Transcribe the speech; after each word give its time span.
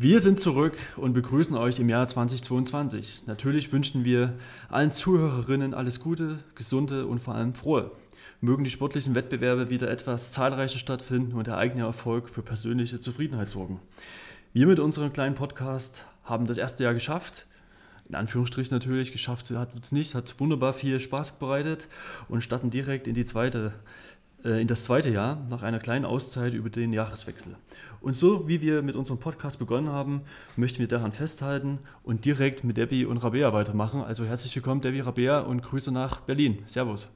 Wir 0.00 0.20
sind 0.20 0.38
zurück 0.38 0.76
und 0.96 1.12
begrüßen 1.12 1.56
euch 1.56 1.80
im 1.80 1.88
Jahr 1.88 2.06
2022. 2.06 3.24
Natürlich 3.26 3.72
wünschen 3.72 4.04
wir 4.04 4.34
allen 4.68 4.92
Zuhörerinnen 4.92 5.74
alles 5.74 5.98
Gute, 5.98 6.38
gesunde 6.54 7.04
und 7.04 7.18
vor 7.18 7.34
allem 7.34 7.52
frohe. 7.52 7.90
Mögen 8.40 8.62
die 8.62 8.70
sportlichen 8.70 9.16
Wettbewerbe 9.16 9.70
wieder 9.70 9.90
etwas 9.90 10.30
zahlreicher 10.30 10.78
stattfinden 10.78 11.32
und 11.32 11.48
der 11.48 11.58
eigene 11.58 11.82
Erfolg 11.82 12.28
für 12.28 12.42
persönliche 12.42 13.00
Zufriedenheit 13.00 13.48
sorgen. 13.48 13.80
Wir 14.52 14.68
mit 14.68 14.78
unserem 14.78 15.12
kleinen 15.12 15.34
Podcast 15.34 16.04
haben 16.22 16.46
das 16.46 16.58
erste 16.58 16.84
Jahr 16.84 16.94
geschafft. 16.94 17.46
In 18.08 18.14
Anführungsstrichen 18.14 18.72
natürlich, 18.72 19.10
geschafft 19.10 19.50
hat 19.50 19.70
es 19.82 19.90
nicht, 19.90 20.14
hat 20.14 20.38
wunderbar 20.38 20.74
viel 20.74 21.00
Spaß 21.00 21.40
bereitet 21.40 21.88
und 22.28 22.42
starten 22.42 22.70
direkt 22.70 23.08
in 23.08 23.14
die 23.14 23.26
zweite 23.26 23.72
in 24.44 24.68
das 24.68 24.84
zweite 24.84 25.10
Jahr 25.10 25.44
nach 25.50 25.62
einer 25.62 25.78
kleinen 25.78 26.04
Auszeit 26.04 26.54
über 26.54 26.70
den 26.70 26.92
Jahreswechsel. 26.92 27.56
Und 28.00 28.14
so 28.14 28.46
wie 28.46 28.60
wir 28.60 28.82
mit 28.82 28.94
unserem 28.94 29.18
Podcast 29.18 29.58
begonnen 29.58 29.88
haben, 29.88 30.22
möchten 30.56 30.78
wir 30.78 30.88
daran 30.88 31.12
festhalten 31.12 31.80
und 32.04 32.24
direkt 32.24 32.62
mit 32.62 32.76
Debbie 32.76 33.04
und 33.04 33.18
Rabea 33.18 33.52
weitermachen. 33.52 34.02
Also 34.02 34.24
herzlich 34.24 34.54
willkommen, 34.54 34.80
Debbie, 34.80 35.00
Rabea 35.00 35.40
und 35.40 35.62
Grüße 35.62 35.90
nach 35.90 36.20
Berlin. 36.20 36.58
Servus. 36.66 37.08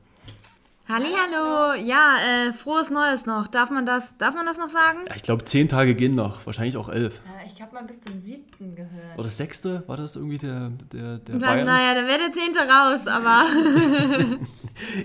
Hallo, 0.88 1.80
ja, 1.80 2.16
äh, 2.16 2.52
frohes 2.52 2.90
Neues 2.90 3.24
noch. 3.24 3.46
Darf 3.46 3.70
man 3.70 3.86
das, 3.86 4.16
darf 4.18 4.34
man 4.34 4.44
das 4.44 4.58
noch 4.58 4.68
sagen? 4.68 4.98
Ja, 5.08 5.14
ich 5.14 5.22
glaube, 5.22 5.44
zehn 5.44 5.68
Tage 5.68 5.94
gehen 5.94 6.16
noch, 6.16 6.44
wahrscheinlich 6.44 6.76
auch 6.76 6.88
elf. 6.88 7.20
Ja, 7.24 7.50
ich 7.50 7.62
habe 7.62 7.72
mal 7.72 7.84
bis 7.84 8.00
zum 8.00 8.18
siebten 8.18 8.74
gehört. 8.74 9.16
Oder 9.16 9.28
sechste? 9.28 9.84
War 9.86 9.96
das 9.96 10.16
irgendwie 10.16 10.38
der, 10.38 10.72
der, 10.92 11.18
der 11.18 11.34
Bayern? 11.34 11.66
Naja, 11.66 11.94
dann 11.94 12.06
wäre 12.08 12.18
der 12.18 12.32
zehnte 12.32 12.58
raus, 12.58 13.06
aber... 13.06 13.46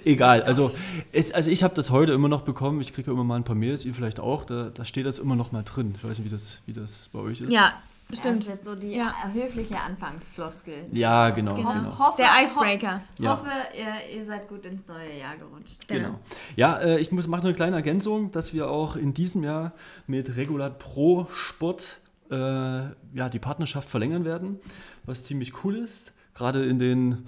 Egal, 0.03 0.41
also, 0.43 0.71
es, 1.11 1.31
also 1.31 1.51
ich 1.51 1.63
habe 1.63 1.75
das 1.75 1.91
heute 1.91 2.11
immer 2.11 2.27
noch 2.27 2.41
bekommen. 2.41 2.81
Ich 2.81 2.91
kriege 2.91 3.07
ja 3.07 3.13
immer 3.13 3.23
mal 3.23 3.35
ein 3.35 3.43
paar 3.43 3.55
Mails, 3.55 3.85
ihr 3.85 3.93
vielleicht 3.93 4.19
auch. 4.19 4.45
Da, 4.45 4.71
da 4.73 4.83
steht 4.83 5.05
das 5.05 5.19
immer 5.19 5.35
noch 5.35 5.51
mal 5.51 5.63
drin. 5.63 5.93
Ich 5.95 6.03
weiß 6.03 6.17
nicht, 6.17 6.25
wie 6.25 6.31
das, 6.31 6.63
wie 6.65 6.73
das 6.73 7.09
bei 7.13 7.19
euch 7.19 7.41
ist. 7.41 7.51
Ja, 7.51 7.73
Stimmt. 8.13 8.25
Das 8.25 8.35
ist 8.35 8.47
jetzt 8.47 8.65
so 8.65 8.75
die 8.75 8.91
ja. 8.91 9.13
höfliche 9.33 9.79
Anfangsfloskel. 9.79 10.85
Ja, 10.93 11.29
genau. 11.31 11.55
genau. 11.55 11.73
genau. 11.73 11.99
Hoffe, 11.99 12.21
Der 12.21 12.45
Icebreaker. 12.45 13.01
Ho 13.19 13.23
ja. 13.23 13.31
hoffe, 13.31 13.49
ihr, 13.77 14.17
ihr, 14.17 14.23
seid 14.23 14.47
gut 14.47 14.65
ins 14.65 14.87
neue 14.87 15.19
Jahr 15.19 15.35
gerutscht. 15.35 15.87
Genau. 15.87 16.09
genau. 16.09 16.19
Ja, 16.55 16.77
äh, 16.77 16.99
ich 16.99 17.11
muss 17.11 17.27
mache 17.27 17.43
eine 17.43 17.53
kleine 17.53 17.75
Ergänzung, 17.75 18.31
dass 18.31 18.53
wir 18.53 18.69
auch 18.69 18.95
in 18.95 19.13
diesem 19.13 19.43
Jahr 19.43 19.73
mit 20.05 20.37
Regulat 20.37 20.79
Pro 20.79 21.27
Sport 21.33 21.99
äh, 22.31 22.35
ja, 22.35 23.29
die 23.29 23.39
Partnerschaft 23.39 23.89
verlängern 23.89 24.23
werden, 24.23 24.59
was 25.03 25.25
ziemlich 25.25 25.63
cool 25.63 25.75
ist 25.75 26.13
gerade 26.37 26.63
in 26.63 26.77
den 26.77 27.25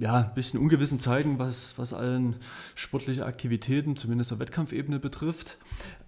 ja, 0.00 0.22
bisschen 0.22 0.58
ungewissen 0.58 0.98
Zeiten, 0.98 1.38
was, 1.38 1.78
was 1.78 1.92
allen 1.92 2.34
sportliche 2.74 3.24
Aktivitäten, 3.24 3.94
zumindest 3.94 4.32
auf 4.32 4.40
Wettkampfebene 4.40 4.98
betrifft. 4.98 5.56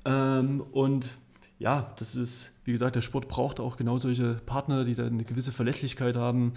Ähm, 0.04 0.60
und 0.72 1.08
ja, 1.62 1.92
das 1.96 2.16
ist, 2.16 2.50
wie 2.64 2.72
gesagt, 2.72 2.96
der 2.96 3.02
Sport 3.02 3.28
braucht 3.28 3.60
auch 3.60 3.76
genau 3.76 3.96
solche 3.98 4.34
Partner, 4.46 4.84
die 4.84 4.94
dann 4.94 5.12
eine 5.12 5.24
gewisse 5.24 5.52
Verlässlichkeit 5.52 6.16
haben, 6.16 6.54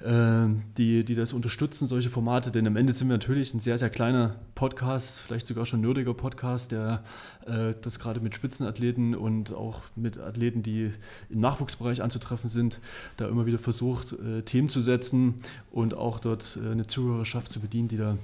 äh, 0.00 0.46
die, 0.76 1.04
die 1.04 1.14
das 1.14 1.32
unterstützen, 1.32 1.88
solche 1.88 2.10
Formate. 2.10 2.50
Denn 2.50 2.66
am 2.66 2.76
Ende 2.76 2.92
sind 2.92 3.08
wir 3.08 3.16
natürlich 3.16 3.54
ein 3.54 3.60
sehr, 3.60 3.78
sehr 3.78 3.88
kleiner 3.88 4.36
Podcast, 4.54 5.20
vielleicht 5.20 5.46
sogar 5.46 5.64
schon 5.64 5.80
nerdiger 5.80 6.12
Podcast, 6.12 6.70
der 6.70 7.02
äh, 7.46 7.72
das 7.80 7.98
gerade 7.98 8.20
mit 8.20 8.34
Spitzenathleten 8.34 9.14
und 9.14 9.54
auch 9.54 9.80
mit 9.96 10.18
Athleten, 10.18 10.62
die 10.62 10.92
im 11.30 11.40
Nachwuchsbereich 11.40 12.02
anzutreffen 12.02 12.50
sind, 12.50 12.78
da 13.16 13.26
immer 13.28 13.46
wieder 13.46 13.58
versucht, 13.58 14.12
äh, 14.12 14.42
Themen 14.42 14.68
zu 14.68 14.82
setzen 14.82 15.36
und 15.70 15.94
auch 15.94 16.18
dort 16.18 16.58
äh, 16.62 16.72
eine 16.72 16.86
Zuhörerschaft 16.86 17.50
zu 17.50 17.60
bedienen, 17.60 17.88
die 17.88 17.96
da 17.96 18.18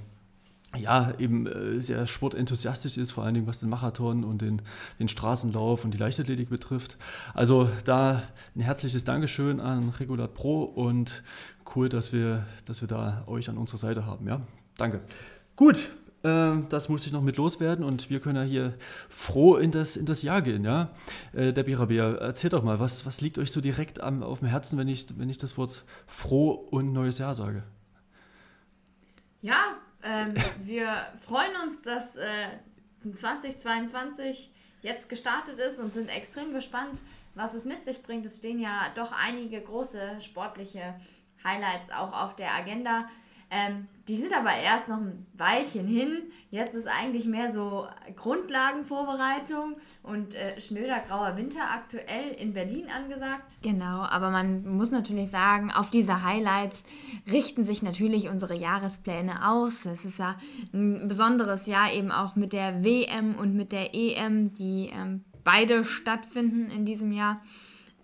ja, 0.77 1.13
eben 1.17 1.47
äh, 1.47 1.81
sehr 1.81 2.05
sportenthusiastisch 2.05 2.97
ist, 2.97 3.11
vor 3.11 3.23
allen 3.23 3.33
Dingen 3.33 3.47
was 3.47 3.59
den 3.59 3.69
Marathon 3.69 4.23
und 4.23 4.41
den, 4.41 4.61
den 4.99 5.09
Straßenlauf 5.09 5.83
und 5.83 5.93
die 5.93 5.97
Leichtathletik 5.97 6.49
betrifft. 6.49 6.97
Also 7.33 7.69
da 7.85 8.23
ein 8.55 8.61
herzliches 8.61 9.03
Dankeschön 9.03 9.59
an 9.59 9.89
Regulat 9.89 10.33
Pro 10.35 10.63
und 10.63 11.23
cool, 11.75 11.89
dass 11.89 12.13
wir, 12.13 12.45
dass 12.65 12.81
wir 12.81 12.87
da 12.87 13.23
euch 13.27 13.49
an 13.49 13.57
unserer 13.57 13.79
Seite 13.79 14.05
haben. 14.05 14.27
Ja, 14.27 14.41
danke. 14.77 15.01
Gut, 15.55 15.91
äh, 16.23 16.57
das 16.69 16.87
muss 16.87 17.05
ich 17.05 17.11
noch 17.11 17.23
mit 17.23 17.37
loswerden 17.37 17.83
und 17.83 18.11
wir 18.11 18.19
können 18.19 18.35
ja 18.35 18.43
hier 18.43 18.73
froh 19.09 19.55
in 19.55 19.71
das, 19.71 19.97
in 19.97 20.05
das 20.05 20.21
Jahr 20.21 20.43
gehen. 20.43 20.63
Ja? 20.63 20.89
Äh, 21.33 21.51
Debbie 21.51 21.73
Rabea, 21.73 22.13
erzähl 22.15 22.51
doch 22.51 22.63
mal, 22.63 22.79
was, 22.79 23.07
was 23.07 23.21
liegt 23.21 23.39
euch 23.39 23.51
so 23.51 23.59
direkt 23.59 24.01
am, 24.01 24.21
auf 24.21 24.39
dem 24.39 24.47
Herzen, 24.47 24.77
wenn 24.77 24.87
ich, 24.87 25.07
wenn 25.17 25.29
ich 25.29 25.37
das 25.37 25.57
Wort 25.57 25.83
froh 26.05 26.51
und 26.51 26.93
neues 26.93 27.17
Jahr 27.17 27.33
sage? 27.33 27.63
Ja, 29.41 29.77
ähm, 30.09 30.33
wir 30.63 31.07
freuen 31.25 31.55
uns, 31.63 31.83
dass 31.83 32.17
äh, 32.17 32.25
2022 33.13 34.51
jetzt 34.81 35.09
gestartet 35.09 35.59
ist 35.59 35.79
und 35.79 35.93
sind 35.93 36.09
extrem 36.09 36.53
gespannt, 36.53 37.01
was 37.35 37.53
es 37.53 37.65
mit 37.65 37.85
sich 37.85 38.01
bringt. 38.01 38.25
Es 38.25 38.37
stehen 38.37 38.59
ja 38.59 38.87
doch 38.95 39.11
einige 39.11 39.61
große 39.61 40.21
sportliche 40.21 40.99
Highlights 41.43 41.91
auch 41.91 42.13
auf 42.13 42.35
der 42.35 42.53
Agenda. 42.53 43.07
Ähm, 43.51 43.87
die 44.07 44.15
sind 44.15 44.35
aber 44.35 44.51
erst 44.55 44.89
noch 44.89 44.97
ein 44.97 45.27
Weilchen 45.37 45.87
hin. 45.87 46.23
Jetzt 46.49 46.73
ist 46.73 46.87
eigentlich 46.87 47.25
mehr 47.25 47.51
so 47.51 47.87
Grundlagenvorbereitung 48.15 49.75
und 50.01 50.33
äh, 50.33 50.59
schnöder 50.59 50.99
grauer 51.07 51.37
Winter 51.37 51.59
aktuell 51.71 52.31
in 52.37 52.53
Berlin 52.53 52.87
angesagt. 52.89 53.57
Genau, 53.61 54.01
aber 54.01 54.31
man 54.31 54.67
muss 54.75 54.89
natürlich 54.89 55.29
sagen, 55.29 55.71
auf 55.71 55.91
diese 55.91 56.23
Highlights 56.23 56.83
richten 57.31 57.65
sich 57.65 57.83
natürlich 57.83 58.29
unsere 58.29 58.57
Jahrespläne 58.57 59.47
aus. 59.47 59.85
Es 59.85 60.05
ist 60.05 60.17
ja 60.17 60.35
ein 60.73 61.07
besonderes 61.07 61.67
Jahr 61.67 61.93
eben 61.93 62.11
auch 62.11 62.35
mit 62.35 62.51
der 62.51 62.83
WM 62.83 63.35
und 63.35 63.55
mit 63.55 63.71
der 63.71 63.93
EM, 63.93 64.51
die 64.53 64.89
ähm, 64.91 65.23
beide 65.43 65.85
stattfinden 65.85 66.71
in 66.71 66.85
diesem 66.85 67.11
Jahr. 67.11 67.41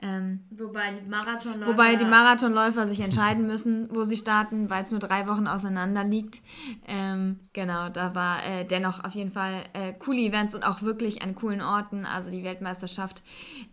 Ähm, 0.06 0.42
wobei, 0.52 0.92
die 0.92 1.10
Marathonläufer, 1.10 1.72
wobei 1.72 1.96
die 1.96 2.06
Marathonläufer 2.06 2.88
sich 2.88 3.00
entscheiden 3.00 3.48
müssen, 3.48 3.90
wo 3.92 4.04
sie 4.04 4.18
starten, 4.18 4.70
weil 4.70 4.84
es 4.84 4.92
nur 4.92 5.00
drei 5.00 5.28
Wochen 5.28 5.48
auseinander 5.48 6.04
liegt. 6.04 6.42
Ähm, 6.88 7.40
genau, 7.54 7.90
da 7.90 8.14
war 8.14 8.46
äh, 8.46 8.66
dennoch 8.66 9.04
auf 9.04 9.14
jeden 9.14 9.32
Fall 9.32 9.64
äh, 9.74 9.94
coole 9.94 10.20
Events 10.20 10.54
und 10.54 10.64
auch 10.64 10.84
wirklich 10.84 11.24
an 11.24 11.34
coolen 11.34 11.62
Orten. 11.62 12.06
Also 12.06 12.30
die 12.30 12.44
Weltmeisterschaft 12.44 13.24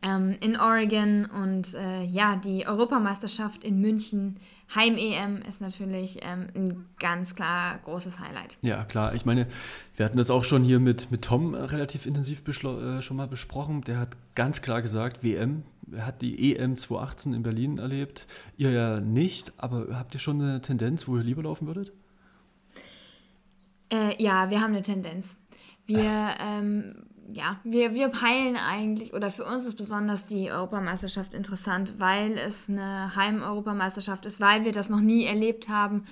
ähm, 0.00 0.36
in 0.40 0.58
Oregon 0.58 1.26
und 1.26 1.74
äh, 1.74 2.04
ja, 2.04 2.36
die 2.36 2.66
Europameisterschaft 2.66 3.62
in 3.62 3.80
München. 3.80 4.38
Heim-EM 4.74 5.42
ist 5.46 5.60
natürlich 5.60 6.20
ähm, 6.22 6.48
ein 6.54 6.86
ganz 6.98 7.34
klar 7.34 7.78
großes 7.84 8.20
Highlight. 8.20 8.56
Ja, 8.62 8.84
klar. 8.84 9.14
Ich 9.14 9.26
meine, 9.26 9.46
wir 9.96 10.06
hatten 10.06 10.16
das 10.16 10.30
auch 10.30 10.44
schon 10.44 10.64
hier 10.64 10.80
mit, 10.80 11.10
mit 11.10 11.20
Tom 11.20 11.54
relativ 11.54 12.06
intensiv 12.06 12.42
äh, 12.48 13.02
schon 13.02 13.16
mal 13.18 13.28
besprochen. 13.28 13.82
Der 13.82 13.98
hat 13.98 14.16
ganz 14.34 14.62
klar 14.62 14.80
gesagt, 14.80 15.22
WM 15.22 15.64
hat 15.98 16.22
die 16.22 16.56
EM 16.56 16.76
2018 16.76 17.34
in 17.34 17.42
Berlin 17.42 17.78
erlebt. 17.78 18.26
Ihr 18.56 18.70
ja 18.70 19.00
nicht, 19.00 19.52
aber 19.56 19.98
habt 19.98 20.14
ihr 20.14 20.20
schon 20.20 20.40
eine 20.40 20.60
Tendenz, 20.60 21.08
wo 21.08 21.16
ihr 21.16 21.24
lieber 21.24 21.42
laufen 21.42 21.66
würdet? 21.66 21.92
Äh, 23.92 24.22
ja, 24.22 24.50
wir 24.50 24.60
haben 24.60 24.72
eine 24.72 24.82
Tendenz. 24.82 25.36
Wir, 25.86 26.30
ähm, 26.40 27.04
ja, 27.32 27.60
wir, 27.64 27.94
wir 27.94 28.08
peilen 28.08 28.56
eigentlich, 28.56 29.12
oder 29.12 29.30
für 29.30 29.44
uns 29.44 29.64
ist 29.64 29.76
besonders 29.76 30.26
die 30.26 30.50
Europameisterschaft 30.50 31.34
interessant, 31.34 31.94
weil 31.98 32.38
es 32.38 32.68
eine 32.68 33.14
Heim-Europameisterschaft 33.16 34.24
ist, 34.26 34.40
weil 34.40 34.64
wir 34.64 34.72
das 34.72 34.88
noch 34.88 35.00
nie 35.00 35.24
erlebt 35.24 35.68
haben 35.68 36.04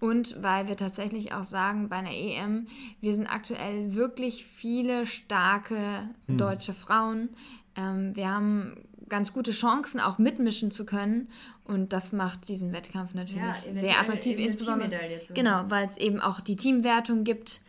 und 0.00 0.40
weil 0.42 0.68
wir 0.68 0.76
tatsächlich 0.76 1.32
auch 1.32 1.44
sagen, 1.44 1.88
bei 1.88 1.96
einer 1.96 2.12
EM, 2.12 2.68
wir 3.00 3.14
sind 3.14 3.26
aktuell 3.26 3.94
wirklich 3.94 4.44
viele 4.44 5.06
starke 5.06 6.08
hm. 6.26 6.38
deutsche 6.38 6.72
Frauen. 6.72 7.30
Ähm, 7.76 8.14
wir 8.14 8.30
haben 8.30 8.87
ganz 9.08 9.32
gute 9.32 9.52
Chancen, 9.52 10.00
auch 10.00 10.18
mitmischen 10.18 10.70
zu 10.70 10.84
können. 10.84 11.28
Und 11.64 11.92
das 11.92 12.12
macht 12.12 12.48
diesen 12.48 12.72
Wettkampf 12.72 13.14
natürlich 13.14 13.42
ja, 13.42 13.56
sehr 13.70 14.00
attraktiv, 14.00 14.38
insbesondere. 14.38 14.90
Genau, 15.34 15.64
weil 15.68 15.86
es 15.86 15.96
eben 15.96 16.20
auch 16.20 16.40
die 16.40 16.56
Teamwertung 16.56 17.24
gibt. 17.24 17.60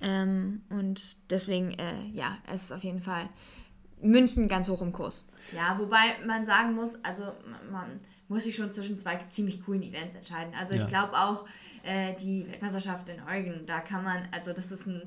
Ähm, 0.00 0.62
und 0.70 1.16
deswegen, 1.30 1.70
äh, 1.72 2.06
ja, 2.12 2.38
es 2.52 2.64
ist 2.64 2.72
auf 2.72 2.84
jeden 2.84 3.00
Fall 3.00 3.28
München 4.00 4.48
ganz 4.48 4.68
hoch 4.68 4.82
im 4.82 4.92
Kurs. 4.92 5.24
Ja, 5.54 5.78
wobei 5.78 6.16
man 6.26 6.44
sagen 6.44 6.74
muss, 6.74 7.02
also 7.04 7.32
man 7.70 8.00
muss 8.28 8.44
sich 8.44 8.54
schon 8.54 8.72
zwischen 8.72 8.98
zwei 8.98 9.16
ziemlich 9.28 9.62
coolen 9.64 9.82
Events 9.82 10.14
entscheiden. 10.14 10.54
Also 10.58 10.74
ja. 10.74 10.82
ich 10.82 10.88
glaube 10.88 11.14
auch 11.14 11.46
äh, 11.82 12.14
die 12.14 12.46
Weltmeisterschaft 12.48 13.08
in 13.08 13.22
Oregon, 13.22 13.66
da 13.66 13.80
kann 13.80 14.04
man, 14.04 14.28
also 14.32 14.52
das 14.52 14.72
ist 14.72 14.86
ein 14.86 15.02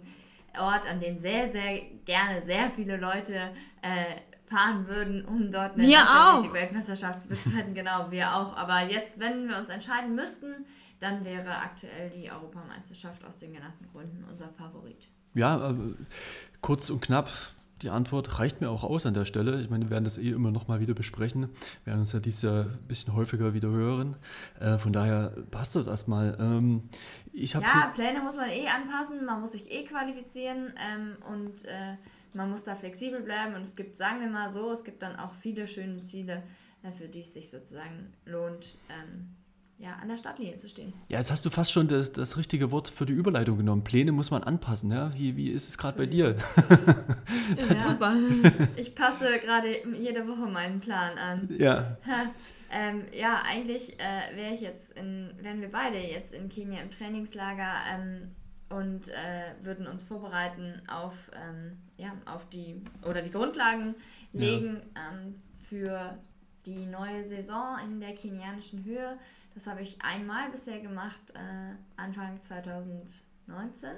Ort, 0.57 0.89
an 0.89 0.99
den 0.99 1.17
sehr, 1.17 1.49
sehr 1.49 1.81
gerne 2.05 2.41
sehr 2.41 2.71
viele 2.71 2.97
Leute 2.97 3.51
äh, 3.81 4.15
fahren 4.45 4.87
würden, 4.87 5.25
um 5.25 5.51
dort 5.51 5.73
eine 5.73 5.87
Weltmeisterschaft 6.53 7.21
zu 7.21 7.27
bestreiten. 7.27 7.73
genau, 7.73 8.11
wir 8.11 8.35
auch. 8.35 8.55
Aber 8.55 8.83
jetzt, 8.89 9.19
wenn 9.19 9.47
wir 9.47 9.57
uns 9.57 9.69
entscheiden 9.69 10.15
müssten, 10.15 10.65
dann 10.99 11.25
wäre 11.25 11.49
aktuell 11.57 12.09
die 12.09 12.31
Europameisterschaft 12.31 13.25
aus 13.25 13.37
den 13.37 13.53
genannten 13.53 13.87
Gründen 13.91 14.23
unser 14.29 14.49
Favorit. 14.49 15.07
Ja, 15.33 15.71
äh, 15.71 15.75
kurz 16.61 16.89
und 16.89 17.01
knapp. 17.01 17.29
Die 17.81 17.89
Antwort 17.89 18.39
reicht 18.39 18.61
mir 18.61 18.69
auch 18.69 18.85
aus 18.85 19.05
an 19.05 19.13
der 19.13 19.25
Stelle. 19.25 19.61
Ich 19.61 19.69
meine, 19.69 19.85
wir 19.85 19.89
werden 19.89 20.05
das 20.05 20.17
eh 20.17 20.29
immer 20.29 20.49
noch 20.49 20.69
mal 20.69 20.79
wieder 20.79 20.93
besprechen. 20.93 21.49
Wir 21.83 21.91
werden 21.91 21.99
uns 21.99 22.13
ja 22.13 22.19
dieses 22.19 22.41
Jahr 22.41 22.63
ein 22.63 22.87
bisschen 22.87 23.13
häufiger 23.13 23.53
wieder 23.53 23.69
hören. 23.69 24.15
Äh, 24.61 24.77
von 24.77 24.93
daher 24.93 25.33
passt 25.51 25.75
das 25.75 25.87
erstmal. 25.87 26.37
Ähm, 26.39 26.89
ich 27.33 27.53
ja, 27.53 27.91
Pläne 27.93 28.21
muss 28.21 28.37
man 28.37 28.49
eh 28.49 28.67
anpassen. 28.67 29.25
Man 29.25 29.41
muss 29.41 29.51
sich 29.51 29.69
eh 29.69 29.83
qualifizieren. 29.83 30.73
Ähm, 30.77 31.17
und 31.29 31.65
äh, 31.65 31.97
man 32.35 32.49
muss 32.49 32.63
da 32.63 32.75
flexibel 32.75 33.21
bleiben 33.21 33.55
und 33.55 33.61
es 33.61 33.75
gibt, 33.75 33.97
sagen 33.97 34.19
wir 34.19 34.27
mal 34.27 34.49
so, 34.49 34.71
es 34.71 34.83
gibt 34.83 35.01
dann 35.01 35.15
auch 35.15 35.33
viele 35.33 35.67
schöne 35.67 36.03
Ziele, 36.03 36.43
äh, 36.83 36.91
für 36.91 37.07
die 37.07 37.21
es 37.21 37.33
sich 37.33 37.49
sozusagen 37.49 38.13
lohnt, 38.25 38.77
ähm, 38.89 39.35
ja, 39.77 39.93
an 40.01 40.07
der 40.07 40.15
Startlinie 40.17 40.55
zu 40.55 40.69
stehen. 40.69 40.93
Ja, 41.09 41.17
jetzt 41.17 41.31
hast 41.31 41.45
du 41.45 41.49
fast 41.49 41.71
schon 41.71 41.87
das, 41.87 42.13
das 42.13 42.37
richtige 42.37 42.71
Wort 42.71 42.87
für 42.87 43.05
die 43.05 43.13
Überleitung 43.13 43.57
genommen. 43.57 43.83
Pläne 43.83 44.13
muss 44.13 44.31
man 44.31 44.43
anpassen. 44.43 44.89
Ja? 44.89 45.13
Wie, 45.13 45.35
wie 45.35 45.49
ist 45.49 45.67
es 45.67 45.77
gerade 45.77 45.97
bei 45.97 46.05
dir? 46.05 46.37
Ja, 47.57 47.89
super. 47.89 48.15
Ich 48.75 48.95
passe 48.95 49.37
gerade 49.39 49.87
jede 49.93 50.27
Woche 50.27 50.47
meinen 50.47 50.79
Plan 50.79 51.15
an. 51.17 51.49
Ja. 51.59 51.97
ähm, 52.71 53.03
ja, 53.11 53.43
eigentlich 53.45 53.99
äh, 53.99 54.35
wäre 54.35 54.53
ich 54.53 54.61
jetzt 54.61 54.93
in, 54.93 55.31
wären 55.41 55.61
wir 55.61 55.69
beide 55.69 55.97
jetzt 55.97 56.33
in 56.33 56.49
Kenia 56.49 56.81
im 56.81 56.89
Trainingslager 56.89 57.71
ähm, 57.93 58.31
und 58.69 59.09
äh, 59.09 59.53
würden 59.63 59.87
uns 59.87 60.03
vorbereiten 60.03 60.81
auf, 60.87 61.31
ähm, 61.33 61.77
ja, 61.97 62.13
auf 62.25 62.49
die 62.49 62.81
oder 63.07 63.21
die 63.21 63.31
Grundlagen 63.31 63.95
legen 64.31 64.81
ja. 64.95 65.11
Ähm, 65.11 65.35
für 65.69 66.17
die 66.65 66.85
neue 66.85 67.23
Saison 67.23 67.77
in 67.83 67.99
der 67.99 68.15
kenianischen 68.15 68.83
Höhe. 68.83 69.17
Das 69.53 69.67
habe 69.67 69.81
ich 69.81 70.01
einmal 70.01 70.49
bisher 70.49 70.79
gemacht, 70.79 71.21
äh, 71.33 71.75
Anfang 71.95 72.41
2019. 72.41 73.91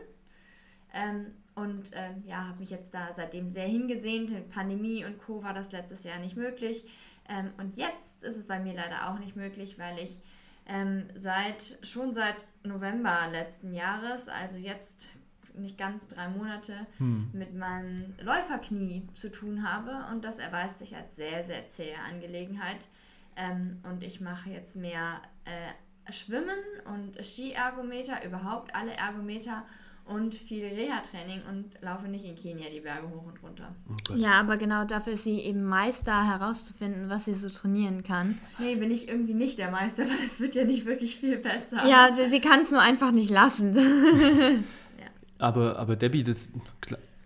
Ähm, 0.93 1.27
und 1.55 1.91
ähm, 1.93 2.23
ja, 2.25 2.47
habe 2.47 2.59
mich 2.59 2.69
jetzt 2.69 2.93
da 2.93 3.11
seitdem 3.13 3.47
sehr 3.47 3.67
hingesehnt. 3.67 4.31
Mit 4.31 4.49
Pandemie 4.49 5.05
und 5.05 5.17
Co. 5.19 5.43
war 5.43 5.53
das 5.53 5.71
letztes 5.71 6.03
Jahr 6.03 6.19
nicht 6.19 6.35
möglich. 6.35 6.85
Ähm, 7.29 7.51
und 7.57 7.77
jetzt 7.77 8.23
ist 8.23 8.37
es 8.37 8.45
bei 8.45 8.59
mir 8.59 8.73
leider 8.73 9.09
auch 9.09 9.19
nicht 9.19 9.35
möglich, 9.35 9.79
weil 9.79 9.97
ich 9.99 10.19
ähm, 10.67 11.07
seit 11.15 11.79
schon 11.81 12.13
seit 12.13 12.45
November 12.63 13.27
letzten 13.31 13.73
Jahres, 13.73 14.27
also 14.27 14.57
jetzt 14.57 15.17
nicht 15.53 15.77
ganz 15.77 16.07
drei 16.07 16.27
Monate, 16.27 16.85
hm. 16.97 17.29
mit 17.33 17.55
meinem 17.55 18.13
Läuferknie 18.21 19.07
zu 19.13 19.31
tun 19.31 19.67
habe. 19.67 20.05
Und 20.11 20.23
das 20.23 20.39
erweist 20.39 20.79
sich 20.79 20.95
als 20.95 21.15
sehr, 21.15 21.43
sehr 21.43 21.67
zähe 21.67 21.97
Angelegenheit. 22.07 22.87
Ähm, 23.35 23.79
und 23.83 24.03
ich 24.03 24.21
mache 24.21 24.49
jetzt 24.49 24.75
mehr 24.75 25.21
äh, 25.45 26.11
Schwimmen 26.11 26.59
und 26.85 27.23
Skiergometer, 27.23 28.23
überhaupt 28.23 28.75
alle 28.75 28.93
Ergometer 28.93 29.65
und 30.07 30.33
viel 30.33 30.65
Reha-Training 30.65 31.41
und 31.49 31.65
laufe 31.81 32.07
nicht 32.07 32.25
in 32.25 32.35
Kenia 32.35 32.69
die 32.73 32.79
Berge 32.79 33.07
hoch 33.09 33.25
und 33.25 33.41
runter. 33.43 33.75
Oh 34.09 34.13
ja, 34.15 34.39
aber 34.39 34.57
genau 34.57 34.85
dafür 34.85 35.13
ist 35.13 35.23
sie 35.23 35.39
eben 35.39 35.63
Meister 35.63 36.25
herauszufinden, 36.27 37.09
was 37.09 37.25
sie 37.25 37.33
so 37.33 37.49
trainieren 37.49 38.03
kann. 38.03 38.37
Nee, 38.59 38.75
bin 38.75 38.91
ich 38.91 39.07
irgendwie 39.07 39.33
nicht 39.33 39.57
der 39.57 39.71
Meister, 39.71 40.03
weil 40.07 40.25
es 40.25 40.39
wird 40.39 40.55
ja 40.55 40.63
nicht 40.63 40.85
wirklich 40.85 41.17
viel 41.17 41.37
besser. 41.37 41.85
Ja, 41.87 42.11
sie, 42.15 42.29
sie 42.29 42.41
kann 42.41 42.61
es 42.61 42.71
nur 42.71 42.81
einfach 42.81 43.11
nicht 43.11 43.29
lassen. 43.29 43.75
ja. 44.99 45.07
aber, 45.39 45.77
aber 45.77 45.95
Debbie, 45.95 46.23
das 46.23 46.51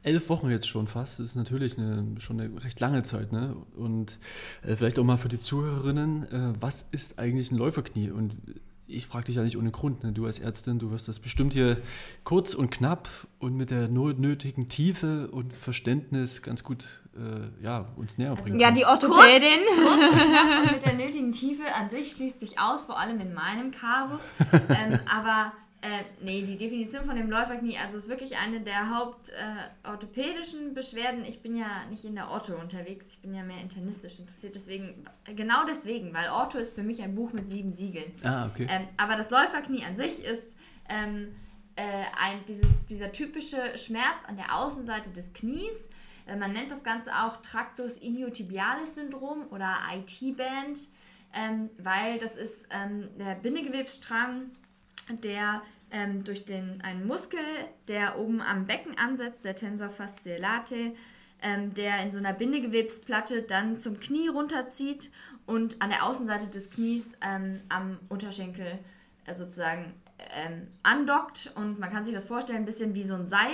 elf 0.04 0.30
Wochen 0.30 0.50
jetzt 0.50 0.68
schon 0.68 0.88
fast, 0.88 1.19
das 1.19 1.28
ist 1.28 1.36
natürlich 1.36 1.78
eine, 1.78 2.19
schon 2.19 2.39
eine 2.39 2.63
recht 2.63 2.80
lange 2.80 3.04
Zeit. 3.04 3.31
Ne? 3.31 3.56
Und 3.75 4.19
äh, 4.63 4.75
vielleicht 4.75 4.98
auch 4.98 5.04
mal 5.04 5.18
für 5.18 5.30
die 5.30 5.39
Zuhörerinnen, 5.39 6.24
äh, 6.31 6.54
was 6.60 6.88
ist 6.92 7.19
eigentlich 7.19 7.51
ein 7.51 7.57
Läuferknie? 7.57 8.10
Und 8.10 8.36
ich 8.91 9.07
frage 9.07 9.25
dich 9.25 9.35
ja 9.35 9.43
nicht 9.43 9.57
ohne 9.57 9.71
Grund. 9.71 10.03
Ne? 10.03 10.11
Du 10.11 10.25
als 10.25 10.39
Ärztin, 10.39 10.79
du 10.79 10.91
wirst 10.91 11.07
das 11.07 11.19
bestimmt 11.19 11.53
hier 11.53 11.77
kurz 12.23 12.53
und 12.53 12.69
knapp 12.69 13.09
und 13.39 13.55
mit 13.55 13.71
der 13.71 13.88
nötigen 13.88 14.69
Tiefe 14.69 15.29
und 15.31 15.53
Verständnis 15.53 16.41
ganz 16.41 16.63
gut 16.63 17.01
äh, 17.15 17.63
ja, 17.63 17.88
uns 17.95 18.17
näher 18.17 18.35
bringen. 18.35 18.59
Ja, 18.59 18.71
die 18.71 18.85
Orthopädin. 18.85 19.59
Kurz, 19.75 19.99
kurz 19.99 20.11
und, 20.11 20.29
knapp 20.29 20.63
und 20.63 20.71
mit 20.73 20.85
der 20.85 20.93
nötigen 20.93 21.31
Tiefe 21.31 21.63
an 21.75 21.89
sich 21.89 22.11
schließt 22.11 22.39
sich 22.39 22.59
aus, 22.59 22.83
vor 22.83 22.99
allem 22.99 23.19
in 23.19 23.33
meinem 23.33 23.71
Kasus. 23.71 24.29
ähm, 24.69 24.99
aber 25.11 25.53
äh, 25.81 26.04
nee, 26.22 26.44
die 26.44 26.57
Definition 26.57 27.04
von 27.04 27.16
dem 27.16 27.30
Läuferknie, 27.31 27.75
also 27.78 27.98
ist 27.98 28.07
wirklich 28.07 28.38
eine 28.38 28.62
der 28.62 28.95
hauptorthopädischen 28.95 30.69
äh, 30.69 30.74
Beschwerden. 30.74 31.25
Ich 31.25 31.42
bin 31.42 31.56
ja 31.56 31.86
nicht 31.89 32.06
in 32.06 32.13
der 32.13 32.30
Ortho 32.30 32.56
unterwegs, 32.56 33.13
ich 33.13 33.19
bin 33.19 33.33
ja 33.33 33.42
mehr 33.42 33.60
internistisch 33.60 34.19
interessiert, 34.19 34.54
deswegen, 34.54 35.04
genau 35.36 35.66
deswegen, 35.68 36.13
weil 36.13 36.30
Ortho 36.30 36.60
ist 36.60 36.75
für 36.75 36.83
mich 36.83 37.01
ein 37.01 37.16
Buch 37.16 37.33
mit 37.33 37.48
sieben 37.48 37.74
Siegeln. 37.74 38.12
Ah, 38.24 38.45
okay. 38.45 38.68
Ähm, 38.69 38.88
aber 38.98 39.16
das 39.16 39.31
Läuferknie 39.31 39.83
an 39.83 39.95
sich 39.95 40.24
ist 40.24 40.56
ähm, 40.88 41.33
äh, 41.75 41.81
ein, 42.16 42.45
dieses, 42.48 42.86
dieser 42.86 43.12
typische 43.12 43.75
Schmerz 43.75 44.24
an 44.28 44.38
der 44.38 44.56
Außenseite 44.56 45.10
des 45.10 45.33
Knies. 45.33 45.89
Äh, 46.28 46.36
man 46.36 46.51
nennt 46.51 46.69
das 46.69 46.83
Ganze 46.83 47.12
auch 47.24 47.38
Tractus 47.38 48.00
iliotibialis 48.00 48.95
Syndrom 48.95 49.48
oder 49.50 49.80
IT-Band, 49.95 50.89
ähm, 51.33 51.72
weil 51.80 52.19
das 52.19 52.38
ist 52.38 52.68
ähm, 52.72 53.10
der 53.18 53.33
Bindegewebsstrang 53.33 54.51
der 55.24 55.62
ähm, 55.92 56.24
durch 56.24 56.45
den, 56.45 56.81
einen 56.81 57.06
Muskel, 57.06 57.39
der 57.88 58.18
oben 58.18 58.42
am 58.42 58.65
Becken 58.65 58.98
ansetzt, 58.98 59.44
der 59.45 59.56
Tensor 59.56 59.89
fasciolate, 59.89 60.94
ähm, 61.42 61.74
der 61.74 62.01
in 62.03 62.12
so 62.12 62.18
einer 62.18 62.33
Bindegewebsplatte 62.33 63.44
dann 63.44 63.77
zum 63.77 64.00
Knie 64.00 64.30
runterzieht 64.30 65.12
und 65.45 65.81
an 65.81 65.89
der 65.89 66.06
Außenseite 66.06 66.48
des 66.48 66.69
Knies 66.69 67.18
ähm, 67.21 67.62
am 67.69 68.00
Unterschenkel 68.09 68.80
äh, 69.25 69.33
sozusagen 69.33 69.94
ähm, 70.36 70.68
andockt. 70.83 71.51
Und 71.56 71.80
man 71.80 71.92
kann 71.92 72.04
sich 72.04 72.13
das 72.13 72.25
vorstellen, 72.25 72.59
ein 72.59 72.65
bisschen 72.65 72.95
wie 72.95 73.04
so 73.04 73.15
ein 73.15 73.27
Seil. 73.27 73.51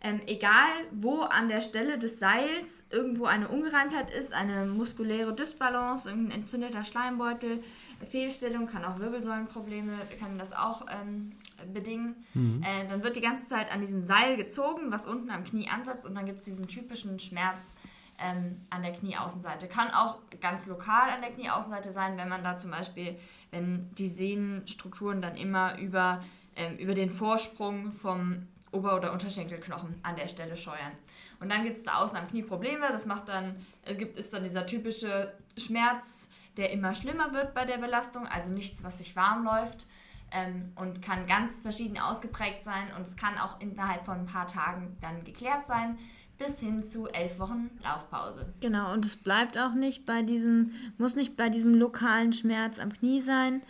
Ähm, 0.00 0.20
egal, 0.26 0.68
wo 0.92 1.22
an 1.22 1.48
der 1.48 1.60
Stelle 1.60 1.98
des 1.98 2.20
Seils 2.20 2.86
irgendwo 2.90 3.24
eine 3.24 3.48
Ungereimtheit 3.48 4.10
ist, 4.10 4.32
eine 4.32 4.64
muskuläre 4.66 5.34
Dysbalance, 5.34 6.08
irgendein 6.08 6.40
entzündeter 6.40 6.84
Schleimbeutel, 6.84 7.62
Fehlstellung, 8.08 8.68
kann 8.68 8.84
auch 8.84 9.00
Wirbelsäulenprobleme, 9.00 9.92
kann 10.20 10.38
das 10.38 10.52
auch 10.52 10.86
ähm, 10.88 11.32
bedingen. 11.72 12.14
Mhm. 12.34 12.62
Äh, 12.62 12.88
dann 12.88 13.02
wird 13.02 13.16
die 13.16 13.20
ganze 13.20 13.48
Zeit 13.48 13.72
an 13.72 13.80
diesem 13.80 14.00
Seil 14.00 14.36
gezogen, 14.36 14.92
was 14.92 15.06
unten 15.06 15.30
am 15.30 15.42
Knie 15.42 15.68
ansetzt 15.68 16.06
und 16.06 16.14
dann 16.14 16.26
gibt 16.26 16.38
es 16.38 16.44
diesen 16.44 16.68
typischen 16.68 17.18
Schmerz 17.18 17.74
ähm, 18.20 18.60
an 18.70 18.82
der 18.82 18.92
Knieaußenseite. 18.92 19.66
Kann 19.66 19.90
auch 19.90 20.18
ganz 20.40 20.66
lokal 20.68 21.10
an 21.10 21.22
der 21.22 21.32
Knieaußenseite 21.32 21.90
sein, 21.90 22.16
wenn 22.16 22.28
man 22.28 22.44
da 22.44 22.56
zum 22.56 22.70
Beispiel, 22.70 23.16
wenn 23.50 23.92
die 23.96 24.08
Sehnenstrukturen 24.08 25.20
dann 25.20 25.36
immer 25.36 25.76
über, 25.78 26.20
ähm, 26.54 26.76
über 26.76 26.94
den 26.94 27.10
Vorsprung 27.10 27.90
vom 27.90 28.46
Ober- 28.72 28.96
oder 28.96 29.12
Unterschenkelknochen 29.12 29.96
an 30.02 30.16
der 30.16 30.28
Stelle 30.28 30.56
scheuern. 30.56 30.92
Und 31.40 31.50
dann 31.50 31.64
gibt 31.64 31.78
es 31.78 31.84
da 31.84 31.94
außen 31.94 32.16
am 32.16 32.28
Knie 32.28 32.42
Probleme. 32.42 32.86
Das 32.90 33.06
macht 33.06 33.28
dann, 33.28 33.56
es 33.82 33.98
gibt, 33.98 34.16
ist 34.16 34.32
dann 34.34 34.42
dieser 34.42 34.66
typische 34.66 35.32
Schmerz, 35.56 36.28
der 36.56 36.70
immer 36.70 36.94
schlimmer 36.94 37.32
wird 37.32 37.54
bei 37.54 37.64
der 37.64 37.78
Belastung, 37.78 38.26
also 38.26 38.52
nichts, 38.52 38.82
was 38.84 38.98
sich 38.98 39.16
warm 39.16 39.44
läuft 39.44 39.86
ähm, 40.32 40.72
und 40.74 41.02
kann 41.02 41.26
ganz 41.26 41.60
verschieden 41.60 41.98
ausgeprägt 41.98 42.62
sein 42.62 42.92
und 42.96 43.06
es 43.06 43.16
kann 43.16 43.38
auch 43.38 43.60
innerhalb 43.60 44.04
von 44.04 44.20
ein 44.20 44.26
paar 44.26 44.46
Tagen 44.46 44.96
dann 45.00 45.24
geklärt 45.24 45.64
sein 45.64 45.98
bis 46.38 46.60
hin 46.60 46.84
zu 46.84 47.08
elf 47.08 47.40
Wochen 47.40 47.68
Laufpause. 47.82 48.52
Genau, 48.60 48.92
und 48.92 49.04
es 49.04 49.16
bleibt 49.16 49.58
auch 49.58 49.74
nicht 49.74 50.06
bei 50.06 50.22
diesem, 50.22 50.70
muss 50.96 51.16
nicht 51.16 51.36
bei 51.36 51.48
diesem 51.48 51.74
lokalen 51.74 52.32
Schmerz 52.32 52.78
am 52.78 52.92
Knie 52.92 53.20
sein, 53.20 53.62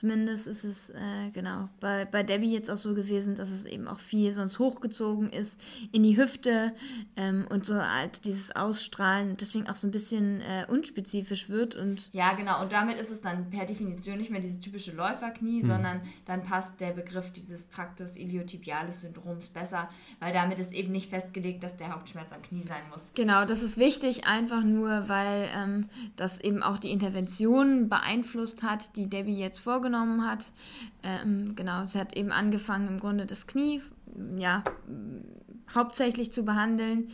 Zumindest 0.00 0.46
ist 0.46 0.64
es 0.64 0.88
äh, 0.88 1.28
genau 1.34 1.68
bei, 1.78 2.06
bei 2.06 2.22
Debbie 2.22 2.50
jetzt 2.50 2.70
auch 2.70 2.78
so 2.78 2.94
gewesen, 2.94 3.34
dass 3.34 3.50
es 3.50 3.66
eben 3.66 3.86
auch 3.86 4.00
viel 4.00 4.32
sonst 4.32 4.58
hochgezogen 4.58 5.28
ist 5.28 5.60
in 5.92 6.04
die 6.04 6.16
Hüfte 6.16 6.72
ähm, 7.18 7.46
und 7.50 7.66
so 7.66 7.74
halt 7.74 8.24
dieses 8.24 8.56
Ausstrahlen 8.56 9.36
deswegen 9.36 9.68
auch 9.68 9.74
so 9.74 9.86
ein 9.86 9.90
bisschen 9.90 10.40
äh, 10.40 10.64
unspezifisch 10.68 11.50
wird. 11.50 11.74
Und 11.74 12.08
ja, 12.14 12.32
genau. 12.32 12.62
Und 12.62 12.72
damit 12.72 12.98
ist 12.98 13.10
es 13.10 13.20
dann 13.20 13.50
per 13.50 13.66
Definition 13.66 14.16
nicht 14.16 14.30
mehr 14.30 14.40
dieses 14.40 14.58
typische 14.58 14.92
Läuferknie, 14.92 15.62
mhm. 15.62 15.66
sondern 15.66 16.00
dann 16.24 16.42
passt 16.44 16.80
der 16.80 16.92
Begriff 16.92 17.30
dieses 17.30 17.68
Tractus 17.68 18.16
iliotibialis 18.16 19.02
Syndroms 19.02 19.50
besser, 19.50 19.90
weil 20.18 20.32
damit 20.32 20.58
ist 20.58 20.72
eben 20.72 20.92
nicht 20.92 21.10
festgelegt, 21.10 21.62
dass 21.62 21.76
der 21.76 21.92
Hauptschmerz 21.92 22.32
am 22.32 22.40
Knie 22.40 22.62
sein 22.62 22.80
muss. 22.90 23.12
Genau, 23.14 23.44
das 23.44 23.62
ist 23.62 23.76
wichtig, 23.76 24.24
einfach 24.24 24.64
nur, 24.64 25.10
weil 25.10 25.46
ähm, 25.54 25.90
das 26.16 26.40
eben 26.40 26.62
auch 26.62 26.78
die 26.78 26.90
Intervention 26.90 27.90
beeinflusst 27.90 28.62
hat, 28.62 28.96
die 28.96 29.06
Debbie 29.06 29.38
jetzt 29.38 29.58
vorgenommen 29.58 29.89
vorgenommen 29.90 30.26
hat. 30.26 30.52
Ähm, 31.02 31.54
genau, 31.56 31.84
sie 31.86 31.98
hat 31.98 32.16
eben 32.16 32.32
angefangen, 32.32 32.88
im 32.88 33.00
Grunde 33.00 33.26
das 33.26 33.46
Knie 33.46 33.80
ja, 34.36 34.62
hauptsächlich 35.74 36.32
zu 36.32 36.44
behandeln 36.44 37.08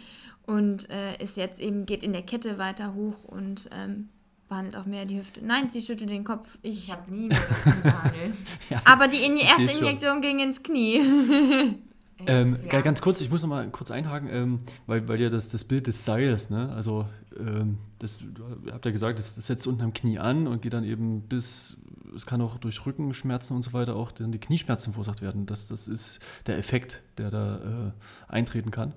und 0.47 0.89
äh, 0.91 1.23
ist 1.23 1.37
jetzt 1.37 1.61
eben, 1.61 1.87
geht 1.87 2.03
in 2.03 2.13
der 2.13 2.23
Kette 2.23 2.59
weiter 2.59 2.95
hoch 2.95 3.25
und 3.25 3.69
ähm, 3.73 4.09
behandelt 4.49 4.77
auch 4.77 4.87
mehr 4.87 5.05
die 5.05 5.19
Hüfte. 5.19 5.45
Nein, 5.45 5.71
sie 5.71 5.83
schüttelt 5.83 6.11
den 6.11 6.25
Kopf. 6.25 6.59
Ich, 6.63 6.85
ich 6.85 6.93
habe 6.93 7.13
nie 7.13 7.29
das 7.29 7.63
Knie 7.63 7.83
behandelt. 7.83 8.35
ja, 8.71 8.81
Aber 8.85 9.09
die, 9.09 9.25
in 9.25 9.37
erste 9.37 9.79
Injektion 9.79 10.21
ging 10.21 10.39
ins 10.39 10.63
Knie. 10.63 11.03
Ähm, 12.27 12.57
ja. 12.73 12.81
Ganz 12.81 13.03
kurz, 13.03 13.21
ich 13.21 13.31
muss 13.31 13.43
noch 13.43 13.51
mal 13.51 13.69
kurz 13.69 13.91
einhaken, 13.91 14.31
ähm, 14.33 14.59
weil, 14.87 15.07
weil 15.07 15.21
ja 15.21 15.29
das, 15.29 15.51
das 15.51 15.65
Bild 15.65 15.87
des 15.87 16.07
Seils, 16.07 16.49
ne? 16.49 16.73
also 16.75 17.07
ähm, 17.39 17.77
das, 17.99 18.25
ihr 18.65 18.73
habt 18.73 18.87
ja 18.87 18.91
gesagt, 18.91 19.19
das, 19.19 19.35
das 19.35 19.47
setzt 19.47 19.67
unten 19.67 19.83
am 19.83 19.93
Knie 19.93 20.19
an 20.19 20.47
und 20.47 20.63
geht 20.63 20.73
dann 20.73 20.85
eben 20.85 21.21
bis 21.23 21.77
es 22.17 22.27
kann 22.27 22.41
auch 22.41 22.59
durch 22.59 22.85
Rückenschmerzen 22.85 23.55
und 23.55 23.63
so 23.63 23.73
weiter 23.73 23.95
auch 23.95 24.11
dann 24.11 24.33
die 24.33 24.41
Knieschmerzen 24.41 24.93
verursacht 24.93 25.23
werden. 25.23 25.47
Das, 25.47 25.69
das 25.69 25.87
ist 25.87 26.21
der 26.47 26.59
Effekt, 26.59 27.03
der 27.19 27.31
da 27.31 27.57
äh, 27.57 27.93
eintreten 28.33 28.71
kann. 28.71 28.95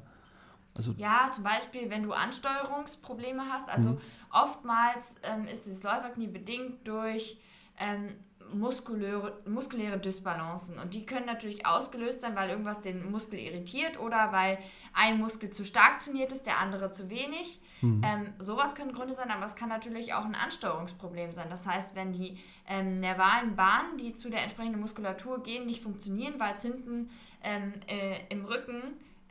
Also 0.77 0.93
ja, 0.97 1.29
zum 1.33 1.43
Beispiel, 1.43 1.89
wenn 1.89 2.03
du 2.03 2.13
Ansteuerungsprobleme 2.13 3.43
hast. 3.51 3.69
Also 3.69 3.91
mhm. 3.91 3.97
oftmals 4.31 5.15
ähm, 5.23 5.45
ist 5.45 5.67
das 5.67 5.83
Läuferknie 5.83 6.27
bedingt 6.27 6.87
durch 6.87 7.37
ähm, 7.77 8.15
muskuläre, 8.53 9.41
muskuläre 9.45 9.99
Dysbalancen. 9.99 10.79
Und 10.79 10.93
die 10.93 11.05
können 11.05 11.25
natürlich 11.25 11.65
ausgelöst 11.65 12.21
sein, 12.21 12.35
weil 12.35 12.49
irgendwas 12.49 12.81
den 12.81 13.09
Muskel 13.11 13.39
irritiert 13.39 13.99
oder 13.99 14.31
weil 14.31 14.57
ein 14.93 15.19
Muskel 15.19 15.49
zu 15.49 15.63
stark 15.63 15.99
trainiert 15.99 16.31
ist, 16.31 16.45
der 16.45 16.59
andere 16.59 16.91
zu 16.91 17.09
wenig. 17.09 17.59
Mhm. 17.81 18.01
Ähm, 18.03 18.33
sowas 18.39 18.75
können 18.75 18.93
Gründe 18.93 19.13
sein, 19.13 19.31
aber 19.31 19.45
es 19.45 19.55
kann 19.55 19.69
natürlich 19.69 20.13
auch 20.13 20.25
ein 20.25 20.35
Ansteuerungsproblem 20.35 21.33
sein. 21.33 21.49
Das 21.49 21.67
heißt, 21.67 21.95
wenn 21.95 22.11
die 22.11 22.37
ähm, 22.67 22.99
nervalen 22.99 23.55
Bahnen, 23.55 23.97
die 23.97 24.13
zu 24.13 24.29
der 24.29 24.41
entsprechenden 24.43 24.81
Muskulatur 24.81 25.43
gehen, 25.43 25.65
nicht 25.65 25.81
funktionieren, 25.81 26.35
weil 26.39 26.53
es 26.53 26.61
hinten 26.61 27.09
ähm, 27.43 27.73
äh, 27.87 28.19
im 28.29 28.45
Rücken 28.45 28.81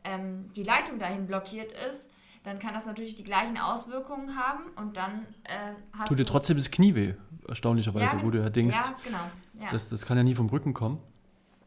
ähm, 0.05 0.51
die 0.55 0.63
Leitung 0.63 0.99
dahin 0.99 1.27
blockiert 1.27 1.73
ist, 1.73 2.11
dann 2.45 2.59
kann 2.59 2.73
das 2.73 2.87
natürlich 2.87 3.15
die 3.15 3.25
gleichen 3.25 3.59
Auswirkungen 3.59 4.37
haben 4.37 4.65
und 4.77 4.97
dann 4.97 5.27
äh, 5.45 5.75
hast 5.93 6.09
Tut 6.09 6.19
dir 6.19 6.25
trotzdem 6.25 6.57
das 6.57 6.71
Knie 6.71 6.95
weh, 6.95 7.15
erstaunlicherweise, 7.49 8.17
ja, 8.17 8.23
wo 8.25 8.31
du 8.31 8.39
ja 8.39 8.51
denkst, 8.51 8.77
ja, 8.77 8.95
genau. 9.05 9.65
ja. 9.65 9.71
Das, 9.71 9.89
das 9.89 10.05
kann 10.05 10.17
ja 10.17 10.23
nie 10.23 10.35
vom 10.35 10.49
Rücken 10.49 10.75
kommen. 10.75 11.01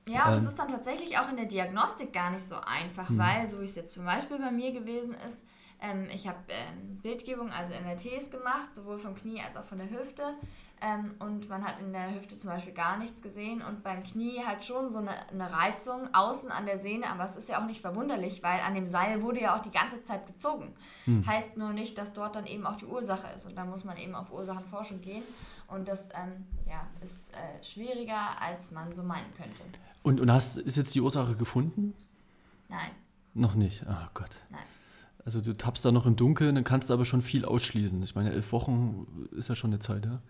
Ja, 0.08 0.26
und 0.26 0.28
ähm. 0.28 0.34
das 0.34 0.44
ist 0.44 0.58
dann 0.58 0.68
tatsächlich 0.68 1.18
auch 1.18 1.30
in 1.30 1.38
der 1.38 1.46
Diagnostik 1.46 2.14
gar 2.14 2.32
nicht 2.32 2.44
so 2.44 2.56
einfach, 2.56 3.10
hm. 3.10 3.18
weil, 3.18 3.48
so 3.48 3.60
wie 3.60 3.66
es 3.66 3.76
jetzt 3.76 3.94
zum 3.94 4.06
Beispiel 4.06 4.38
bei 4.38 4.52
mir 4.52 4.72
gewesen 4.72 5.14
ist, 5.14 5.46
ähm, 5.82 6.08
ich 6.14 6.28
habe 6.28 6.38
ähm, 6.50 6.98
Bildgebung, 7.02 7.52
also 7.52 7.74
MRTs 7.74 8.30
gemacht, 8.30 8.76
sowohl 8.76 9.00
vom 9.00 9.16
Knie 9.16 9.42
als 9.42 9.58
auch 9.58 9.64
von 9.64 9.80
der 9.80 9.90
Hüfte. 9.90 10.36
Ähm, 10.80 11.16
und 11.20 11.50
man 11.50 11.64
hat 11.66 11.80
in 11.80 11.92
der 11.92 12.14
Hüfte 12.14 12.38
zum 12.38 12.52
Beispiel 12.52 12.74
gar 12.74 12.98
nichts 12.98 13.22
gesehen 13.22 13.62
und 13.62 13.84
beim 13.84 14.04
Knie 14.04 14.44
halt 14.46 14.64
schon 14.64 14.90
so 14.90 15.00
eine, 15.00 15.28
eine 15.30 15.52
Reizung 15.52 16.14
außen 16.14 16.52
an 16.52 16.66
der 16.66 16.78
Sehne, 16.78 17.10
aber 17.10 17.24
es 17.26 17.36
ist 17.36 17.50
ja 17.50 17.62
auch 17.62 17.66
nicht 17.66 17.82
verwunderlich, 17.82 18.44
weil 18.44 18.60
an 18.62 18.76
dem 18.76 18.86
Seil 18.86 19.22
wurde 19.22 19.42
ja 19.42 19.58
auch 19.58 19.62
die 19.62 19.72
ganze 19.72 20.04
Zeit 20.04 20.28
gezogen. 20.28 20.74
Hm. 21.06 21.26
Heißt 21.26 21.58
nur 21.58 21.74
nicht, 21.74 21.98
dass 21.98 22.14
dort 22.14 22.36
dann 22.36 22.46
eben 22.46 22.66
auch 22.66 22.78
die 22.78 22.86
Ursache 22.86 23.32
ist 23.34 23.46
und 23.48 23.56
da 23.56 23.66
muss 23.66 23.84
man 23.84 23.98
eben 23.98 24.16
auf 24.16 24.32
Ursachenforschung 24.32 25.02
gehen 25.02 25.24
und 25.68 25.88
das 25.88 26.10
ähm, 26.10 26.46
ja, 26.68 26.88
ist 27.02 27.32
äh, 27.34 27.64
schwieriger, 27.64 28.40
als 28.40 28.72
man 28.72 28.92
so 28.92 29.04
meinen 29.04 29.34
könnte. 29.36 29.64
Und, 30.04 30.20
und 30.20 30.32
hast, 30.32 30.58
ist 30.58 30.78
jetzt 30.78 30.94
die 30.96 31.02
Ursache 31.02 31.36
gefunden? 31.36 31.96
Nein. 32.70 32.92
Noch 33.34 33.56
nicht? 33.56 33.84
Oh 33.88 34.08
Gott. 34.14 34.36
Nein. 34.50 34.62
Also 35.26 35.42
du 35.42 35.56
tappst 35.56 35.86
da 35.86 35.92
noch 35.92 36.06
im 36.06 36.16
Dunkeln, 36.16 36.56
dann 36.56 36.64
kannst 36.64 36.90
du 36.90 36.94
aber 36.94 37.06
schon 37.06 37.22
viel 37.22 37.46
ausschließen. 37.46 38.02
Ich 38.04 38.16
meine, 38.16 38.32
elf 38.32 38.52
Wochen 38.52 39.28
ist 39.32 39.50
ja 39.50 39.56
schon 39.56 39.72
eine 39.72 39.80
Zeit, 39.80 40.06
ja? 40.06 40.22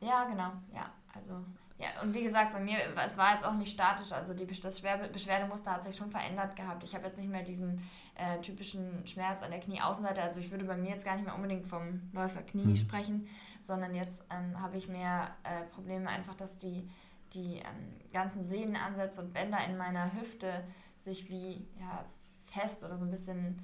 Ja, 0.00 0.24
genau, 0.24 0.52
ja. 0.74 0.90
Also, 1.14 1.44
ja, 1.78 2.02
und 2.02 2.14
wie 2.14 2.22
gesagt, 2.22 2.52
bei 2.52 2.60
mir, 2.60 2.76
es 3.04 3.16
war 3.16 3.32
jetzt 3.32 3.46
auch 3.46 3.54
nicht 3.54 3.72
statisch, 3.72 4.12
also 4.12 4.34
die, 4.34 4.46
das 4.46 4.82
Beschwerdemuster 5.12 5.72
hat 5.72 5.84
sich 5.84 5.96
schon 5.96 6.10
verändert 6.10 6.56
gehabt. 6.56 6.82
Ich 6.82 6.94
habe 6.94 7.06
jetzt 7.06 7.18
nicht 7.18 7.30
mehr 7.30 7.42
diesen 7.42 7.80
äh, 8.16 8.40
typischen 8.40 9.06
Schmerz 9.06 9.42
an 9.42 9.50
der 9.50 9.60
Knieaußenseite, 9.60 10.22
also 10.22 10.40
ich 10.40 10.50
würde 10.50 10.64
bei 10.64 10.76
mir 10.76 10.90
jetzt 10.90 11.04
gar 11.04 11.14
nicht 11.14 11.24
mehr 11.24 11.34
unbedingt 11.34 11.66
vom 11.66 12.00
Läuferknie 12.12 12.66
mhm. 12.66 12.76
sprechen, 12.76 13.28
sondern 13.60 13.94
jetzt 13.94 14.24
ähm, 14.30 14.60
habe 14.60 14.76
ich 14.76 14.88
mehr 14.88 15.30
äh, 15.44 15.64
Probleme 15.74 16.08
einfach, 16.08 16.34
dass 16.34 16.58
die, 16.58 16.88
die 17.32 17.56
ähm, 17.56 18.10
ganzen 18.12 18.44
Sehnenansätze 18.44 19.22
und 19.22 19.32
Bänder 19.32 19.58
in 19.68 19.76
meiner 19.76 20.12
Hüfte 20.14 20.64
sich 20.96 21.28
wie 21.28 21.66
ja, 21.80 22.04
fest 22.46 22.84
oder 22.84 22.96
so 22.96 23.04
ein 23.04 23.10
bisschen 23.10 23.60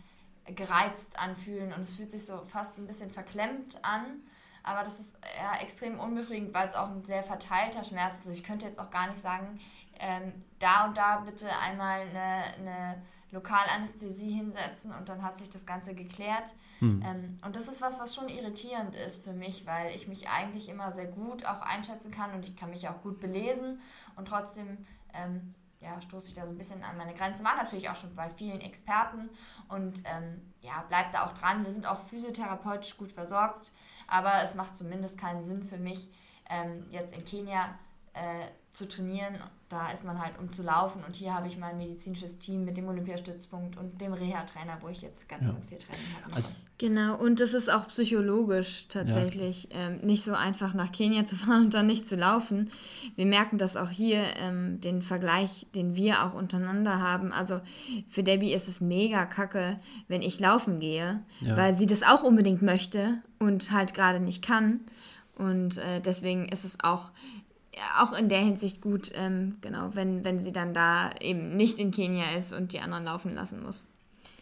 gereizt 0.46 1.18
anfühlen 1.18 1.72
und 1.72 1.80
es 1.80 1.96
fühlt 1.96 2.10
sich 2.10 2.26
so 2.26 2.42
fast 2.44 2.78
ein 2.78 2.86
bisschen 2.86 3.10
verklemmt 3.10 3.84
an. 3.84 4.22
Aber 4.62 4.82
das 4.84 5.00
ist 5.00 5.16
ja 5.38 5.60
extrem 5.60 5.98
unbefriedigend, 5.98 6.54
weil 6.54 6.68
es 6.68 6.74
auch 6.74 6.90
ein 6.90 7.04
sehr 7.04 7.22
verteilter 7.22 7.82
Schmerz 7.82 8.18
ist. 8.18 8.26
Also 8.26 8.38
ich 8.38 8.44
könnte 8.44 8.66
jetzt 8.66 8.78
auch 8.78 8.90
gar 8.90 9.08
nicht 9.08 9.20
sagen, 9.20 9.58
ähm, 9.98 10.32
da 10.58 10.86
und 10.86 10.96
da 10.96 11.20
bitte 11.20 11.48
einmal 11.58 12.00
eine, 12.00 12.54
eine 12.58 13.02
Lokalanästhesie 13.32 14.30
hinsetzen 14.30 14.92
und 14.92 15.08
dann 15.08 15.22
hat 15.22 15.38
sich 15.38 15.48
das 15.48 15.66
Ganze 15.66 15.94
geklärt. 15.94 16.54
Hm. 16.80 17.02
Ähm, 17.04 17.36
und 17.44 17.54
das 17.54 17.68
ist 17.68 17.80
was, 17.80 18.00
was 18.00 18.14
schon 18.14 18.28
irritierend 18.28 18.94
ist 18.94 19.24
für 19.24 19.32
mich, 19.32 19.66
weil 19.66 19.94
ich 19.94 20.08
mich 20.08 20.28
eigentlich 20.28 20.68
immer 20.68 20.90
sehr 20.90 21.06
gut 21.06 21.46
auch 21.46 21.62
einschätzen 21.62 22.10
kann 22.10 22.34
und 22.34 22.48
ich 22.48 22.56
kann 22.56 22.70
mich 22.70 22.88
auch 22.88 23.00
gut 23.02 23.20
belesen 23.20 23.80
und 24.16 24.26
trotzdem 24.28 24.84
ähm, 25.14 25.54
ja, 25.80 26.00
stoße 26.00 26.28
ich 26.28 26.34
da 26.34 26.44
so 26.44 26.52
ein 26.52 26.58
bisschen 26.58 26.82
an 26.82 26.96
meine 26.96 27.14
Grenzen. 27.14 27.44
War 27.44 27.56
natürlich 27.56 27.88
auch 27.88 27.96
schon 27.96 28.14
bei 28.14 28.28
vielen 28.28 28.60
Experten 28.60 29.30
und 29.68 30.02
ähm, 30.04 30.52
ja, 30.60 30.84
bleibt 30.88 31.14
da 31.14 31.26
auch 31.26 31.32
dran. 31.32 31.64
Wir 31.64 31.72
sind 31.72 31.86
auch 31.86 31.98
physiotherapeutisch 31.98 32.96
gut 32.96 33.12
versorgt, 33.12 33.72
aber 34.06 34.42
es 34.42 34.54
macht 34.54 34.76
zumindest 34.76 35.18
keinen 35.18 35.42
Sinn 35.42 35.62
für 35.62 35.78
mich, 35.78 36.10
ähm, 36.48 36.86
jetzt 36.90 37.16
in 37.16 37.24
Kenia 37.24 37.78
äh, 38.14 38.46
zu 38.72 38.86
trainieren. 38.86 39.34
Da 39.68 39.90
ist 39.90 40.04
man 40.04 40.20
halt, 40.20 40.38
um 40.38 40.50
zu 40.50 40.62
laufen. 40.62 41.02
Und 41.04 41.14
hier 41.16 41.34
habe 41.34 41.46
ich 41.46 41.56
mein 41.56 41.76
medizinisches 41.76 42.38
Team 42.38 42.64
mit 42.64 42.76
dem 42.76 42.88
Olympiastützpunkt 42.88 43.76
und 43.76 44.00
dem 44.00 44.12
Reha-Trainer, 44.12 44.78
wo 44.80 44.88
ich 44.88 45.02
jetzt 45.02 45.28
ganz, 45.28 45.46
ja. 45.46 45.52
ganz 45.52 45.68
viel 45.68 45.78
Training 45.78 46.06
habe. 46.24 46.34
Also, 46.34 46.52
genau, 46.78 47.16
und 47.16 47.40
das 47.40 47.52
ist 47.52 47.72
auch 47.72 47.86
psychologisch 47.88 48.86
tatsächlich 48.88 49.68
ja. 49.72 49.88
ähm, 49.88 49.98
nicht 49.98 50.24
so 50.24 50.34
einfach 50.34 50.74
nach 50.74 50.90
Kenia 50.90 51.24
zu 51.24 51.36
fahren 51.36 51.64
und 51.64 51.74
dann 51.74 51.86
nicht 51.86 52.06
zu 52.06 52.16
laufen. 52.16 52.70
Wir 53.16 53.26
merken 53.26 53.58
das 53.58 53.76
auch 53.76 53.90
hier, 53.90 54.22
ähm, 54.36 54.80
den 54.80 55.02
Vergleich, 55.02 55.66
den 55.74 55.94
wir 55.94 56.24
auch 56.24 56.34
untereinander 56.34 57.00
haben. 57.00 57.32
Also 57.32 57.60
für 58.08 58.22
Debbie 58.22 58.52
ist 58.52 58.68
es 58.68 58.80
mega 58.80 59.24
kacke, 59.26 59.78
wenn 60.08 60.22
ich 60.22 60.40
laufen 60.40 60.80
gehe, 60.80 61.22
ja. 61.40 61.56
weil 61.56 61.74
sie 61.74 61.86
das 61.86 62.02
auch 62.02 62.22
unbedingt 62.22 62.62
möchte 62.62 63.18
und 63.38 63.72
halt 63.72 63.94
gerade 63.94 64.20
nicht 64.20 64.44
kann. 64.44 64.80
Und 65.36 65.78
äh, 65.78 66.00
deswegen 66.00 66.48
ist 66.48 66.64
es 66.64 66.76
auch 66.82 67.12
auch 67.98 68.12
in 68.12 68.28
der 68.28 68.40
Hinsicht 68.40 68.80
gut, 68.80 69.10
ähm, 69.14 69.56
genau, 69.60 69.90
wenn, 69.94 70.24
wenn 70.24 70.40
sie 70.40 70.52
dann 70.52 70.74
da 70.74 71.10
eben 71.20 71.56
nicht 71.56 71.78
in 71.78 71.90
Kenia 71.90 72.36
ist 72.36 72.52
und 72.52 72.72
die 72.72 72.80
anderen 72.80 73.04
laufen 73.04 73.34
lassen 73.34 73.62
muss. 73.62 73.86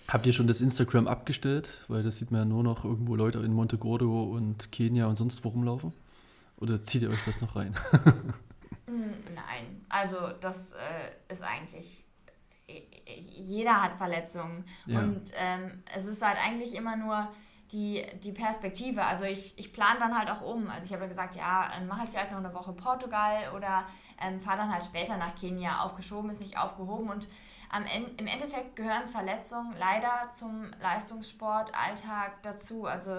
Habt 0.08 0.26
ihr 0.26 0.32
schon 0.32 0.46
das 0.46 0.62
Instagram 0.62 1.06
abgestellt? 1.06 1.68
Weil 1.88 2.02
das 2.02 2.18
sieht 2.18 2.30
man 2.30 2.40
ja 2.40 2.44
nur 2.46 2.62
noch 2.62 2.84
irgendwo 2.84 3.14
Leute 3.14 3.40
in 3.40 3.52
Montegordo 3.52 4.24
und 4.24 4.72
Kenia 4.72 5.06
und 5.06 5.16
sonst 5.16 5.44
wo 5.44 5.50
rumlaufen. 5.50 5.92
Oder 6.56 6.82
zieht 6.82 7.02
ihr 7.02 7.10
euch 7.10 7.24
das 7.26 7.40
noch 7.40 7.56
rein? 7.56 7.74
Hm, 8.86 9.12
nein, 9.34 9.82
also 9.90 10.16
das 10.40 10.72
äh, 10.72 11.32
ist 11.32 11.42
eigentlich 11.42 12.04
jeder 13.36 13.82
hat 13.82 13.94
Verletzungen. 13.94 14.64
Ja. 14.86 15.00
Und 15.00 15.32
ähm, 15.34 15.82
es 15.94 16.06
ist 16.06 16.22
halt 16.22 16.36
eigentlich 16.38 16.74
immer 16.74 16.96
nur 16.96 17.28
die, 17.72 18.04
die 18.22 18.32
Perspektive. 18.32 19.04
Also 19.04 19.24
ich, 19.24 19.56
ich 19.58 19.72
plane 19.72 19.98
dann 19.98 20.18
halt 20.18 20.30
auch 20.30 20.42
um. 20.42 20.70
Also 20.70 20.86
ich 20.86 20.92
habe 20.92 21.08
gesagt, 21.08 21.36
ja, 21.36 21.68
dann 21.72 21.86
mache 21.86 22.04
ich 22.04 22.10
vielleicht 22.10 22.30
noch 22.30 22.38
eine 22.38 22.54
Woche 22.54 22.72
Portugal 22.72 23.52
oder 23.54 23.84
ähm, 24.20 24.40
fahre 24.40 24.58
dann 24.58 24.72
halt 24.72 24.84
später 24.84 25.16
nach 25.16 25.34
Kenia. 25.34 25.82
Aufgeschoben 25.82 26.30
ist 26.30 26.40
nicht 26.40 26.58
aufgehoben. 26.58 27.10
Und 27.10 27.28
am 27.70 27.84
Ende, 27.84 28.10
im 28.16 28.26
Endeffekt 28.26 28.76
gehören 28.76 29.06
Verletzungen 29.06 29.74
leider 29.78 30.30
zum 30.30 30.66
Leistungssportalltag 30.80 32.42
dazu. 32.42 32.86
Also 32.86 33.12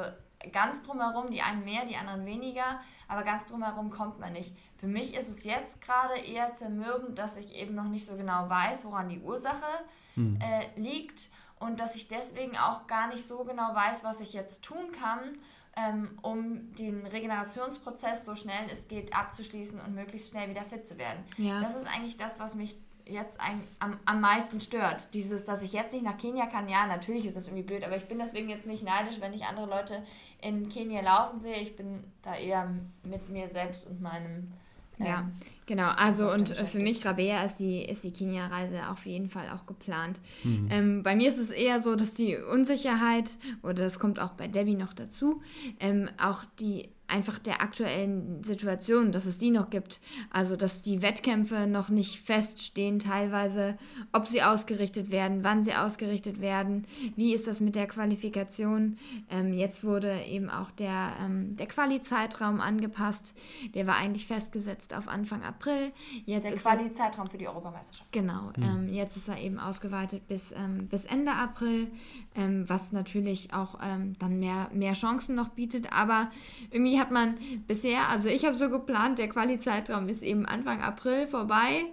ganz 0.52 0.82
drumherum, 0.84 1.30
die 1.30 1.42
einen 1.42 1.64
mehr, 1.64 1.86
die 1.86 1.98
anderen 1.98 2.26
weniger, 2.26 2.80
aber 3.08 3.24
ganz 3.24 3.46
drumherum 3.46 3.90
kommt 3.90 4.20
man 4.20 4.34
nicht. 4.34 4.54
Für 4.78 4.88
mich 4.88 5.14
ist 5.16 5.30
es 5.30 5.44
jetzt 5.44 5.82
gerade 5.82 6.18
eher 6.18 6.54
zermürbend, 6.54 7.18
dass 7.18 7.38
ich 7.38 7.56
eben 7.56 7.76
noch 7.76 7.86
nicht 7.86 8.06
so 8.06 8.16
genau 8.16 8.50
weiß, 8.50 8.86
woran 8.86 9.10
die 9.10 9.20
Ursache 9.20 9.68
hm. 10.16 10.40
äh, 10.42 10.80
liegt 10.80 11.30
und 11.60 11.80
dass 11.80 11.96
ich 11.96 12.08
deswegen 12.08 12.58
auch 12.58 12.88
gar 12.88 13.08
nicht 13.08 13.26
so 13.26 13.44
genau 13.44 13.76
weiß, 13.76 14.04
was 14.04 14.22
ich 14.22 14.34
jetzt 14.34 14.64
tun 14.64 14.92
kann, 15.00 15.38
ähm, 15.76 16.18
um 16.22 16.74
den 16.76 17.06
Regenerationsprozess 17.06 18.26
so 18.26 18.36
schnell 18.36 18.70
es 18.72 18.88
geht 18.88 19.16
abzuschließen 19.16 19.80
und 19.80 19.94
möglichst 19.94 20.32
schnell 20.32 20.50
wieder 20.50 20.64
fit 20.64 20.86
zu 20.86 20.98
werden. 20.98 21.24
Ja. 21.38 21.62
Das 21.62 21.76
ist 21.76 21.88
eigentlich 21.88 22.18
das, 22.18 22.40
was 22.40 22.56
mich 22.56 22.78
jetzt 23.06 23.42
ein, 23.42 23.62
am, 23.80 24.00
am 24.06 24.22
meisten 24.22 24.62
stört. 24.62 25.14
Dieses, 25.14 25.44
dass 25.44 25.62
ich 25.64 25.74
jetzt 25.74 25.94
nicht 25.94 26.04
nach 26.04 26.18
Kenia 26.18 26.46
kann, 26.46 26.70
ja, 26.70 26.86
natürlich 26.86 27.26
ist 27.26 27.36
das 27.36 27.48
irgendwie 27.48 27.64
blöd, 27.64 27.84
aber 27.84 27.96
ich 27.96 28.08
bin 28.08 28.20
deswegen 28.20 28.50
jetzt 28.50 28.68
nicht 28.68 28.84
neidisch, 28.84 29.20
wenn 29.20 29.34
ich 29.34 29.46
andere 29.46 29.66
Leute 29.66 30.04
in 30.42 30.70
Kenia 30.70 31.02
laufen 31.02 31.40
sehe. 31.40 31.58
Ich 31.58 31.76
bin 31.76 32.04
da 32.22 32.36
eher 32.36 32.70
mit 33.04 33.30
mir 33.30 33.48
selbst 33.48 33.88
und 33.88 34.02
meinem 34.02 34.54
ja, 35.00 35.20
ähm, 35.20 35.32
genau. 35.66 35.90
Also 35.90 36.32
und 36.32 36.52
äh, 36.52 36.66
für 36.66 36.80
mich, 36.80 37.06
Rabea, 37.06 37.44
ist 37.44 37.58
die, 37.58 37.84
ist 37.84 38.04
die 38.04 38.12
Kenia-Reise 38.12 38.90
auf 38.90 39.06
jeden 39.06 39.30
Fall 39.30 39.50
auch 39.50 39.66
geplant. 39.66 40.20
Mhm. 40.44 40.68
Ähm, 40.70 41.04
bei 41.04 41.16
mir 41.16 41.30
ist 41.30 41.38
es 41.38 41.50
eher 41.50 41.82
so, 41.82 41.96
dass 41.96 42.14
die 42.14 42.38
Unsicherheit, 42.38 43.38
oder 43.64 43.84
das 43.84 44.00
kommt 44.00 44.20
auch 44.20 44.32
bei 44.32 44.48
Debbie 44.48 44.76
noch 44.76 44.94
dazu, 44.94 45.42
ähm, 45.80 46.10
auch 46.22 46.44
die 46.60 46.90
einfach 47.10 47.40
der 47.40 47.62
aktuellen 47.62 48.44
Situation, 48.44 49.12
dass 49.12 49.26
es 49.26 49.38
die 49.38 49.52
noch 49.52 49.70
gibt. 49.70 50.00
Also, 50.32 50.56
dass 50.56 50.82
die 50.82 51.02
Wettkämpfe 51.02 51.68
noch 51.68 51.90
nicht 51.90 52.20
feststehen, 52.20 53.00
teilweise, 53.00 53.78
ob 54.14 54.28
sie 54.28 54.42
ausgerichtet 54.42 55.12
werden, 55.12 55.44
wann 55.44 55.64
sie 55.64 55.74
ausgerichtet 55.74 56.42
werden, 56.42 56.86
wie 57.16 57.34
ist 57.34 57.48
das 57.48 57.60
mit 57.60 57.76
der 57.76 57.88
Qualifikation. 57.88 58.98
Ähm, 59.30 59.54
jetzt 59.54 59.84
wurde 59.84 60.22
eben 60.24 60.50
auch 60.50 60.72
der, 60.72 61.14
ähm, 61.24 61.56
der 61.56 61.68
Quali-Zeitraum 61.68 62.62
angepasst. 62.62 63.34
Der 63.74 63.88
war 63.88 63.98
eigentlich 63.98 64.26
festgesetzt 64.26 64.96
auf 64.96 65.08
Anfang 65.08 65.44
April. 65.44 65.92
Jetzt 66.26 66.46
der 66.46 66.56
Quali-Zeitraum 66.56 67.30
für 67.30 67.38
die 67.38 67.48
Europameisterschaft. 67.48 68.12
Genau. 68.12 68.52
Mhm. 68.58 68.64
Ähm, 68.64 68.94
jetzt 68.94 69.18
ist 69.18 69.28
er 69.28 69.40
eben 69.40 69.60
ausgeweitet 69.60 70.28
bis, 70.28 70.52
ähm, 70.52 70.88
bis 70.88 71.06
Ende 71.06 71.32
April, 71.32 71.88
ähm, 72.36 72.68
was 72.68 72.92
natürlich 72.92 73.54
auch 73.54 73.80
ähm, 73.84 74.16
dann 74.20 74.40
mehr, 74.40 74.70
mehr 74.74 74.94
Chancen 74.94 75.36
noch 75.36 75.50
bietet. 75.50 75.92
Aber 75.94 76.30
irgendwie 76.72 76.99
hat 77.00 77.12
man 77.12 77.38
bisher, 77.68 78.10
also 78.10 78.30
ich 78.30 78.46
habe 78.46 78.56
so 78.56 78.70
geplant, 78.70 79.20
der 79.20 79.30
Quali-Zeitraum 79.30 80.08
ist 80.10 80.22
eben 80.22 80.46
Anfang 80.46 80.82
April 80.82 81.28
vorbei 81.28 81.86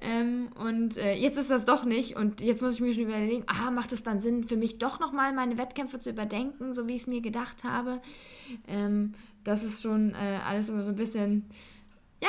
ähm, 0.00 0.48
und 0.54 0.96
äh, 0.96 1.14
jetzt 1.14 1.38
ist 1.38 1.50
das 1.50 1.64
doch 1.64 1.84
nicht 1.84 2.16
und 2.16 2.40
jetzt 2.40 2.62
muss 2.62 2.74
ich 2.74 2.80
mir 2.80 2.92
schon 2.92 3.04
überlegen, 3.04 3.44
ah, 3.46 3.70
macht 3.70 3.92
es 3.92 4.02
dann 4.02 4.20
Sinn 4.20 4.44
für 4.44 4.56
mich 4.56 4.78
doch 4.78 5.00
nochmal 5.00 5.32
meine 5.32 5.58
Wettkämpfe 5.58 5.98
zu 5.98 6.10
überdenken, 6.10 6.72
so 6.72 6.86
wie 6.88 6.96
ich 6.96 7.02
es 7.02 7.06
mir 7.06 7.20
gedacht 7.20 7.64
habe. 7.64 8.00
Ähm, 8.68 9.14
das 9.44 9.62
ist 9.62 9.82
schon 9.82 10.14
äh, 10.14 10.38
alles 10.46 10.68
immer 10.68 10.82
so 10.82 10.90
ein 10.90 10.96
bisschen, 10.96 11.50
ja, 12.22 12.28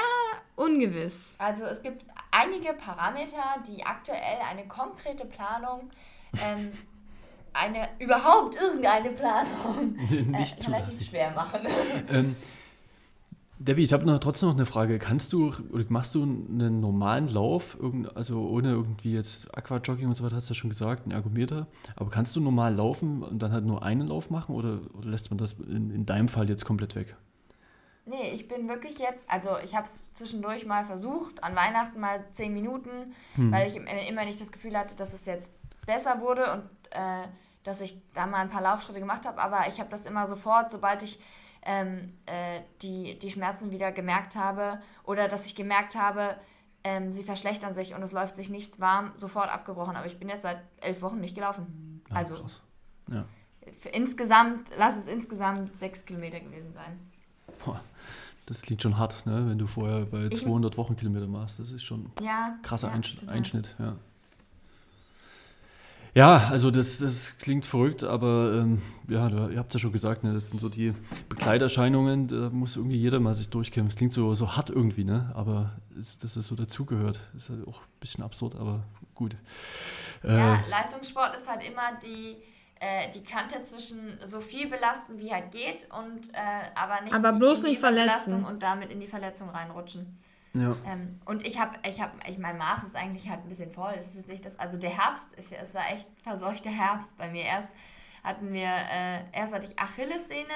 ungewiss. 0.56 1.36
Also 1.38 1.66
es 1.66 1.82
gibt 1.82 2.04
einige 2.32 2.74
Parameter, 2.74 3.44
die 3.68 3.86
aktuell 3.86 4.40
eine 4.50 4.68
konkrete 4.68 5.26
Planung, 5.26 5.92
ähm, 6.44 6.72
eine 7.54 7.90
überhaupt 8.00 8.56
irgendeine 8.56 9.10
Planung 9.12 9.96
äh, 10.34 10.68
relativ 10.68 11.08
schwer 11.08 11.32
machen. 11.32 11.62
Ähm, 12.12 12.36
Debbie, 13.60 13.84
ich 13.84 13.94
habe 13.94 14.06
noch, 14.06 14.20
trotzdem 14.20 14.50
noch 14.50 14.56
eine 14.56 14.66
Frage. 14.66 15.00
Kannst 15.00 15.32
du 15.32 15.54
oder 15.72 15.86
machst 15.88 16.16
du 16.16 16.24
einen 16.24 16.82
normalen 16.82 17.30
Lauf, 17.30 17.78
also 18.14 18.50
ohne 18.50 18.72
irgendwie 18.72 19.14
jetzt 19.14 19.56
Aquajogging 19.56 20.08
und 20.08 20.16
so 20.16 20.24
weiter, 20.24 20.36
hast 20.36 20.50
du 20.50 20.54
ja 20.54 20.60
schon 20.60 20.70
gesagt, 20.70 21.04
einen 21.04 21.12
Ergometer, 21.12 21.68
aber 21.96 22.10
kannst 22.10 22.36
du 22.36 22.42
normal 22.42 22.76
laufen 22.76 23.24
und 23.24 23.42
dann 23.42 23.54
halt 23.54 23.64
nur 23.64 23.82
einen 23.84 24.08
Lauf 24.08 24.30
machen 24.30 24.54
oder, 24.54 24.82
oder 24.98 25.08
lässt 25.08 25.32
man 25.32 25.38
das 25.38 25.54
in, 25.54 25.92
in 25.92 26.06
deinem 26.06 26.28
Fall 26.28 26.50
jetzt 26.50 26.66
komplett 26.66 26.96
weg? 26.96 27.16
Nee, 28.06 28.32
ich 28.34 28.50
bin 28.50 28.68
wirklich 28.68 29.00
jetzt, 29.00 29.30
also 29.30 29.52
ich 29.64 29.76
habe 29.76 29.86
es 29.86 30.12
zwischendurch 30.12 30.66
mal 30.66 30.84
versucht, 30.84 31.42
an 31.42 31.56
Weihnachten 31.56 32.02
mal 32.02 32.26
zehn 32.32 32.54
Minuten, 32.54 33.14
hm. 33.36 33.52
weil 33.52 33.70
ich 33.70 33.78
immer 33.78 34.26
nicht 34.26 34.42
das 34.42 34.52
Gefühl 34.52 34.78
hatte, 34.78 34.96
dass 34.96 35.14
es 35.14 35.26
jetzt 35.26 35.54
besser 35.86 36.20
wurde 36.20 36.52
und 36.52 36.64
äh, 36.92 37.28
dass 37.64 37.82
ich 37.82 38.02
da 38.14 38.26
mal 38.26 38.40
ein 38.40 38.50
paar 38.50 38.62
Laufschritte 38.62 39.00
gemacht 39.00 39.26
habe, 39.26 39.42
aber 39.42 39.68
ich 39.68 39.80
habe 39.80 39.90
das 39.90 40.06
immer 40.06 40.28
sofort, 40.28 40.70
sobald 40.70 41.02
ich 41.04 41.20
ähm, 41.66 42.14
äh, 42.26 42.62
die, 42.82 43.18
die 43.18 43.30
Schmerzen 43.30 43.72
wieder 43.72 43.92
gemerkt 43.92 44.36
habe 44.36 44.82
oder 45.04 45.28
dass 45.28 45.46
ich 45.46 45.56
gemerkt 45.56 45.96
habe, 45.96 46.36
ähm, 46.84 47.12
sie 47.12 47.24
verschlechtern 47.24 47.74
sich 47.74 47.94
und 47.94 48.02
es 48.02 48.12
läuft 48.12 48.36
sich 48.36 48.50
nichts 48.50 48.80
warm, 48.80 49.14
sofort 49.16 49.50
abgebrochen. 49.50 49.96
Aber 49.96 50.06
ich 50.06 50.20
bin 50.20 50.30
jetzt 50.30 50.42
seit 50.42 50.62
elf 50.82 51.02
Wochen 51.02 51.20
nicht 51.20 51.36
gelaufen. 51.36 52.02
Ja, 52.10 52.16
also 52.16 52.36
krass. 52.36 52.62
Ja. 53.10 53.26
insgesamt, 53.92 54.70
lass 54.78 54.98
es 54.98 55.08
insgesamt 55.08 55.76
sechs 55.78 56.06
Kilometer 56.06 56.40
gewesen 56.40 56.72
sein. 56.72 57.00
Boah, 57.64 57.82
das 58.46 58.62
klingt 58.62 58.82
schon 58.82 58.98
hart, 58.98 59.26
ne? 59.26 59.50
wenn 59.50 59.58
du 59.58 59.68
vorher 59.68 60.06
bei 60.06 60.30
200 60.30 60.78
Wochenkilometer 60.78 61.28
machst. 61.28 61.60
Das 61.60 61.72
ist 61.72 61.84
schon 61.84 62.12
ja, 62.22 62.58
krasser 62.62 62.90
ja, 62.90 62.94
Einschnitt. 62.94 63.30
Einschnitt 63.30 63.76
ja. 63.80 63.96
Ja, 66.16 66.50
also 66.52 66.70
das, 66.70 67.00
das 67.00 67.40
klingt 67.40 67.66
verrückt, 67.66 68.04
aber 68.04 68.54
ähm, 68.54 68.84
ja, 69.08 69.28
ihr 69.50 69.58
habt 69.58 69.70
es 69.70 69.74
ja 69.74 69.80
schon 69.80 69.92
gesagt, 69.92 70.24
ne, 70.24 70.32
das 70.34 70.50
sind 70.50 70.60
so 70.60 70.70
die 70.70 70.94
Begleiterscheinungen, 71.28 72.28
da 72.28 72.50
muss 72.52 72.76
irgendwie 72.76 72.98
jeder 72.98 73.20
mal 73.20 73.34
sich 73.34 73.50
durchkämpfen. 73.50 73.90
Es 73.90 73.96
klingt 73.96 74.14
so, 74.14 74.36
so 74.36 74.56
hart 74.56 74.70
irgendwie, 74.70 75.06
ne? 75.06 75.32
aber 75.34 75.72
ist, 76.00 76.24
dass 76.24 76.36
es 76.36 76.48
so 76.48 76.56
dazugehört, 76.56 77.20
ist 77.36 77.50
halt 77.50 77.68
auch 77.68 77.82
ein 77.82 78.00
bisschen 78.00 78.24
absurd, 78.24 78.56
aber 78.56 78.84
gut. 79.16 79.36
Äh, 80.24 80.38
ja, 80.38 80.64
Leistungssport 80.70 81.34
ist 81.34 81.50
halt 81.50 81.68
immer 81.68 81.98
die, 82.04 82.38
äh, 82.80 83.10
die 83.10 83.24
Kante 83.24 83.64
zwischen 83.64 84.20
so 84.24 84.40
viel 84.40 84.70
belasten, 84.70 85.18
wie 85.18 85.34
halt 85.34 85.50
geht, 85.50 85.88
und 85.98 86.32
äh, 86.34 86.70
aber 86.76 87.02
nicht 87.02 87.14
aber 87.14 87.34
bloß 87.34 87.64
nicht 87.64 87.80
verletzen. 87.80 88.06
Belastung 88.06 88.44
und 88.46 88.62
damit 88.62 88.92
in 88.92 89.00
die 89.00 89.08
Verletzung 89.08 89.50
reinrutschen. 89.50 90.06
Ja. 90.54 90.76
Ähm, 90.86 91.20
und 91.26 91.46
ich 91.46 91.60
habe, 91.60 91.78
ich 91.88 92.00
habe, 92.00 92.14
ich 92.28 92.38
mein 92.38 92.58
Maß 92.58 92.84
ist 92.84 92.96
eigentlich 92.96 93.30
halt 93.30 93.42
ein 93.42 93.50
bisschen 93.50 93.72
voll. 93.72 93.94
Es 94.00 94.16
ist 94.16 94.28
nicht 94.28 94.46
das, 94.46 94.60
also 94.60 94.78
der 94.78 94.92
Herbst 94.92 95.34
ist 95.34 95.52
ja, 95.52 95.58
es 95.60 95.74
war 95.74 95.90
echt 95.92 96.08
verseuchter 96.22 96.70
Herbst 96.70 97.18
bei 97.18 97.30
mir. 97.30 97.44
Erst 97.44 97.74
hatten 98.24 98.54
wir, 98.54 98.70
äh, 98.70 99.24
erst 99.32 99.54
hatte 99.54 99.68
ich 99.68 99.80
Achillessehne, 99.80 100.54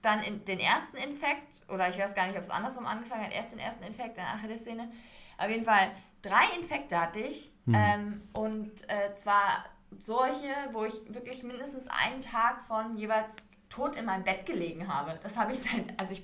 dann 0.00 0.22
in, 0.22 0.44
den 0.44 0.60
ersten 0.60 0.96
Infekt, 0.96 1.62
oder 1.68 1.88
ich 1.88 1.98
weiß 1.98 2.14
gar 2.14 2.26
nicht, 2.26 2.36
ob 2.36 2.42
es 2.42 2.50
andersrum 2.50 2.86
angefangen 2.86 3.24
hat, 3.24 3.32
erst 3.32 3.52
den 3.52 3.58
ersten 3.58 3.84
Infekt, 3.84 4.18
dann 4.18 4.26
Achillessehne. 4.26 4.90
Auf 5.38 5.48
jeden 5.48 5.64
Fall 5.64 5.90
drei 6.22 6.44
Infekte 6.56 7.00
hatte 7.00 7.20
ich. 7.20 7.52
Mhm. 7.66 7.74
Ähm, 7.74 8.22
und 8.32 8.88
äh, 8.88 9.14
zwar 9.14 9.64
solche, 9.98 10.52
wo 10.72 10.84
ich 10.84 10.94
wirklich 11.08 11.42
mindestens 11.42 11.88
einen 11.88 12.20
Tag 12.20 12.62
von 12.62 12.96
jeweils 12.96 13.36
tot 13.68 13.96
in 13.96 14.04
meinem 14.04 14.24
Bett 14.24 14.46
gelegen 14.46 14.92
habe. 14.92 15.18
Das 15.22 15.36
habe 15.36 15.52
ich 15.52 15.58
seit, 15.58 15.98
also 15.98 16.12
ich, 16.12 16.22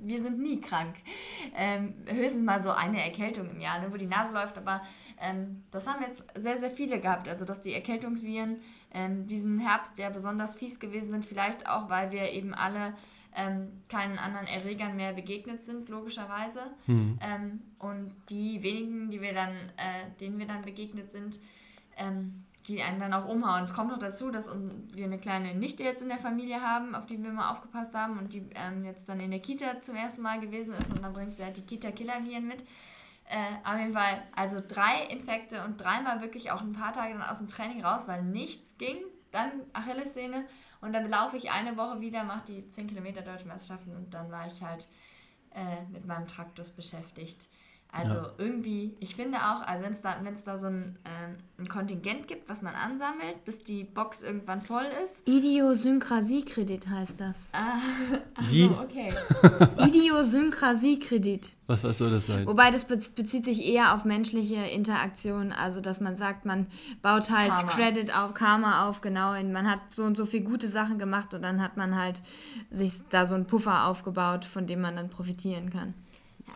wir 0.00 0.20
sind 0.20 0.38
nie 0.38 0.60
krank. 0.60 0.94
Ähm, 1.54 1.94
höchstens 2.06 2.42
mal 2.42 2.62
so 2.62 2.70
eine 2.70 3.02
Erkältung 3.02 3.50
im 3.50 3.60
Jahr, 3.60 3.80
ne, 3.80 3.92
wo 3.92 3.96
die 3.96 4.06
Nase 4.06 4.34
läuft, 4.34 4.58
aber 4.58 4.82
ähm, 5.20 5.64
das 5.70 5.86
haben 5.86 6.02
jetzt 6.02 6.24
sehr, 6.34 6.56
sehr 6.56 6.70
viele 6.70 7.00
gehabt. 7.00 7.28
Also, 7.28 7.44
dass 7.44 7.60
die 7.60 7.72
Erkältungsviren 7.72 8.58
ähm, 8.92 9.26
diesen 9.26 9.58
Herbst 9.58 9.98
ja 9.98 10.10
besonders 10.10 10.54
fies 10.54 10.80
gewesen 10.80 11.10
sind, 11.10 11.24
vielleicht 11.24 11.68
auch, 11.68 11.88
weil 11.88 12.12
wir 12.12 12.32
eben 12.32 12.54
alle 12.54 12.94
ähm, 13.34 13.68
keinen 13.88 14.18
anderen 14.18 14.46
Erregern 14.46 14.96
mehr 14.96 15.12
begegnet 15.12 15.62
sind, 15.62 15.88
logischerweise. 15.88 16.62
Mhm. 16.86 17.18
und 17.78 18.14
die 18.30 18.62
wenigen, 18.62 19.10
die 19.10 19.20
wir 19.20 19.34
dann, 19.34 19.54
äh, 19.76 20.10
denen 20.20 20.38
wir 20.38 20.46
dann 20.46 20.62
begegnet 20.62 21.10
sind, 21.10 21.38
ähm, 21.96 22.44
die 22.68 22.82
einen 22.82 23.00
dann 23.00 23.14
auch 23.14 23.26
umhauen. 23.26 23.62
Es 23.62 23.72
kommt 23.72 23.90
noch 23.90 23.98
dazu, 23.98 24.30
dass 24.30 24.50
wir 24.92 25.04
eine 25.04 25.18
kleine 25.18 25.54
Nichte 25.54 25.82
jetzt 25.82 26.02
in 26.02 26.08
der 26.08 26.18
Familie 26.18 26.60
haben, 26.60 26.94
auf 26.94 27.06
die 27.06 27.22
wir 27.22 27.32
mal 27.32 27.50
aufgepasst 27.50 27.94
haben 27.94 28.18
und 28.18 28.34
die 28.34 28.48
ähm, 28.54 28.84
jetzt 28.84 29.08
dann 29.08 29.20
in 29.20 29.30
der 29.30 29.40
Kita 29.40 29.80
zum 29.80 29.96
ersten 29.96 30.22
Mal 30.22 30.40
gewesen 30.40 30.74
ist 30.74 30.90
und 30.90 31.02
dann 31.02 31.12
bringt 31.12 31.36
sie 31.36 31.44
halt 31.44 31.56
die 31.56 31.62
Kita-Killer-Viren 31.62 32.46
mit. 32.46 32.62
Äh, 33.30 33.68
auf 33.68 33.78
jeden 33.78 33.92
Fall, 33.92 34.22
also 34.34 34.62
drei 34.66 35.04
Infekte 35.10 35.64
und 35.64 35.78
dreimal 35.78 36.20
wirklich 36.20 36.50
auch 36.50 36.60
ein 36.60 36.72
paar 36.72 36.92
Tage 36.92 37.14
dann 37.14 37.22
aus 37.22 37.38
dem 37.38 37.48
Training 37.48 37.84
raus, 37.84 38.08
weil 38.08 38.22
nichts 38.22 38.76
ging. 38.78 38.98
Dann 39.30 39.50
Achillessehne 39.74 40.46
und 40.80 40.94
dann 40.94 41.06
laufe 41.08 41.36
ich 41.36 41.50
eine 41.50 41.76
Woche 41.76 42.00
wieder, 42.00 42.24
mache 42.24 42.46
die 42.48 42.66
10 42.66 42.86
Kilometer 42.86 43.20
Deutsche 43.20 43.46
Meisterschaften 43.46 43.94
und 43.94 44.14
dann 44.14 44.30
war 44.30 44.46
ich 44.46 44.62
halt 44.62 44.88
äh, 45.54 45.82
mit 45.90 46.06
meinem 46.06 46.26
Traktus 46.26 46.70
beschäftigt. 46.70 47.48
Also 47.90 48.16
ja. 48.16 48.30
irgendwie, 48.36 48.94
ich 49.00 49.16
finde 49.16 49.38
auch, 49.38 49.62
also 49.62 49.84
wenn 49.84 49.92
es 49.92 50.02
da, 50.02 50.16
wenn's 50.22 50.44
da 50.44 50.58
so 50.58 50.66
ein, 50.66 50.98
ähm, 51.06 51.36
ein 51.58 51.68
Kontingent 51.68 52.28
gibt, 52.28 52.48
was 52.48 52.60
man 52.60 52.74
ansammelt, 52.74 53.44
bis 53.46 53.64
die 53.64 53.82
Box 53.82 54.22
irgendwann 54.22 54.60
voll 54.60 54.84
ist. 55.02 55.26
Idiosynkrasiekredit 55.26 56.86
heißt 56.86 57.18
das. 57.18 57.34
Ah, 57.52 57.78
Wie? 58.50 58.64
okay. 58.66 59.14
Idiosynkrasiekredit. 59.86 61.56
Was, 61.66 61.82
was 61.82 61.98
soll 61.98 62.10
das 62.10 62.26
sein? 62.26 62.46
Wobei 62.46 62.70
das 62.70 62.84
bezieht 62.84 63.46
sich 63.46 63.66
eher 63.66 63.94
auf 63.94 64.04
menschliche 64.04 64.66
Interaktion, 64.66 65.52
also 65.52 65.80
dass 65.80 65.98
man 65.98 66.14
sagt, 66.14 66.44
man 66.44 66.66
baut 67.00 67.30
halt 67.30 67.54
Karma. 67.54 67.72
Credit 67.72 68.16
auf, 68.16 68.34
Karma 68.34 68.86
auf, 68.86 69.00
genau, 69.00 69.32
man 69.42 69.68
hat 69.68 69.80
so 69.90 70.04
und 70.04 70.16
so 70.16 70.26
viele 70.26 70.44
gute 70.44 70.68
Sachen 70.68 70.98
gemacht 70.98 71.32
und 71.32 71.40
dann 71.42 71.62
hat 71.62 71.78
man 71.78 71.96
halt 72.00 72.20
sich 72.70 72.92
da 73.08 73.26
so 73.26 73.34
einen 73.34 73.46
Puffer 73.46 73.86
aufgebaut, 73.86 74.44
von 74.44 74.66
dem 74.66 74.82
man 74.82 74.96
dann 74.96 75.08
profitieren 75.08 75.70
kann. 75.70 75.94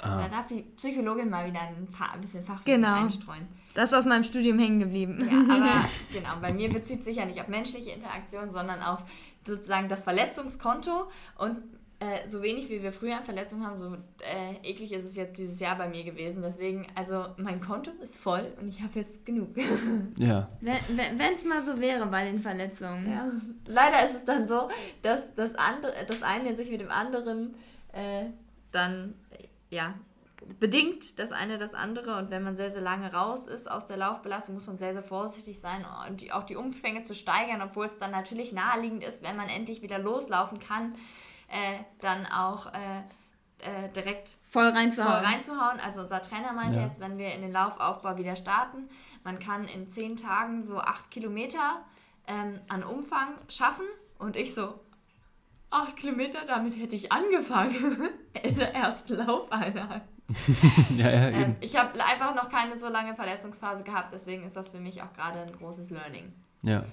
Ah. 0.01 0.23
Da 0.23 0.29
darf 0.29 0.47
die 0.47 0.63
Psychologin 0.77 1.29
mal 1.29 1.47
wieder 1.47 1.61
ein, 1.61 1.87
paar, 1.91 2.13
ein 2.15 2.21
bisschen 2.21 2.45
Fachwissen 2.45 2.83
genau. 2.83 3.03
einstreuen. 3.03 3.45
Das 3.75 3.93
ist 3.93 3.99
aus 3.99 4.05
meinem 4.05 4.25
Studium 4.25 4.59
hängen 4.59 4.81
geblieben. 4.81 5.29
Ja, 5.31 5.57
aber 5.57 5.89
genau, 6.13 6.31
bei 6.41 6.53
mir 6.53 6.71
bezieht 6.71 7.05
sich 7.05 7.17
ja 7.17 7.25
nicht 7.25 7.41
auf 7.41 7.49
menschliche 7.49 7.91
Interaktion, 7.91 8.51
sondern 8.51 8.83
auf 8.83 9.03
sozusagen 9.45 9.89
das 9.89 10.05
Verletzungskonto 10.05 11.09
und 11.39 11.57
äh, 12.03 12.27
so 12.27 12.43
wenig 12.43 12.69
wie 12.69 12.83
wir 12.83 12.91
früher 12.91 13.17
an 13.17 13.23
Verletzungen 13.23 13.65
haben, 13.65 13.77
so 13.77 13.95
äh, 13.95 14.69
eklig 14.69 14.93
ist 14.93 15.05
es 15.05 15.15
jetzt 15.15 15.39
dieses 15.39 15.61
Jahr 15.61 15.77
bei 15.79 15.89
mir 15.89 16.03
gewesen. 16.03 16.43
Deswegen, 16.43 16.85
also 16.97 17.27
mein 17.37 17.61
Konto 17.61 17.93
ist 18.03 18.19
voll 18.19 18.53
und 18.61 18.69
ich 18.71 18.83
habe 18.83 18.99
jetzt 18.99 19.25
genug. 19.25 19.51
Ja. 20.19 20.49
Wenn 20.61 21.35
es 21.35 21.45
mal 21.45 21.65
so 21.65 21.81
wäre 21.81 22.07
bei 22.07 22.25
den 22.25 22.41
Verletzungen. 22.41 23.09
Ja. 23.09 23.31
Leider 23.67 24.05
ist 24.05 24.17
es 24.17 24.25
dann 24.25 24.49
so, 24.49 24.69
dass 25.03 25.35
das, 25.35 25.55
andere, 25.55 25.93
das 26.09 26.23
eine 26.23 26.57
sich 26.57 26.71
mit 26.71 26.81
dem 26.81 26.91
anderen 26.91 27.55
äh, 27.93 28.25
dann 28.73 29.15
ja, 29.73 29.95
bedingt 30.61 31.19
das 31.19 31.33
eine 31.33 31.59
das 31.59 31.75
andere. 31.75 32.19
Und 32.19 32.31
wenn 32.31 32.43
man 32.43 32.55
sehr, 32.55 32.71
sehr 32.71 32.83
lange 32.83 33.13
raus 33.13 33.47
ist 33.47 33.71
aus 33.71 33.87
der 33.87 33.97
Laufbelastung, 33.97 34.55
muss 34.55 34.67
man 34.67 34.79
sehr, 34.79 34.93
sehr 34.93 35.03
vorsichtig 35.03 35.59
sein 35.59 35.85
und 36.09 36.21
die, 36.21 36.31
auch 36.31 36.45
die 36.45 36.57
Umfänge 36.57 37.03
zu 37.05 37.15
steigern, 37.15 37.63
obwohl 37.63 37.87
es 37.87 37.97
dann 37.97 38.11
natürlich 38.11 38.53
naheliegend 38.53 39.03
ist, 39.03 39.23
wenn 39.23 39.37
man 39.37 39.49
endlich 39.49 39.83
wieder 39.83 39.99
loslaufen 39.99 40.61
kann, 40.61 40.93
äh, 41.49 41.79
dann 42.01 42.27
auch 42.27 42.67
äh, 42.75 42.99
äh, 43.61 43.89
direkt 43.97 44.37
voll 44.45 44.69
reinzuhauen. 44.69 45.13
voll 45.13 45.25
reinzuhauen. 45.25 45.81
Also 45.81 46.03
unser 46.03 46.21
Trainer 46.21 46.53
meinte 46.53 46.79
ja. 46.79 46.85
jetzt, 46.85 47.01
wenn 47.01 47.17
wir 47.17 47.33
in 47.33 47.41
den 47.41 47.53
Laufaufbau 47.53 48.19
wieder 48.19 48.37
starten, 48.37 48.89
man 49.25 49.39
kann 49.39 49.67
in 49.67 49.89
zehn 49.89 50.17
Tagen 50.17 50.63
so 50.63 50.81
acht 50.81 51.11
Kilometer 51.11 51.83
ähm, 52.27 52.61
an 52.69 52.85
Umfang 52.85 53.39
schaffen. 53.49 53.87
Und 54.19 54.37
ich 54.37 54.55
so, 54.55 54.79
acht 55.73 55.97
Kilometer, 55.97 56.41
damit 56.47 56.77
hätte 56.79 56.95
ich 56.95 57.11
angefangen 57.11 58.09
in 58.43 58.57
der 58.57 58.75
ersten 58.75 59.17
Laufeinheit. 59.17 60.03
ja, 60.97 61.11
ja, 61.11 61.29
ähm, 61.29 61.57
ich 61.61 61.77
habe 61.77 62.03
einfach 62.05 62.35
noch 62.35 62.49
keine 62.49 62.79
so 62.79 62.89
lange 62.89 63.15
Verletzungsphase 63.15 63.83
gehabt, 63.83 64.13
deswegen 64.13 64.45
ist 64.45 64.57
das 64.57 64.71
für 64.71 64.81
mich 64.81 65.03
auch 65.03 65.13
gerade 65.13 65.41
ein 65.41 65.53
großes 65.53 65.91
Learning. 65.91 66.33
Ja. 66.63 66.85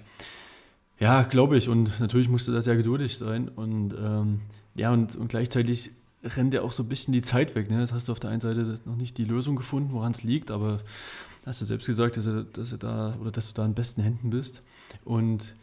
Ja, 0.99 1.23
glaube 1.23 1.57
ich. 1.57 1.69
Und 1.69 1.99
natürlich 1.99 2.27
musst 2.27 2.47
du 2.47 2.51
da 2.51 2.61
sehr 2.61 2.75
geduldig 2.75 3.17
sein. 3.17 3.47
Und 3.47 3.93
ähm, 3.93 4.41
ja, 4.75 4.91
und, 4.91 5.15
und 5.15 5.29
gleichzeitig 5.29 5.91
rennt 6.23 6.53
ja 6.53 6.61
auch 6.61 6.73
so 6.73 6.83
ein 6.83 6.89
bisschen 6.89 7.13
die 7.13 7.21
Zeit 7.21 7.55
weg. 7.55 7.71
Ne? 7.71 7.79
Das 7.79 7.93
hast 7.93 8.09
du 8.09 8.11
auf 8.11 8.19
der 8.19 8.29
einen 8.29 8.41
Seite 8.41 8.79
noch 8.85 8.97
nicht 8.97 9.17
die 9.17 9.23
Lösung 9.23 9.55
gefunden, 9.55 9.93
woran 9.93 10.11
es 10.11 10.23
liegt, 10.23 10.51
aber 10.51 10.81
hast 11.45 11.61
du 11.61 11.65
selbst 11.65 11.85
gesagt, 11.85 12.17
dass, 12.17 12.25
er, 12.25 12.43
dass, 12.43 12.73
er 12.73 12.77
da, 12.77 13.15
oder 13.21 13.31
dass 13.31 13.47
du 13.47 13.53
da 13.53 13.65
in 13.65 13.73
besten 13.73 14.01
Händen 14.01 14.29
bist. 14.29 14.61
Und 15.05 15.55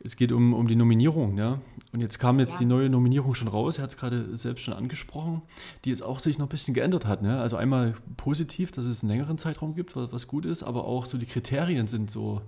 es 0.00 0.16
geht 0.16 0.30
um, 0.30 0.54
um 0.54 0.68
die 0.68 0.76
Nominierung, 0.76 1.36
ja. 1.38 1.60
Und 1.92 2.00
jetzt 2.00 2.18
kam 2.18 2.38
jetzt 2.38 2.54
ja. 2.54 2.58
die 2.60 2.64
neue 2.66 2.90
Nominierung 2.90 3.34
schon 3.34 3.48
raus, 3.48 3.78
er 3.78 3.84
hat 3.84 3.90
es 3.90 3.96
gerade 3.96 4.36
selbst 4.36 4.62
schon 4.62 4.74
angesprochen, 4.74 5.42
die 5.84 5.90
jetzt 5.90 6.02
auch 6.02 6.18
sich 6.18 6.38
noch 6.38 6.46
ein 6.46 6.50
bisschen 6.50 6.74
geändert 6.74 7.06
hat. 7.06 7.22
Ne? 7.22 7.40
Also 7.40 7.56
einmal 7.56 7.94
positiv, 8.16 8.70
dass 8.72 8.84
es 8.84 9.02
einen 9.02 9.10
längeren 9.10 9.38
Zeitraum 9.38 9.74
gibt, 9.74 9.96
was, 9.96 10.12
was 10.12 10.28
gut 10.28 10.44
ist, 10.44 10.62
aber 10.62 10.84
auch 10.84 11.06
so 11.06 11.16
die 11.16 11.26
Kriterien 11.26 11.86
sind 11.86 12.10
so 12.10 12.42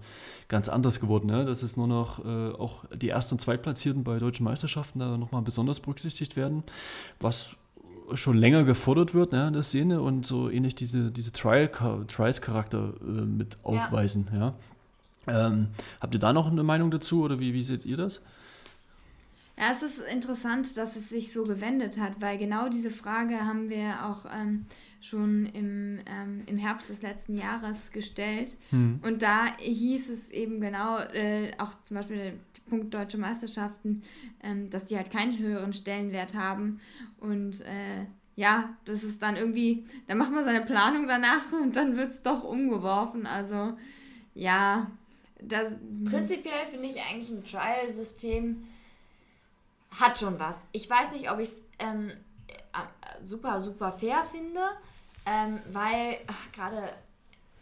ganz 0.49 0.69
anders 0.69 1.01
geworden. 1.01 1.27
Ne? 1.27 1.45
Dass 1.45 1.63
es 1.63 1.77
nur 1.77 1.87
noch 1.87 2.25
äh, 2.25 2.53
auch 2.53 2.85
die 2.95 3.09
ersten 3.09 3.37
und 3.37 3.41
zweitplatzierten 3.41 4.05
bei 4.05 4.19
deutschen 4.19 4.45
Meisterschaften 4.45 4.99
da 4.99 5.17
nochmal 5.17 5.43
besonders 5.43 5.81
berücksichtigt 5.81 6.37
werden, 6.37 6.63
was 7.19 7.57
schon 8.15 8.37
länger 8.37 8.65
gefordert 8.65 9.15
wird, 9.15 9.33
ne, 9.33 9.47
in 9.49 9.53
der 9.53 9.63
Szene 9.63 10.01
und 10.01 10.27
so 10.27 10.51
ähnlich 10.51 10.75
diese, 10.75 11.11
diese 11.11 11.33
Trials-Charakter 11.33 12.95
äh, 13.01 13.05
mit 13.05 13.59
aufweisen. 13.63 14.29
Ja. 14.33 14.39
ja. 14.39 14.55
Ähm, 15.27 15.69
habt 16.01 16.15
ihr 16.15 16.21
da 16.21 16.33
noch 16.33 16.51
eine 16.51 16.63
Meinung 16.63 16.91
dazu 16.91 17.23
oder 17.23 17.41
wie, 17.41 17.55
wie 17.55 17.63
seht 17.63 17.85
ihr 17.85 17.97
das? 17.97 18.21
Ja, 19.61 19.73
es 19.73 19.83
ist 19.83 20.01
interessant, 20.01 20.79
dass 20.79 20.97
es 20.97 21.11
sich 21.11 21.33
so 21.33 21.45
gewendet 21.45 21.99
hat, 21.99 22.15
weil 22.21 22.39
genau 22.39 22.71
diese 22.71 22.91
Frage 22.91 23.45
haben 23.45 23.69
wir 23.69 24.07
auch 24.07 24.25
ähm, 24.35 24.65
schon 25.03 25.45
im, 25.47 25.99
ähm, 26.07 26.43
im 26.47 26.57
Herbst 26.57 26.89
des 26.89 27.03
letzten 27.03 27.37
Jahres 27.37 27.91
gestellt. 27.93 28.57
Hm. 28.71 29.01
Und 29.03 29.21
da 29.21 29.55
hieß 29.59 30.09
es 30.09 30.31
eben 30.31 30.63
genau, 30.63 30.99
äh, 31.13 31.53
auch 31.59 31.73
zum 31.85 31.99
Beispiel 31.99 32.17
der 32.17 32.33
Punkt 32.71 32.95
Deutsche 32.95 33.19
Meisterschaften, 33.19 34.03
ähm, 34.43 34.71
dass 34.71 34.87
die 34.87 34.97
halt 34.97 35.11
keinen 35.11 35.39
höheren 35.39 35.75
Stellenwert 35.75 36.35
haben. 36.35 36.81
Und 37.19 37.61
äh, 37.61 38.07
ja, 38.37 38.71
das 38.87 39.05
ist 39.05 39.21
dann 39.21 39.37
irgendwie, 39.37 39.85
da 40.07 40.15
macht 40.15 40.33
man 40.33 40.47
seine 40.47 40.65
Planung 40.65 41.07
danach 41.07 41.53
und 41.63 41.77
dann 41.77 41.99
wird 41.99 42.13
es 42.13 42.23
doch 42.23 42.45
umgeworfen. 42.45 43.27
Also 43.27 43.75
ja, 44.35 44.91
das. 45.43 45.79
Prinzipiell 46.05 46.67
finde 46.67 46.89
ich 46.89 47.01
eigentlich 47.03 47.31
ein 47.31 47.45
Trial-System 47.45 48.67
hat 49.99 50.19
schon 50.19 50.39
was. 50.39 50.67
Ich 50.73 50.89
weiß 50.89 51.13
nicht, 51.13 51.31
ob 51.31 51.39
ich 51.39 51.49
es 51.49 51.63
ähm, 51.79 52.11
äh, 52.49 53.25
super, 53.25 53.61
super 53.61 53.93
fair 53.93 54.25
finde, 54.25 54.61
ähm, 55.27 55.61
weil 55.73 56.19
gerade, 56.53 56.93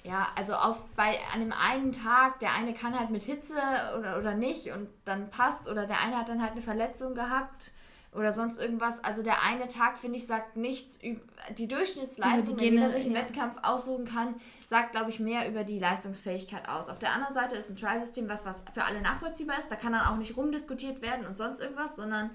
ja, 0.04 0.28
also 0.36 0.54
auf 0.54 0.84
bei 0.94 1.18
einem 1.32 1.52
einen 1.52 1.92
Tag, 1.92 2.38
der 2.40 2.54
eine 2.54 2.74
kann 2.74 2.98
halt 2.98 3.10
mit 3.10 3.24
Hitze 3.24 3.56
oder, 3.98 4.18
oder 4.18 4.34
nicht 4.34 4.70
und 4.72 4.88
dann 5.04 5.30
passt 5.30 5.68
oder 5.68 5.86
der 5.86 6.00
eine 6.00 6.18
hat 6.18 6.28
dann 6.28 6.42
halt 6.42 6.52
eine 6.52 6.62
Verletzung 6.62 7.14
gehabt 7.14 7.72
oder 8.18 8.32
sonst 8.32 8.58
irgendwas. 8.58 9.02
Also 9.04 9.22
der 9.22 9.42
eine 9.44 9.68
Tag, 9.68 9.96
finde 9.96 10.18
ich, 10.18 10.26
sagt 10.26 10.56
nichts 10.56 10.98
über 11.02 11.20
die 11.56 11.68
Durchschnittsleistung, 11.68 12.56
die 12.56 12.66
wenn 12.66 12.74
jeder 12.74 12.90
sich 12.90 13.04
einen 13.04 13.14
ja. 13.14 13.22
Wettkampf 13.22 13.56
aussuchen 13.62 14.04
kann, 14.04 14.34
sagt, 14.66 14.92
glaube 14.92 15.10
ich, 15.10 15.20
mehr 15.20 15.48
über 15.48 15.64
die 15.64 15.78
Leistungsfähigkeit 15.78 16.68
aus. 16.68 16.88
Auf 16.88 16.98
der 16.98 17.12
anderen 17.12 17.32
Seite 17.32 17.56
ist 17.56 17.70
ein 17.70 17.76
Trial-System 17.76 18.28
was, 18.28 18.44
was 18.44 18.64
für 18.72 18.84
alle 18.84 19.00
nachvollziehbar 19.00 19.58
ist. 19.58 19.70
Da 19.70 19.76
kann 19.76 19.92
dann 19.92 20.02
auch 20.02 20.16
nicht 20.16 20.36
rumdiskutiert 20.36 21.00
werden 21.00 21.26
und 21.26 21.36
sonst 21.36 21.60
irgendwas, 21.60 21.96
sondern 21.96 22.30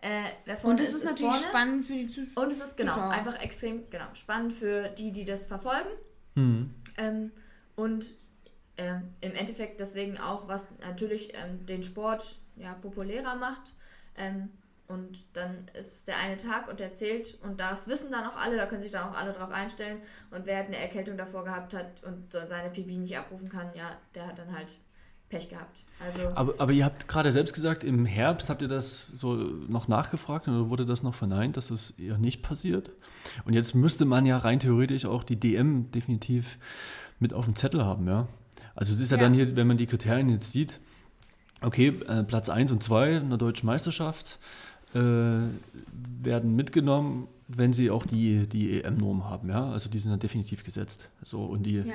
äh, 0.00 0.24
wer 0.44 0.56
vorne 0.56 0.74
Und 0.74 0.80
es 0.80 0.90
ist, 0.90 1.02
ist 1.02 1.04
natürlich 1.04 1.32
vorne. 1.32 1.48
spannend 1.48 1.86
für 1.86 1.94
die 1.94 2.08
Zuschauer. 2.08 2.44
Und 2.44 2.50
es 2.50 2.60
ist 2.60 2.76
genau 2.76 2.94
Zuschauer. 2.94 3.10
einfach 3.10 3.40
extrem 3.40 3.90
genau, 3.90 4.06
spannend 4.14 4.52
für 4.52 4.88
die, 4.88 5.12
die 5.12 5.24
das 5.24 5.46
verfolgen. 5.46 5.88
Mhm. 6.34 6.74
Ähm, 6.96 7.32
und 7.76 8.12
äh, 8.76 9.00
im 9.20 9.34
Endeffekt 9.34 9.80
deswegen 9.80 10.18
auch, 10.18 10.48
was 10.48 10.72
natürlich 10.80 11.32
ähm, 11.34 11.66
den 11.66 11.82
Sport 11.82 12.38
ja, 12.56 12.74
populärer 12.74 13.36
macht. 13.36 13.74
Ähm, 14.16 14.50
und 14.88 15.36
dann 15.36 15.66
ist 15.78 16.08
der 16.08 16.18
eine 16.18 16.38
Tag 16.38 16.68
und 16.68 16.80
der 16.80 16.92
zählt 16.92 17.38
und 17.42 17.60
das 17.60 17.88
wissen 17.88 18.10
dann 18.10 18.26
auch 18.26 18.36
alle, 18.36 18.56
da 18.56 18.66
können 18.66 18.80
sich 18.80 18.90
dann 18.90 19.08
auch 19.08 19.16
alle 19.16 19.32
drauf 19.32 19.50
einstellen. 19.50 19.98
Und 20.30 20.46
wer 20.46 20.56
halt 20.56 20.66
eine 20.68 20.78
Erkältung 20.78 21.16
davor 21.16 21.44
gehabt 21.44 21.74
hat 21.74 22.02
und 22.04 22.32
seine 22.32 22.70
PB 22.70 22.98
nicht 22.98 23.16
abrufen 23.16 23.50
kann, 23.50 23.68
ja, 23.74 23.96
der 24.14 24.26
hat 24.26 24.38
dann 24.38 24.56
halt 24.56 24.74
Pech 25.28 25.50
gehabt. 25.50 25.82
Also 26.04 26.28
aber, 26.34 26.54
aber 26.58 26.72
ihr 26.72 26.86
habt 26.86 27.06
gerade 27.06 27.30
selbst 27.32 27.52
gesagt, 27.52 27.84
im 27.84 28.06
Herbst 28.06 28.48
habt 28.48 28.62
ihr 28.62 28.68
das 28.68 29.08
so 29.08 29.34
noch 29.34 29.88
nachgefragt 29.88 30.48
oder 30.48 30.70
wurde 30.70 30.86
das 30.86 31.02
noch 31.02 31.14
verneint, 31.14 31.58
dass 31.58 31.68
das 31.68 31.90
eher 31.90 32.16
nicht 32.16 32.42
passiert? 32.42 32.90
Und 33.44 33.52
jetzt 33.52 33.74
müsste 33.74 34.06
man 34.06 34.24
ja 34.24 34.38
rein 34.38 34.58
theoretisch 34.58 35.04
auch 35.04 35.22
die 35.22 35.38
DM 35.38 35.90
definitiv 35.90 36.58
mit 37.18 37.34
auf 37.34 37.44
dem 37.44 37.56
Zettel 37.56 37.84
haben, 37.84 38.06
ja? 38.06 38.26
Also 38.74 38.92
es 38.92 39.00
ist 39.00 39.10
ja, 39.10 39.18
ja 39.18 39.24
dann 39.24 39.34
hier, 39.34 39.54
wenn 39.54 39.66
man 39.66 39.76
die 39.76 39.86
Kriterien 39.86 40.30
jetzt 40.30 40.52
sieht, 40.52 40.80
okay, 41.60 41.88
äh, 42.06 42.22
Platz 42.22 42.48
1 42.48 42.70
und 42.72 42.82
2 42.82 43.16
in 43.16 43.28
der 43.28 43.38
deutschen 43.38 43.66
Meisterschaft, 43.66 44.38
äh, 44.94 44.98
werden 46.22 46.56
mitgenommen, 46.56 47.28
wenn 47.48 47.72
sie 47.72 47.90
auch 47.90 48.06
die, 48.06 48.48
die 48.48 48.82
EM-Norm 48.82 49.24
haben. 49.24 49.48
Ja? 49.48 49.70
Also 49.70 49.90
die 49.90 49.98
sind 49.98 50.10
dann 50.10 50.20
definitiv 50.20 50.64
gesetzt. 50.64 51.10
So, 51.24 51.44
und 51.44 51.64
die, 51.64 51.76
ja. 51.76 51.94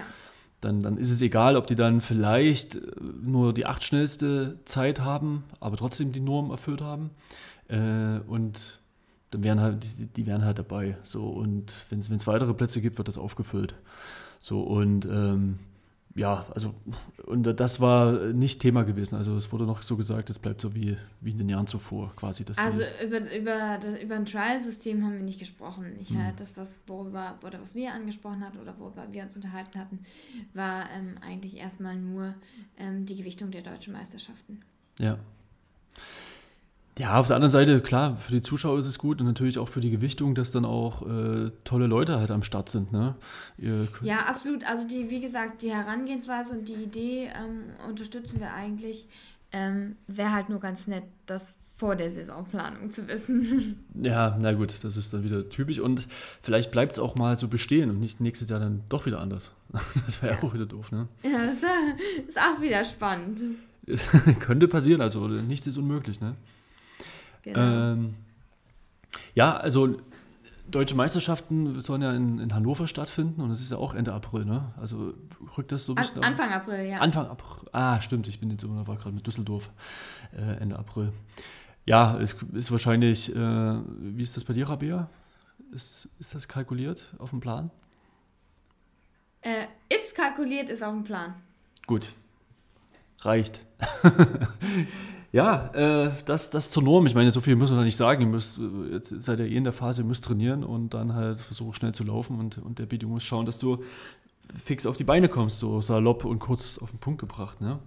dann, 0.61 0.81
dann 0.81 0.97
ist 0.97 1.11
es 1.11 1.21
egal, 1.21 1.55
ob 1.55 1.67
die 1.67 1.75
dann 1.75 2.01
vielleicht 2.01 2.79
nur 3.21 3.53
die 3.53 3.65
acht 3.65 3.83
schnellste 3.83 4.59
Zeit 4.65 5.01
haben, 5.01 5.43
aber 5.59 5.77
trotzdem 5.77 6.11
die 6.11 6.19
Norm 6.19 6.51
erfüllt 6.51 6.81
haben. 6.81 7.11
Äh, 7.67 8.19
und 8.27 8.79
dann 9.31 9.43
wären 9.43 9.59
halt, 9.59 9.83
die, 9.83 10.07
die 10.07 10.25
wären 10.25 10.43
halt 10.43 10.59
dabei. 10.59 10.97
So, 11.03 11.27
und 11.29 11.73
wenn 11.89 11.99
es 11.99 12.27
weitere 12.27 12.53
Plätze 12.53 12.81
gibt, 12.81 12.97
wird 12.97 13.07
das 13.07 13.17
aufgefüllt. 13.17 13.75
So, 14.39 14.61
und 14.61 15.05
ähm, 15.05 15.59
ja, 16.15 16.45
also 16.53 16.75
und 17.25 17.43
das 17.43 17.79
war 17.79 18.33
nicht 18.33 18.61
Thema 18.61 18.83
gewesen. 18.83 19.15
Also 19.15 19.35
es 19.35 19.51
wurde 19.51 19.65
noch 19.65 19.81
so 19.81 19.97
gesagt, 19.97 20.29
es 20.29 20.37
bleibt 20.37 20.61
so 20.61 20.75
wie, 20.75 20.95
wie 21.21 21.31
in 21.31 21.39
den 21.39 21.49
Jahren 21.49 21.65
zuvor 21.65 22.13
quasi. 22.15 22.45
also 22.55 22.83
über, 23.03 23.19
über, 23.35 23.79
über 23.99 24.15
ein 24.15 24.25
Trial-System 24.25 25.03
haben 25.03 25.15
wir 25.15 25.23
nicht 25.23 25.39
gesprochen. 25.39 25.95
Ich 25.99 26.11
mhm. 26.11 26.23
halt 26.23 26.39
das, 26.39 26.55
was 26.55 26.77
worüber 26.85 27.39
oder 27.43 27.61
was 27.61 27.73
wir 27.73 27.93
angesprochen 27.93 28.45
hatten 28.45 28.59
oder 28.59 28.77
worüber 28.77 29.07
wir 29.11 29.23
uns 29.23 29.35
unterhalten 29.35 29.79
hatten, 29.79 29.99
war 30.53 30.89
ähm, 30.91 31.15
eigentlich 31.21 31.57
erstmal 31.57 31.95
nur 31.95 32.35
ähm, 32.77 33.05
die 33.05 33.15
Gewichtung 33.15 33.49
der 33.49 33.61
deutschen 33.61 33.93
Meisterschaften. 33.93 34.61
Ja. 34.99 35.17
Ja, 36.99 37.19
auf 37.19 37.27
der 37.27 37.37
anderen 37.37 37.51
Seite, 37.51 37.81
klar, 37.81 38.17
für 38.17 38.31
die 38.31 38.41
Zuschauer 38.41 38.77
ist 38.77 38.85
es 38.85 38.99
gut 38.99 39.19
und 39.19 39.25
natürlich 39.25 39.57
auch 39.57 39.67
für 39.67 39.81
die 39.81 39.89
Gewichtung, 39.89 40.35
dass 40.35 40.51
dann 40.51 40.63
auch 40.63 41.01
äh, 41.01 41.49
tolle 41.63 41.87
Leute 41.87 42.19
halt 42.19 42.29
am 42.29 42.43
Start 42.43 42.69
sind. 42.69 42.91
Ne? 42.91 43.15
ja, 44.01 44.19
absolut. 44.19 44.63
Also 44.65 44.87
die, 44.87 45.09
wie 45.09 45.19
gesagt, 45.19 45.63
die 45.63 45.71
Herangehensweise 45.71 46.53
und 46.53 46.69
die 46.69 46.75
Idee 46.75 47.29
ähm, 47.35 47.63
unterstützen 47.89 48.39
wir 48.39 48.53
eigentlich. 48.53 49.07
Ähm, 49.51 49.95
Wäre 50.07 50.31
halt 50.31 50.49
nur 50.49 50.59
ganz 50.59 50.87
nett, 50.87 51.03
das 51.25 51.53
vor 51.75 51.95
der 51.95 52.11
Saisonplanung 52.11 52.91
zu 52.91 53.07
wissen. 53.07 53.79
Ja, 54.01 54.37
na 54.39 54.53
gut, 54.53 54.83
das 54.83 54.97
ist 54.97 55.13
dann 55.13 55.23
wieder 55.23 55.49
typisch 55.49 55.79
und 55.79 56.07
vielleicht 56.41 56.71
bleibt 56.71 56.93
es 56.93 56.99
auch 56.99 57.15
mal 57.15 57.35
so 57.35 57.47
bestehen 57.47 57.89
und 57.89 57.99
nicht 57.99 58.19
nächstes 58.19 58.49
Jahr 58.49 58.59
dann 58.59 58.83
doch 58.89 59.05
wieder 59.05 59.19
anders. 59.19 59.51
Das 60.05 60.21
wäre 60.21 60.35
ja. 60.35 60.43
auch 60.43 60.53
wieder 60.53 60.65
doof, 60.65 60.91
ne? 60.91 61.07
Ja, 61.23 61.45
das 61.45 61.57
ist 62.27 62.37
auch 62.37 62.61
wieder 62.61 62.83
spannend. 62.85 63.41
könnte 64.39 64.67
passieren, 64.67 65.01
also 65.01 65.27
nichts 65.27 65.67
ist 65.67 65.77
unmöglich, 65.77 66.21
ne? 66.21 66.35
Genau. 67.43 67.59
Ähm, 67.59 68.15
ja, 69.35 69.55
also 69.55 69.97
deutsche 70.69 70.95
Meisterschaften 70.95 71.79
sollen 71.81 72.01
ja 72.01 72.13
in, 72.13 72.39
in, 72.39 72.53
Hannover 72.53 72.87
stattfinden 72.87 73.41
und 73.41 73.49
das 73.49 73.61
ist 73.61 73.71
ja 73.71 73.77
auch 73.77 73.93
Ende 73.93 74.13
April, 74.13 74.45
ne? 74.45 74.73
Also 74.79 75.13
rückt 75.57 75.71
das 75.71 75.85
so 75.85 75.93
ein 75.93 75.95
bisschen. 75.95 76.17
An, 76.17 76.31
Anfang? 76.31 76.51
April, 76.51 76.85
ja. 76.87 76.99
Anfang 76.99 77.27
April. 77.27 77.69
Ah, 77.71 78.01
stimmt, 78.01 78.27
ich 78.27 78.39
bin 78.39 78.49
jetzt 78.49 78.63
immer, 78.63 78.87
war 78.87 78.95
gerade 78.95 79.13
mit 79.13 79.27
Düsseldorf 79.27 79.69
äh, 80.35 80.61
Ende 80.61 80.77
April. 80.77 81.11
Ja, 81.85 82.17
es 82.19 82.33
ist 82.53 82.71
wahrscheinlich, 82.71 83.35
äh, 83.35 83.35
wie 83.35 84.23
ist 84.23 84.37
das 84.37 84.43
bei 84.43 84.53
dir, 84.53 84.69
Rabea? 84.69 85.09
Ist, 85.71 86.07
ist 86.19 86.33
das 86.33 86.47
kalkuliert 86.47 87.13
auf 87.19 87.31
dem 87.31 87.39
Plan? 87.39 87.71
Äh, 89.41 89.65
ist 89.89 90.15
kalkuliert, 90.15 90.69
ist 90.69 90.81
auf 90.81 90.93
dem 90.93 91.03
Plan. 91.03 91.33
Gut. 91.85 92.13
Reicht. 93.21 93.61
Ja, 95.33 95.71
äh, 95.73 96.11
das, 96.25 96.51
das 96.51 96.69
zur 96.69 96.83
Norm. 96.83 97.07
Ich 97.07 97.15
meine, 97.15 97.31
so 97.31 97.41
viel 97.41 97.55
muss 97.55 97.71
man 97.71 97.79
da 97.79 97.83
nicht 97.83 97.97
sagen. 97.97 98.21
Ihr 98.21 98.27
müsst, 98.27 98.59
äh, 98.59 98.93
jetzt 98.93 99.09
seid 99.23 99.39
ihr 99.39 99.47
eh 99.47 99.55
in 99.55 99.63
der 99.63 99.73
Phase, 99.73 100.03
ihr 100.03 100.05
müsst 100.05 100.23
trainieren 100.23 100.63
und 100.63 100.93
dann 100.93 101.15
halt 101.15 101.41
versuchen, 101.41 101.73
schnell 101.73 101.91
zu 101.91 102.03
laufen 102.03 102.39
und, 102.39 102.59
und 102.59 102.77
der 102.77 102.91
Video 102.91 103.09
muss 103.09 103.23
schauen, 103.23 103.47
dass 103.47 103.57
du 103.57 103.83
fix 104.63 104.85
auf 104.85 104.95
die 104.95 105.03
Beine 105.03 105.29
kommst, 105.29 105.57
so 105.57 105.81
salopp 105.81 106.23
und 106.23 106.37
kurz 106.37 106.77
auf 106.77 106.91
den 106.91 106.99
Punkt 106.99 107.19
gebracht. 107.19 107.61
Ne? 107.61 107.79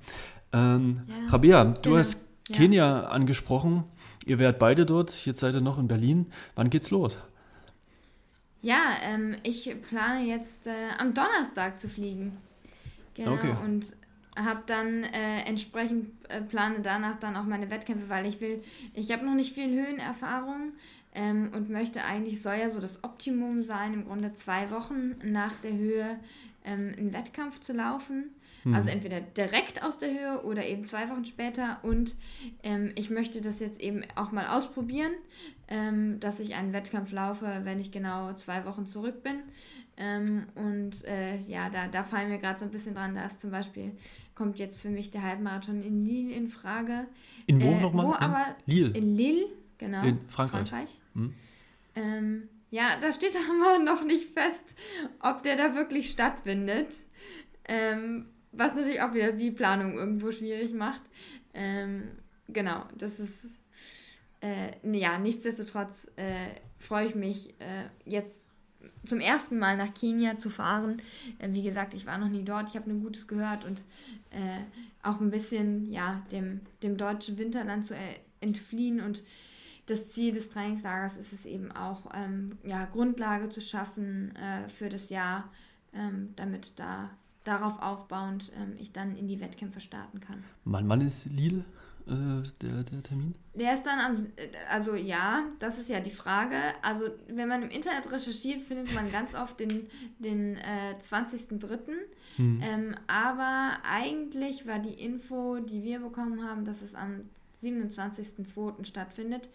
Ähm, 0.53 1.03
ja. 1.07 1.31
Rabea, 1.31 1.65
du 1.67 1.81
genau. 1.83 1.99
hast 1.99 2.27
Kenia 2.53 2.85
ja. 2.85 3.07
angesprochen. 3.07 3.85
Ihr 4.27 4.41
wärt 4.41 4.59
beide 4.59 4.85
dort, 4.85 5.25
jetzt 5.25 5.39
seid 5.39 5.55
ihr 5.55 5.61
noch 5.61 5.79
in 5.79 5.87
Berlin. 5.87 6.27
Wann 6.57 6.69
geht's 6.69 6.91
los? 6.91 7.17
Ja, 8.61 8.97
ähm, 9.05 9.37
ich 9.45 9.73
plane 9.89 10.25
jetzt 10.27 10.67
äh, 10.67 10.73
am 10.99 11.15
Donnerstag 11.15 11.79
zu 11.79 11.89
fliegen. 11.89 12.37
Genau. 13.15 13.35
Okay. 13.35 13.55
Und 13.65 13.95
habe 14.37 14.62
dann 14.66 15.05
äh, 15.05 15.40
entsprechend 15.46 16.11
äh, 16.29 16.40
plane 16.40 16.81
danach 16.83 17.16
dann 17.16 17.37
auch 17.37 17.44
meine 17.44 17.70
Wettkämpfe, 17.70 18.09
weil 18.09 18.27
ich 18.27 18.40
will, 18.40 18.62
ich 18.94 19.11
habe 19.11 19.25
noch 19.25 19.35
nicht 19.35 19.55
viel 19.55 19.70
Höhenerfahrung 19.70 20.72
ähm, 21.14 21.51
und 21.55 21.70
möchte 21.70 22.05
eigentlich, 22.05 22.42
soll 22.42 22.57
ja 22.57 22.70
so 22.70 22.81
das 22.81 23.03
Optimum 23.03 23.62
sein, 23.62 23.94
im 23.94 24.05
Grunde 24.05 24.35
zwei 24.35 24.70
Wochen 24.70 25.16
nach 25.25 25.55
der 25.62 25.72
Höhe 25.72 26.18
ähm, 26.64 26.94
einen 26.96 27.12
Wettkampf 27.12 27.61
zu 27.61 27.72
laufen. 27.72 28.31
Mhm. 28.64 28.75
Also 28.75 28.90
entweder 28.90 29.20
direkt 29.20 29.83
aus 29.83 29.99
der 29.99 30.11
Höhe 30.11 30.42
oder 30.42 30.66
eben 30.66 30.85
zwei 30.85 31.09
Wochen 31.09 31.25
später. 31.25 31.79
Und 31.83 32.16
ähm, 32.62 32.92
ich 32.96 33.11
möchte 33.11 33.40
das 33.40 33.61
jetzt 33.61 33.81
eben 33.81 34.03
auch 34.16 34.33
mal 34.33 34.46
ausprobieren, 34.49 35.12
ähm, 35.68 36.20
dass 36.20 36.40
ich 36.40 36.55
einen 36.55 36.72
Wettkampf 36.72 37.12
laufe, 37.12 37.61
wenn 37.62 37.81
ich 37.81 37.92
genau 37.92 38.33
zwei 38.35 38.64
Wochen 38.66 38.85
zurück 38.85 39.22
bin. 39.22 39.42
Ähm, 39.96 40.46
und 40.55 41.05
äh, 41.05 41.38
ja, 41.38 41.70
da, 41.70 41.88
da 41.88 42.03
fallen 42.03 42.31
wir 42.31 42.38
gerade 42.38 42.59
so 42.59 42.64
ein 42.66 42.70
bisschen 42.70 42.94
dran. 42.94 43.14
Da 43.14 43.25
ist 43.25 43.40
zum 43.40 43.51
Beispiel, 43.51 43.92
kommt 44.37 44.61
jetzt 44.61 44.81
für 44.81 44.90
mich 44.90 45.11
der 45.11 45.22
Halbmarathon 45.22 45.83
in 45.83 46.07
Lille 46.07 46.33
in 46.33 46.46
Frage. 46.46 47.09
In 47.46 47.61
wo 47.61 47.72
äh, 47.72 47.81
nochmal? 47.81 48.07
Wo 48.07 48.11
in 48.11 48.16
aber? 48.16 48.57
Lille. 48.66 48.96
In 48.96 49.16
Lille, 49.16 49.46
genau. 49.79 50.05
In 50.05 50.20
Frankreich. 50.29 50.68
Frankreich. 50.68 51.01
Hm. 51.14 51.35
Ähm, 51.96 52.49
ja, 52.70 52.99
da 53.01 53.12
steht 53.12 53.35
aber 53.51 53.83
noch 53.83 54.05
nicht 54.05 54.33
fest, 54.33 54.77
ob 55.20 55.42
der 55.42 55.57
da 55.57 55.75
wirklich 55.75 56.11
stattfindet. 56.11 56.94
Ähm, 57.64 58.27
was 58.53 58.75
natürlich 58.75 59.01
auch 59.01 59.12
wieder 59.12 59.33
die 59.33 59.51
Planung 59.51 59.99
irgendwo 59.99 60.31
schwierig 60.31 60.72
macht. 60.72 61.03
Ähm, 61.53 62.05
genau, 62.49 62.85
das 62.96 63.18
ist 63.18 63.59
äh, 64.40 64.72
ja, 64.96 65.18
nichtsdestotrotz 65.18 66.11
äh, 66.16 66.61
freue 66.79 67.07
ich 67.07 67.14
mich 67.14 67.55
äh, 67.61 67.88
jetzt 68.05 68.42
zum 69.07 69.21
ersten 69.21 69.59
Mal 69.59 69.77
nach 69.77 69.92
Kenia 69.95 70.38
zu 70.38 70.51
fahren. 70.51 71.03
Äh, 71.38 71.49
wie 71.53 71.62
gesagt, 71.62 71.95
ich 71.95 72.07
war 72.07 72.19
noch 72.19 72.29
nie 72.29 72.45
dort, 72.45 72.69
ich 72.69 72.77
habe 72.77 72.90
nur 72.90 73.01
Gutes 73.01 73.29
gehört 73.29 73.64
und 73.64 73.83
äh, 74.31 74.61
auch 75.03 75.21
ein 75.21 75.31
bisschen 75.31 75.92
ja, 75.92 76.23
dem, 76.33 76.61
dem 76.83 76.97
deutschen 76.97 77.38
Winterland 77.38 77.87
zu 77.87 77.95
entfliehen 78.40 79.01
und 79.01 79.23
das 79.87 80.11
Ziel 80.11 80.35
des 80.35 80.51
Trainingslagers 80.51 81.16
ist 81.16 81.33
es 81.33 81.47
eben 81.47 81.71
auch, 81.71 82.11
ähm, 82.14 82.49
ja, 82.64 82.87
Grundlage 82.87 83.49
zu 83.49 83.61
schaffen 83.61 84.35
äh, 84.35 84.69
für 84.69 84.88
das 84.88 85.11
Jahr, 85.11 85.49
ähm, 85.95 86.31
damit 86.35 86.73
da 86.77 87.11
darauf 87.45 87.81
aufbauend 87.81 88.51
ähm, 88.57 88.75
ich 88.79 88.92
dann 88.92 89.16
in 89.16 89.29
die 89.29 89.40
Wettkämpfe 89.40 89.81
starten 89.81 90.19
kann. 90.19 90.42
Wann, 90.64 90.88
wann 90.88 91.01
ist 91.01 91.27
Lille 91.27 91.64
äh, 92.07 92.42
der, 92.62 92.85
der 92.85 93.03
Termin? 93.03 93.35
Der 93.55 93.75
ist 93.75 93.85
dann 93.85 93.99
am, 93.99 94.27
also 94.71 94.95
ja, 94.95 95.45
das 95.59 95.79
ist 95.79 95.88
ja 95.88 96.01
die 96.01 96.11
Frage. 96.11 96.57
Also 96.83 97.05
wenn 97.29 97.49
man 97.49 97.62
im 97.62 97.71
Internet 97.71 98.11
recherchiert, 98.12 98.61
findet 98.61 98.95
man 98.95 99.11
ganz 99.11 99.35
oft 99.35 99.59
den, 99.59 99.88
den 100.19 100.57
äh, 100.57 100.95
20.03. 101.01 101.79
Hm. 102.37 102.61
Ähm, 102.62 102.95
aber 103.07 103.79
eigentlich 103.83 104.66
war 104.66 104.79
die 104.79 104.95
Info, 104.95 105.59
die 105.59 105.83
wir 105.83 106.01
bekommen 106.01 106.45
haben, 106.45 106.64
dass 106.64 106.83
es 106.83 106.95
am 106.95 107.23
27.02. 107.61 108.85
stattfindet. 108.85 109.49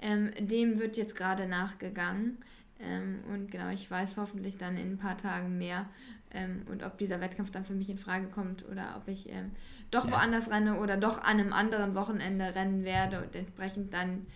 Ähm, 0.00 0.30
dem 0.38 0.78
wird 0.78 0.96
jetzt 0.96 1.16
gerade 1.16 1.46
nachgegangen. 1.46 2.38
Ähm, 2.78 3.20
und 3.30 3.50
genau, 3.50 3.68
ich 3.70 3.90
weiß 3.90 4.16
hoffentlich 4.16 4.56
dann 4.56 4.76
in 4.76 4.92
ein 4.92 4.98
paar 4.98 5.18
Tagen 5.18 5.58
mehr. 5.58 5.86
Ähm, 6.32 6.62
und 6.70 6.84
ob 6.84 6.96
dieser 6.98 7.20
Wettkampf 7.20 7.50
dann 7.50 7.64
für 7.64 7.74
mich 7.74 7.90
in 7.90 7.98
Frage 7.98 8.28
kommt 8.28 8.64
oder 8.68 8.94
ob 8.96 9.08
ich 9.08 9.28
ähm, 9.28 9.50
doch 9.90 10.06
ja. 10.06 10.12
woanders 10.12 10.50
renne 10.50 10.78
oder 10.78 10.96
doch 10.96 11.18
an 11.18 11.40
einem 11.40 11.52
anderen 11.52 11.94
Wochenende 11.94 12.54
rennen 12.54 12.84
werde 12.84 13.22
und 13.22 13.34
entsprechend 13.34 13.92
dann 13.92 14.26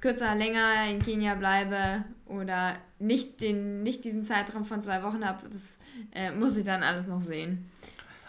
kürzer, 0.00 0.34
länger 0.34 0.90
in 0.90 1.00
Kenia 1.00 1.34
bleibe 1.34 2.04
oder 2.26 2.74
nicht, 2.98 3.40
den, 3.40 3.82
nicht 3.82 4.04
diesen 4.04 4.24
Zeitraum 4.24 4.64
von 4.64 4.80
zwei 4.80 5.02
Wochen 5.02 5.24
habe. 5.24 5.48
Das 5.48 5.78
äh, 6.12 6.32
muss 6.32 6.56
ich 6.56 6.64
dann 6.64 6.82
alles 6.82 7.06
noch 7.06 7.20
sehen. 7.20 7.70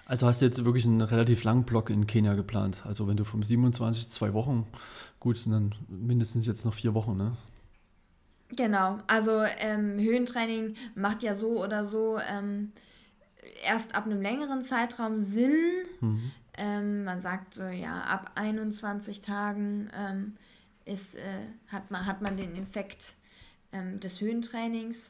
Also 0.06 0.28
hast 0.28 0.42
du 0.42 0.46
jetzt 0.46 0.64
wirklich 0.64 0.86
einen 0.86 1.02
relativ 1.02 1.44
langen 1.44 1.64
Block 1.64 1.90
in 1.90 2.08
Kenia 2.08 2.36
geplant. 2.36 2.84
Also 2.86 3.08
wenn 3.08 3.18
du 3.18 3.24
vom 3.24 3.42
27 3.42 4.10
zwei 4.10 4.34
Wochen, 4.34 4.68
gut, 5.20 5.38
sind 5.38 5.54
dann 5.54 5.76
mindestens 5.88 6.46
jetzt 6.46 6.66
noch 6.66 6.74
vier 6.74 6.94
Wochen, 6.94 7.18
ne? 7.18 7.38
Genau, 8.56 9.00
also 9.08 9.42
ähm, 9.58 9.98
Höhentraining 9.98 10.76
macht 10.94 11.24
ja 11.24 11.34
so 11.34 11.64
oder 11.64 11.88
so 11.88 12.20
ähm, 12.20 12.72
erst 13.66 13.96
ab 13.96 14.06
einem 14.06 14.22
längeren 14.22 14.62
Zeitraum 14.62 15.22
Sinn. 15.22 15.56
Mhm. 16.02 16.32
Ähm, 16.58 17.04
man 17.04 17.20
sagt 17.20 17.56
so, 17.56 17.64
ja, 17.64 18.02
ab 18.02 18.32
21 18.36 19.22
Tagen 19.22 19.90
ähm, 19.96 20.38
ist, 20.86 21.16
äh, 21.16 21.22
hat, 21.68 21.90
man, 21.92 22.06
hat 22.06 22.22
man 22.22 22.38
den 22.38 22.56
Effekt 22.56 23.16
ähm, 23.72 24.00
des 24.00 24.22
Höhentrainings. 24.22 25.10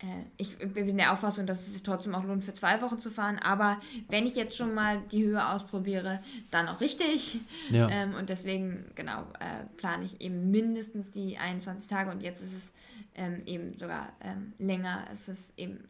Äh, 0.00 0.24
ich 0.36 0.58
bin 0.58 0.96
der 0.98 1.12
Auffassung, 1.12 1.46
dass 1.46 1.66
es 1.66 1.72
sich 1.72 1.82
trotzdem 1.82 2.14
auch 2.14 2.24
lohnt, 2.24 2.44
für 2.44 2.52
zwei 2.52 2.80
Wochen 2.82 2.98
zu 2.98 3.10
fahren. 3.10 3.38
Aber 3.38 3.80
wenn 4.08 4.26
ich 4.26 4.36
jetzt 4.36 4.56
schon 4.56 4.74
mal 4.74 5.00
die 5.10 5.24
Höhe 5.24 5.48
ausprobiere, 5.48 6.20
dann 6.50 6.68
auch 6.68 6.80
richtig. 6.80 7.38
Ja. 7.70 7.88
Ähm, 7.88 8.14
und 8.14 8.28
deswegen, 8.28 8.84
genau, 8.94 9.22
äh, 9.40 9.64
plane 9.76 10.04
ich 10.04 10.20
eben 10.20 10.50
mindestens 10.50 11.10
die 11.10 11.38
21 11.38 11.88
Tage. 11.88 12.10
Und 12.10 12.22
jetzt 12.22 12.42
ist 12.42 12.54
es 12.54 12.72
ähm, 13.14 13.42
eben 13.46 13.78
sogar 13.78 14.12
ähm, 14.20 14.52
länger. 14.58 15.06
Es 15.10 15.28
ist 15.28 15.58
eben 15.58 15.84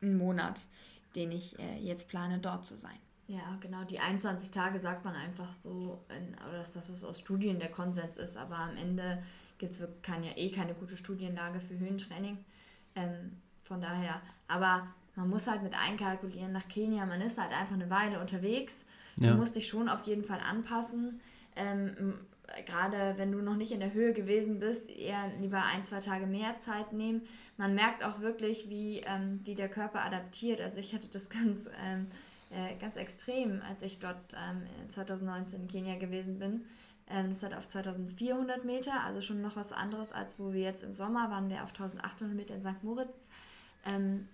ein 0.00 0.16
Monat, 0.16 0.60
den 1.16 1.32
ich 1.32 1.58
äh, 1.58 1.78
jetzt 1.80 2.08
plane, 2.08 2.38
dort 2.38 2.64
zu 2.64 2.76
sein. 2.76 2.96
Ja, 3.28 3.58
genau. 3.60 3.84
Die 3.84 4.00
21 4.00 4.50
Tage 4.50 4.78
sagt 4.78 5.04
man 5.04 5.14
einfach 5.14 5.52
so, 5.52 6.02
in, 6.08 6.34
oder 6.48 6.58
dass 6.58 6.72
das 6.72 6.90
was 6.90 7.04
aus 7.04 7.20
Studien 7.20 7.58
der 7.58 7.70
Konsens 7.70 8.16
ist. 8.16 8.38
Aber 8.38 8.56
am 8.56 8.76
Ende 8.76 9.22
gibt 9.58 9.72
es 9.72 9.80
ja 9.80 9.86
eh 10.36 10.50
keine 10.50 10.74
gute 10.74 10.96
Studienlage 10.96 11.60
für 11.60 11.78
Höhentraining. 11.78 12.38
Ähm, 12.96 13.36
von 13.64 13.82
daher, 13.82 14.22
aber 14.48 14.88
man 15.14 15.28
muss 15.28 15.46
halt 15.46 15.62
mit 15.62 15.74
einkalkulieren 15.78 16.52
nach 16.52 16.68
Kenia, 16.68 17.04
man 17.04 17.20
ist 17.20 17.38
halt 17.38 17.52
einfach 17.52 17.74
eine 17.74 17.90
Weile 17.90 18.18
unterwegs. 18.18 18.86
Du 19.16 19.24
ja. 19.24 19.34
musst 19.34 19.56
dich 19.56 19.68
schon 19.68 19.90
auf 19.90 20.04
jeden 20.04 20.24
Fall 20.24 20.40
anpassen. 20.40 21.20
Ähm, 21.54 22.14
Gerade 22.64 23.14
wenn 23.18 23.30
du 23.30 23.42
noch 23.42 23.56
nicht 23.56 23.72
in 23.72 23.80
der 23.80 23.92
Höhe 23.92 24.14
gewesen 24.14 24.58
bist, 24.58 24.88
eher 24.88 25.30
lieber 25.38 25.62
ein, 25.64 25.82
zwei 25.82 26.00
Tage 26.00 26.26
mehr 26.26 26.56
Zeit 26.56 26.94
nehmen. 26.94 27.20
Man 27.58 27.74
merkt 27.74 28.02
auch 28.02 28.20
wirklich, 28.20 28.70
wie, 28.70 29.00
ähm, 29.00 29.40
wie 29.44 29.54
der 29.54 29.68
Körper 29.68 30.02
adaptiert. 30.02 30.62
Also 30.62 30.80
ich 30.80 30.94
hatte 30.94 31.08
das 31.08 31.28
ganz, 31.30 31.68
ähm, 31.84 32.06
äh, 32.50 32.76
ganz 32.80 32.96
extrem, 32.96 33.62
als 33.62 33.82
ich 33.82 33.98
dort 33.98 34.18
2019 34.88 35.58
ähm, 35.58 35.62
in 35.62 35.68
Kenia 35.68 35.96
gewesen 35.96 36.38
bin. 36.38 36.64
Ähm, 37.10 37.30
das 37.30 37.42
hat 37.42 37.54
auf 37.54 37.68
2400 37.68 38.64
Meter, 38.64 39.02
also 39.02 39.20
schon 39.20 39.40
noch 39.40 39.56
was 39.56 39.72
anderes, 39.72 40.12
als 40.12 40.38
wo 40.38 40.52
wir 40.52 40.62
jetzt 40.62 40.82
im 40.82 40.92
Sommer 40.92 41.30
waren, 41.30 41.48
wir 41.48 41.62
auf 41.62 41.70
1800 41.70 42.34
Meter 42.34 42.54
in 42.54 42.60
St. 42.60 42.82
Moritz. 42.82 43.12
Ähm, 43.84 44.28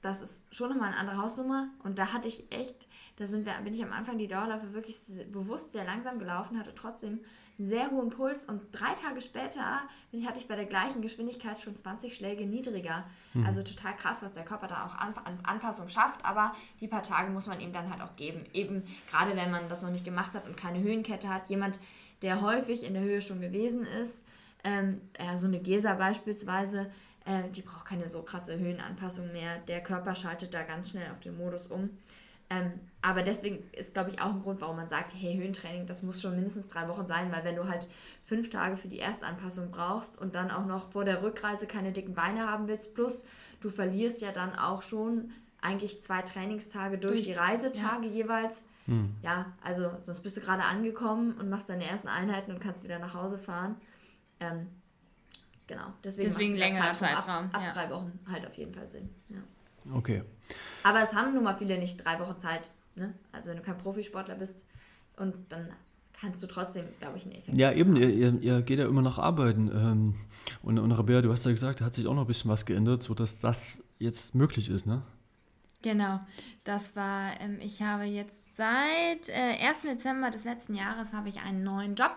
das 0.00 0.22
ist 0.22 0.42
schon 0.54 0.70
nochmal 0.70 0.88
eine 0.88 0.96
andere 0.96 1.18
Hausnummer. 1.18 1.68
Und 1.82 1.98
da 1.98 2.12
hatte 2.12 2.28
ich 2.28 2.52
echt, 2.52 2.86
da 3.16 3.26
sind 3.26 3.46
wir, 3.46 3.52
bin 3.64 3.74
ich 3.74 3.82
am 3.82 3.92
Anfang 3.92 4.16
die 4.18 4.28
Dauerläufe 4.28 4.72
wirklich 4.72 4.96
bewusst 5.32 5.72
sehr 5.72 5.84
langsam 5.84 6.18
gelaufen, 6.18 6.58
hatte 6.58 6.74
trotzdem 6.74 7.20
einen 7.58 7.68
sehr 7.68 7.90
hohen 7.90 8.10
Puls. 8.10 8.44
Und 8.44 8.62
drei 8.72 8.94
Tage 8.94 9.20
später 9.20 9.82
ich, 10.12 10.26
hatte 10.26 10.38
ich 10.38 10.46
bei 10.46 10.54
der 10.54 10.66
gleichen 10.66 11.02
Geschwindigkeit 11.02 11.60
schon 11.60 11.74
20 11.74 12.14
Schläge 12.14 12.46
niedriger. 12.46 13.04
Mhm. 13.34 13.44
Also 13.44 13.62
total 13.62 13.96
krass, 13.96 14.22
was 14.22 14.32
der 14.32 14.44
Körper 14.44 14.68
da 14.68 14.86
auch 14.86 14.94
an, 14.94 15.14
an 15.24 15.40
Anpassung 15.42 15.88
schafft. 15.88 16.24
Aber 16.24 16.52
die 16.80 16.86
paar 16.86 17.02
Tage 17.02 17.30
muss 17.30 17.46
man 17.46 17.60
ihm 17.60 17.72
dann 17.72 17.90
halt 17.90 18.00
auch 18.00 18.14
geben. 18.14 18.44
Eben 18.52 18.84
gerade 19.10 19.34
wenn 19.36 19.50
man 19.50 19.68
das 19.68 19.82
noch 19.82 19.90
nicht 19.90 20.04
gemacht 20.04 20.34
hat 20.34 20.46
und 20.46 20.56
keine 20.56 20.80
Höhenkette 20.80 21.28
hat. 21.28 21.48
Jemand, 21.48 21.80
der 22.22 22.40
häufig 22.40 22.84
in 22.84 22.94
der 22.94 23.02
Höhe 23.02 23.20
schon 23.20 23.40
gewesen 23.40 23.84
ist, 23.84 24.24
ähm, 24.64 25.00
ja, 25.18 25.38
so 25.38 25.46
eine 25.46 25.60
Gesa 25.60 25.94
beispielsweise, 25.94 26.90
äh, 27.28 27.50
die 27.50 27.62
braucht 27.62 27.84
keine 27.84 28.08
so 28.08 28.22
krasse 28.22 28.58
Höhenanpassung 28.58 29.30
mehr. 29.32 29.58
Der 29.68 29.82
Körper 29.82 30.14
schaltet 30.14 30.54
da 30.54 30.62
ganz 30.62 30.90
schnell 30.90 31.10
auf 31.12 31.20
den 31.20 31.36
Modus 31.36 31.66
um. 31.66 31.90
Ähm, 32.50 32.72
aber 33.02 33.22
deswegen 33.22 33.62
ist, 33.72 33.92
glaube 33.92 34.08
ich, 34.08 34.22
auch 34.22 34.32
ein 34.32 34.42
Grund, 34.42 34.62
warum 34.62 34.76
man 34.76 34.88
sagt, 34.88 35.12
hey, 35.14 35.36
Höhentraining, 35.36 35.86
das 35.86 36.02
muss 36.02 36.22
schon 36.22 36.34
mindestens 36.34 36.68
drei 36.68 36.88
Wochen 36.88 37.06
sein, 37.06 37.30
weil 37.30 37.44
wenn 37.44 37.56
du 37.56 37.68
halt 37.68 37.86
fünf 38.24 38.48
Tage 38.48 38.78
für 38.78 38.88
die 38.88 39.00
Erstanpassung 39.00 39.70
brauchst 39.70 40.18
und 40.18 40.34
dann 40.34 40.50
auch 40.50 40.64
noch 40.64 40.90
vor 40.90 41.04
der 41.04 41.22
Rückreise 41.22 41.66
keine 41.66 41.92
dicken 41.92 42.14
Beine 42.14 42.48
haben 42.48 42.66
willst, 42.66 42.94
plus 42.94 43.26
du 43.60 43.68
verlierst 43.68 44.22
ja 44.22 44.32
dann 44.32 44.58
auch 44.58 44.80
schon 44.80 45.30
eigentlich 45.60 46.02
zwei 46.02 46.22
Trainingstage 46.22 46.96
durch, 46.96 47.16
durch 47.16 47.26
die 47.26 47.32
Reisetage 47.32 48.06
ja. 48.06 48.12
jeweils. 48.12 48.64
Hm. 48.86 49.14
Ja, 49.22 49.52
also 49.62 49.90
sonst 50.02 50.20
bist 50.20 50.38
du 50.38 50.40
gerade 50.40 50.62
angekommen 50.62 51.32
und 51.38 51.50
machst 51.50 51.68
deine 51.68 51.84
ersten 51.84 52.08
Einheiten 52.08 52.52
und 52.52 52.60
kannst 52.60 52.84
wieder 52.84 52.98
nach 52.98 53.12
Hause 53.12 53.38
fahren. 53.38 53.76
Ähm, 54.40 54.68
Genau, 55.68 55.92
deswegen, 56.02 56.30
deswegen 56.30 56.56
längerer 56.56 56.94
Zeitraum, 56.94 57.16
Zeitraum. 57.16 57.44
Ab, 57.44 57.54
ab 57.54 57.62
ja. 57.62 57.72
drei 57.72 57.90
Wochen 57.90 58.18
halt 58.30 58.46
auf 58.46 58.54
jeden 58.54 58.74
Fall 58.74 58.88
Sinn. 58.88 59.08
Ja. 59.28 59.94
Okay. 59.94 60.24
Aber 60.82 61.02
es 61.02 61.14
haben 61.14 61.34
nun 61.34 61.44
mal 61.44 61.54
viele 61.54 61.78
nicht 61.78 62.04
drei 62.04 62.18
Wochen 62.18 62.38
Zeit. 62.38 62.70
Ne? 62.96 63.14
Also 63.30 63.50
wenn 63.50 63.58
du 63.58 63.62
kein 63.62 63.76
Profisportler 63.76 64.34
bist 64.34 64.64
und 65.16 65.36
dann 65.50 65.68
kannst 66.18 66.42
du 66.42 66.46
trotzdem, 66.46 66.86
glaube 66.98 67.18
ich, 67.18 67.24
einen 67.24 67.34
Effekt 67.34 67.56
Ja, 67.56 67.70
eben, 67.70 67.96
ihr, 67.96 68.08
ihr, 68.10 68.40
ihr, 68.40 68.62
geht 68.62 68.78
ja 68.78 68.86
immer 68.86 69.02
noch 69.02 69.18
arbeiten. 69.18 69.68
Ähm, 69.68 70.14
und, 70.62 70.78
und 70.78 70.90
Rabea, 70.90 71.22
du 71.22 71.30
hast 71.30 71.44
ja 71.44 71.52
gesagt, 71.52 71.80
da 71.80 71.84
hat 71.84 71.94
sich 71.94 72.06
auch 72.06 72.14
noch 72.14 72.22
ein 72.22 72.26
bisschen 72.26 72.50
was 72.50 72.66
geändert, 72.66 73.02
sodass 73.02 73.38
das 73.38 73.84
jetzt 73.98 74.34
möglich 74.34 74.68
ist, 74.70 74.86
ne? 74.86 75.02
Genau, 75.82 76.18
das 76.64 76.96
war, 76.96 77.40
ähm, 77.40 77.58
ich 77.60 77.82
habe 77.82 78.04
jetzt 78.04 78.56
seit 78.56 79.28
äh, 79.28 79.64
1. 79.64 79.82
Dezember 79.82 80.30
des 80.30 80.44
letzten 80.44 80.74
Jahres 80.74 81.12
habe 81.12 81.28
ich 81.28 81.40
einen 81.40 81.62
neuen 81.62 81.94
Job 81.94 82.16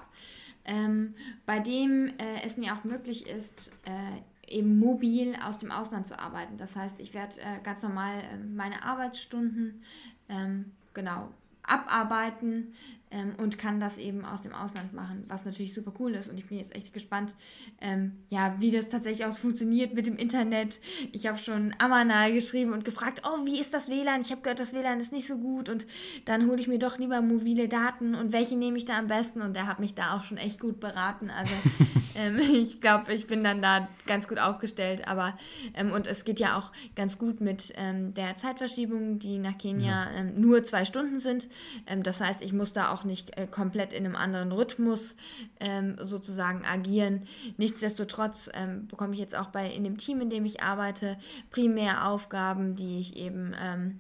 ähm, 0.65 1.15
bei 1.45 1.59
dem 1.59 2.07
äh, 2.07 2.43
es 2.43 2.57
mir 2.57 2.73
auch 2.73 2.83
möglich 2.83 3.27
ist, 3.27 3.71
äh, 3.85 4.21
eben 4.47 4.79
mobil 4.79 5.35
aus 5.45 5.57
dem 5.57 5.71
Ausland 5.71 6.07
zu 6.07 6.19
arbeiten. 6.19 6.57
Das 6.57 6.75
heißt, 6.75 6.99
ich 6.99 7.13
werde 7.13 7.39
äh, 7.41 7.61
ganz 7.63 7.81
normal 7.81 8.19
äh, 8.19 8.37
meine 8.37 8.83
Arbeitsstunden 8.83 9.83
ähm, 10.29 10.71
genau 10.93 11.29
abarbeiten 11.63 12.73
ähm, 13.11 13.33
und 13.37 13.57
kann 13.57 13.79
das 13.79 13.97
eben 13.97 14.25
aus 14.25 14.41
dem 14.41 14.53
Ausland 14.53 14.93
machen, 14.93 15.25
was 15.27 15.45
natürlich 15.45 15.73
super 15.73 15.93
cool 15.99 16.13
ist. 16.15 16.29
Und 16.29 16.37
ich 16.37 16.47
bin 16.47 16.57
jetzt 16.57 16.75
echt 16.75 16.93
gespannt, 16.93 17.35
ähm, 17.81 18.13
ja, 18.29 18.55
wie 18.59 18.71
das 18.71 18.87
tatsächlich 18.87 19.25
auch 19.25 19.37
funktioniert 19.37 19.93
mit 19.93 20.07
dem 20.07 20.17
Internet. 20.17 20.79
Ich 21.11 21.27
habe 21.27 21.37
schon 21.37 21.75
Amana 21.77 22.29
geschrieben 22.29 22.73
und 22.73 22.85
gefragt, 22.85 23.21
oh, 23.25 23.45
wie 23.45 23.59
ist 23.59 23.73
das 23.73 23.89
WLAN? 23.89 24.21
Ich 24.21 24.31
habe 24.31 24.41
gehört, 24.41 24.59
das 24.59 24.73
WLAN 24.73 24.99
ist 24.99 25.11
nicht 25.11 25.27
so 25.27 25.37
gut 25.37 25.69
und 25.69 25.85
dann 26.25 26.47
hole 26.47 26.59
ich 26.61 26.67
mir 26.67 26.79
doch 26.79 26.97
lieber 26.97 27.21
mobile 27.21 27.67
Daten 27.67 28.15
und 28.15 28.31
welche 28.31 28.55
nehme 28.55 28.77
ich 28.77 28.85
da 28.85 28.97
am 28.97 29.07
besten? 29.07 29.41
Und 29.41 29.55
der 29.55 29.67
hat 29.67 29.79
mich 29.79 29.93
da 29.93 30.15
auch 30.15 30.23
schon 30.23 30.37
echt 30.37 30.59
gut 30.59 30.79
beraten. 30.79 31.29
Also 31.29 31.53
ähm, 32.15 32.39
ich 32.39 32.79
glaube, 32.81 33.13
ich 33.13 33.27
bin 33.27 33.43
dann 33.43 33.61
da 33.61 33.87
ganz 34.07 34.27
gut 34.27 34.39
aufgestellt. 34.39 35.07
Aber 35.07 35.37
ähm, 35.73 35.91
und 35.91 36.07
es 36.07 36.23
geht 36.23 36.39
ja 36.39 36.57
auch 36.57 36.71
ganz 36.95 37.17
gut 37.17 37.41
mit 37.41 37.73
ähm, 37.75 38.13
der 38.13 38.35
Zeitverschiebung, 38.35 39.19
die 39.19 39.37
nach 39.37 39.57
Kenia 39.57 39.91
ja. 39.91 40.11
Ähm, 40.11 40.39
nur 40.39 40.63
zwei 40.63 40.85
Stunden 40.85 41.19
sind. 41.19 41.49
Das 42.03 42.21
heißt, 42.21 42.41
ich 42.41 42.53
muss 42.53 42.73
da 42.73 42.91
auch 42.91 43.00
auch 43.01 43.05
nicht 43.05 43.37
äh, 43.37 43.47
komplett 43.47 43.93
in 43.93 44.05
einem 44.05 44.15
anderen 44.15 44.51
Rhythmus 44.51 45.15
ähm, 45.59 45.95
sozusagen 45.99 46.63
agieren. 46.65 47.23
Nichtsdestotrotz 47.57 48.49
ähm, 48.53 48.87
bekomme 48.87 49.13
ich 49.13 49.19
jetzt 49.19 49.35
auch 49.35 49.47
bei 49.47 49.69
in 49.69 49.83
dem 49.83 49.97
Team, 49.97 50.21
in 50.21 50.29
dem 50.29 50.45
ich 50.45 50.61
arbeite, 50.61 51.17
primär 51.49 52.07
Aufgaben, 52.07 52.75
die 52.75 52.99
ich 52.99 53.15
eben 53.15 53.53
ähm, 53.61 53.99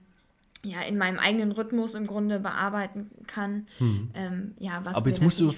ja, 0.63 0.81
in 0.81 0.97
meinem 0.97 1.17
eigenen 1.17 1.51
Rhythmus 1.51 1.95
im 1.95 2.05
Grunde 2.05 2.39
bearbeiten 2.39 3.09
kann. 3.25 3.67
Hm. 3.79 4.11
Ähm, 4.13 4.53
ja, 4.59 4.81
was 4.83 4.95
Aber 4.95 5.09
jetzt 5.09 5.21
musst 5.21 5.39
du, 5.39 5.53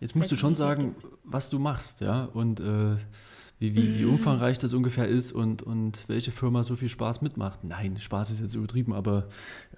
Jetzt 0.00 0.14
musst 0.14 0.30
du 0.30 0.36
schon 0.36 0.54
sagen, 0.54 0.94
was 1.22 1.48
du 1.48 1.58
machst, 1.58 2.02
ja, 2.02 2.24
und 2.24 2.60
äh, 2.60 2.96
wie, 3.58 3.74
wie, 3.74 3.98
wie 3.98 4.04
umfangreich 4.04 4.58
das 4.58 4.74
ungefähr 4.74 5.06
ist 5.06 5.32
und, 5.32 5.62
und 5.62 6.04
welche 6.08 6.32
Firma 6.32 6.64
so 6.64 6.76
viel 6.76 6.88
Spaß 6.88 7.22
mitmacht. 7.22 7.62
Nein, 7.62 7.98
Spaß 7.98 8.30
ist 8.30 8.40
jetzt 8.40 8.54
übertrieben, 8.54 8.92
aber 8.92 9.28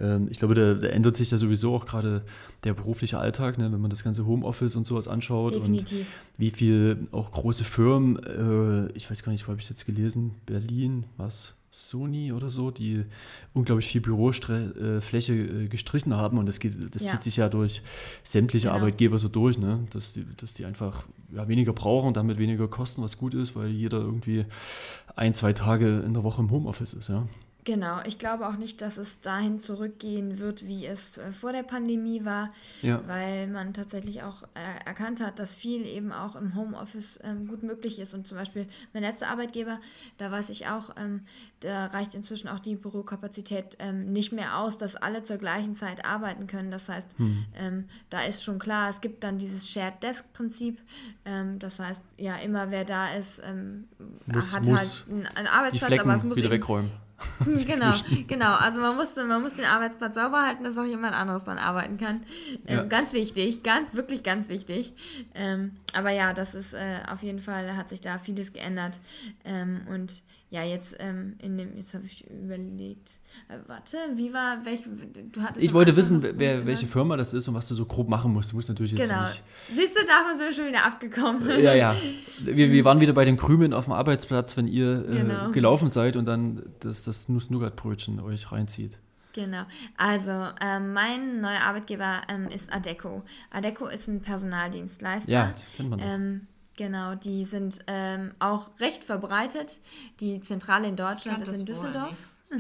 ähm, 0.01 0.29
ich 0.31 0.39
glaube, 0.39 0.55
da, 0.55 0.75
da, 0.75 0.89
ändert 0.89 1.17
sich 1.17 1.29
da 1.29 1.39
sowieso 1.39 1.75
auch 1.75 1.87
gerade 1.87 2.25
der 2.65 2.75
berufliche 2.75 3.19
Alltag, 3.19 3.59
ne, 3.59 3.71
wenn 3.71 3.81
man 3.81 3.91
das 3.91 4.03
ganze 4.03 4.27
Homeoffice 4.27 4.77
und 4.77 4.87
sowas 4.87 5.09
anschaut. 5.09 5.55
Definitiv. 5.55 5.99
Und 5.99 6.39
wie 6.39 6.51
viel 6.51 7.05
auch 7.13 7.31
große 7.31 7.65
Firmen, 7.65 8.17
äh, 8.17 8.93
ich 8.93 9.11
weiß 9.11 9.23
gar 9.23 9.33
nicht, 9.33 9.47
wo 9.47 9.51
habe 9.51 9.61
ich 9.61 9.69
jetzt 9.69 9.85
gelesen, 9.85 10.35
Berlin, 10.47 11.05
was? 11.17 11.55
Sony 11.77 12.33
oder 12.33 12.49
so, 12.49 12.71
die 12.71 13.05
unglaublich 13.53 13.89
viel 13.89 14.01
Bürofläche 14.01 15.33
äh, 15.35 15.69
gestrichen 15.69 16.17
haben 16.17 16.39
und 16.39 16.47
das, 16.47 16.59
geht, 16.59 16.95
das 16.95 17.03
ja. 17.03 17.11
zieht 17.13 17.23
sich 17.23 17.37
ja 17.37 17.49
durch 17.49 17.83
sämtliche 18.23 18.69
genau. 18.69 18.79
Arbeitgeber 18.79 19.19
so 19.19 19.29
durch, 19.29 19.59
ne? 19.59 19.87
dass, 19.91 20.15
die, 20.15 20.25
dass 20.37 20.55
die 20.55 20.65
einfach 20.65 21.05
ja, 21.35 21.47
weniger 21.49 21.73
brauchen 21.75 22.09
und 22.09 22.17
damit 22.17 22.39
weniger 22.39 22.67
kosten, 22.67 23.03
was 23.03 23.19
gut 23.19 23.35
ist, 23.35 23.55
weil 23.57 23.69
jeder 23.69 23.99
irgendwie 23.99 24.47
ein, 25.17 25.35
zwei 25.35 25.53
Tage 25.53 26.01
in 26.01 26.15
der 26.15 26.25
Woche 26.25 26.41
im 26.41 26.51
Homeoffice 26.51 26.95
ist. 26.95 27.09
Ja? 27.09 27.29
Genau, 27.67 27.99
ich 28.07 28.21
glaube 28.21 28.47
auch 28.47 28.57
nicht, 28.57 28.81
dass 28.81 28.97
es 28.97 29.21
dahin 29.23 29.59
zurückgehen 29.59 30.39
wird, 30.39 30.69
wie 30.69 30.87
es 30.87 31.19
äh, 31.19 31.33
vor 31.33 31.51
der 31.51 31.65
Pandemie 31.65 32.25
war, 32.25 32.53
ja. 32.81 33.03
weil 33.09 33.49
man 33.49 33.75
tatsächlich 33.75 34.23
auch 34.23 34.45
äh, 34.55 34.87
erkannt 34.87 35.21
hat, 35.21 35.41
dass 35.41 35.53
viel 35.53 35.85
eben 35.85 36.13
auch 36.13 36.37
im 36.37 36.55
Homeoffice 36.55 37.19
ähm, 37.25 37.49
gut 37.49 37.65
möglich 37.65 37.99
ist. 37.99 38.15
Und 38.15 38.29
zum 38.29 38.39
Beispiel 38.39 38.69
mein 38.95 39.03
letzter 39.03 39.27
Arbeitgeber, 39.27 39.81
da 40.17 40.31
weiß 40.31 40.51
ich 40.51 40.69
auch, 40.69 40.91
ähm, 40.97 41.23
da 41.59 41.87
reicht 41.87 42.15
inzwischen 42.15 42.47
auch 42.47 42.61
die 42.61 42.77
Bürokapazität 42.77 43.77
ähm, 43.81 44.13
nicht 44.13 44.31
mehr 44.31 44.59
aus, 44.59 44.79
dass 44.79 44.95
alle 44.95 45.25
zur 45.25 45.39
gleichen 45.39 45.75
Zeit 45.75 46.05
arbeiten 46.05 46.47
können. 46.47 46.71
Das 46.71 46.89
heißt, 46.89 47.19
hm. 47.19 47.47
Ähm, 47.59 47.85
da 48.11 48.21
ist 48.23 48.45
schon 48.45 48.61
klar, 48.61 48.91
es 48.91 49.01
gibt 49.01 49.25
dann 49.25 49.39
dieses 49.39 49.69
Shared 49.69 50.01
Desk 50.05 50.25
Prinzip. 50.35 50.79
Ähm, 51.25 51.59
das 51.59 51.81
heißt, 51.81 52.03
ja, 52.17 52.37
immer 52.37 52.71
wer 52.71 52.85
da 52.85 53.13
ist, 53.15 53.41
ähm, 53.45 53.89
muss, 54.27 54.55
hat 54.55 54.67
muss 54.67 54.79
halt 54.79 55.05
einen, 55.11 55.27
einen 55.27 55.49
Arbeitsplatz, 55.49 55.99
aber 55.99 56.15
es 56.15 56.23
muss 56.23 56.37
wieder 56.37 56.51
wegräumen 56.51 56.93
genau, 57.67 57.93
genau. 58.27 58.53
Also 58.55 58.81
man 58.81 58.97
muss, 58.97 59.17
man 59.17 59.41
muss 59.41 59.55
den 59.55 59.65
Arbeitsplatz 59.65 60.15
sauber 60.15 60.47
halten, 60.47 60.65
dass 60.65 60.77
auch 60.77 60.85
jemand 60.85 61.15
anderes 61.15 61.45
dann 61.45 61.59
arbeiten 61.59 61.97
kann. 61.97 62.23
Ähm, 62.67 62.77
ja. 62.77 62.83
Ganz 62.85 63.13
wichtig, 63.13 63.63
ganz, 63.63 63.95
wirklich 63.95 64.23
ganz 64.23 64.49
wichtig. 64.49 64.93
Ähm, 65.35 65.73
aber 65.95 66.11
ja, 66.11 66.33
das 66.35 66.55
ist 66.55 66.75
äh, 66.75 67.01
auf 67.11 67.23
jeden 67.23 67.41
Fall, 67.41 67.77
hat 67.77 67.89
sich 67.89 68.01
da 68.01 68.19
vieles 68.19 68.53
geändert. 68.53 69.01
Ähm, 69.45 69.87
und 69.89 70.23
ja, 70.49 70.63
jetzt 70.63 70.95
ähm, 71.01 71.35
in 71.41 71.59
dem, 71.59 71.77
jetzt 71.77 71.93
habe 71.93 72.07
ich 72.07 72.25
überlegt, 72.31 73.19
äh, 73.49 73.59
warte, 73.67 73.97
wie 74.15 74.33
war, 74.33 74.65
welch, 74.65 74.81
du 75.33 75.43
hattest 75.43 75.65
Ich 75.65 75.73
wollte 75.73 75.97
wissen, 75.97 76.23
wer, 76.23 76.65
welche 76.65 76.87
Firma 76.87 77.17
das 77.17 77.35
ist 77.35 77.49
und 77.49 77.55
was 77.55 77.67
du 77.67 77.75
so 77.75 77.85
grob 77.85 78.09
machen 78.09 78.33
musst. 78.33 78.53
Du 78.53 78.57
musst 78.57 78.69
natürlich 78.69 78.93
jetzt 78.93 79.09
genau. 79.09 79.25
nicht... 79.25 79.43
Siehst 79.75 79.97
du, 79.97 80.07
davon 80.07 80.39
sind 80.39 80.47
wir 80.47 80.53
schon 80.53 80.67
wieder 80.67 80.87
abgekommen. 80.87 81.49
Ja, 81.63 81.75
ja. 81.75 81.97
Wir, 82.45 82.71
wir 82.71 82.85
waren 82.85 83.01
wieder 83.01 83.15
bei 83.15 83.25
den 83.25 83.37
Krümeln 83.37 83.73
auf 83.73 83.87
dem 83.87 83.95
Arbeitsplatz, 83.95 84.57
wenn 84.57 84.69
ihr 84.69 85.09
äh, 85.09 85.17
genau. 85.17 85.51
gelaufen 85.51 85.89
seid 85.89 86.17
und 86.17 86.27
dann 86.27 86.63
das, 86.81 87.03
das 87.03 87.29
Nuss-Nougat-Brötchen 87.29 88.21
euch 88.21 88.53
reinzieht. 88.53 88.99
Genau. 89.33 89.65
Also, 89.97 90.49
ähm, 90.61 90.93
mein 90.93 91.41
neuer 91.41 91.61
Arbeitgeber 91.61 92.23
ähm, 92.29 92.49
ist 92.49 92.73
Adeco. 92.73 93.23
Adeco 93.51 93.87
ist 93.87 94.07
ein 94.07 94.21
Personaldienstleister. 94.21 95.31
Ja, 95.31 95.47
das 95.49 95.67
kennt 95.77 95.91
man. 95.91 96.01
Ähm, 96.03 96.47
Genau, 96.77 97.15
die 97.15 97.45
sind 97.45 97.79
ähm, 97.87 98.33
auch 98.39 98.71
recht 98.81 99.03
verbreitet. 99.03 99.81
Die 100.21 100.41
Zentrale 100.43 100.89
in 100.89 100.97
Deutschland 100.97 101.47
ist 101.47 101.59
in 101.59 101.65
Düsseldorf. 101.67 102.33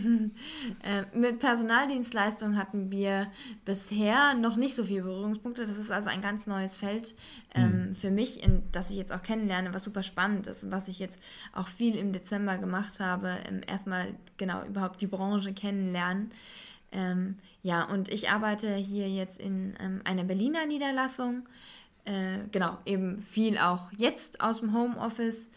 äh, 0.83 1.05
mit 1.15 1.39
Personaldienstleistungen 1.39 2.57
hatten 2.57 2.91
wir 2.91 3.31
bisher 3.65 4.35
noch 4.35 4.57
nicht 4.57 4.75
so 4.75 4.85
viele 4.85 5.03
Berührungspunkte. 5.03 5.67
Das 5.67 5.79
ist 5.79 5.93
also 5.93 6.09
ein 6.09 6.23
ganz 6.23 6.47
neues 6.47 6.77
Feld 6.77 7.15
ähm, 7.55 7.91
mhm. 7.91 7.97
für 7.97 8.11
mich, 8.11 8.43
in, 8.43 8.63
das 8.73 8.91
ich 8.91 8.97
jetzt 8.97 9.13
auch 9.13 9.23
kennenlerne, 9.23 9.73
was 9.75 9.85
super 9.85 10.03
spannend 10.03 10.47
ist 10.47 10.65
und 10.65 10.73
was 10.73 10.89
ich 10.89 10.99
jetzt 10.99 11.21
auch 11.53 11.69
viel 11.69 11.95
im 11.95 12.13
Dezember 12.13 12.59
gemacht 12.59 12.99
habe. 12.99 13.37
Ähm, 13.49 13.61
erstmal 13.67 14.09
genau 14.39 14.65
überhaupt 14.65 15.01
die 15.01 15.07
Branche 15.07 15.53
kennenlernen. 15.53 16.31
Ähm, 16.91 17.37
ja, 17.63 17.85
und 17.85 18.09
ich 18.09 18.31
arbeite 18.31 18.75
hier 18.75 19.09
jetzt 19.09 19.41
in 19.41 19.75
ähm, 19.79 20.01
einer 20.05 20.25
Berliner 20.25 20.67
Niederlassung 20.67 21.47
äh, 22.07 22.49
genau, 22.51 22.79
eben 22.87 23.21
viel 23.23 23.59
auch 23.59 23.93
jetzt 23.93 24.41
aus 24.41 24.61
dem 24.61 24.75
Homeoffice. 24.75 25.49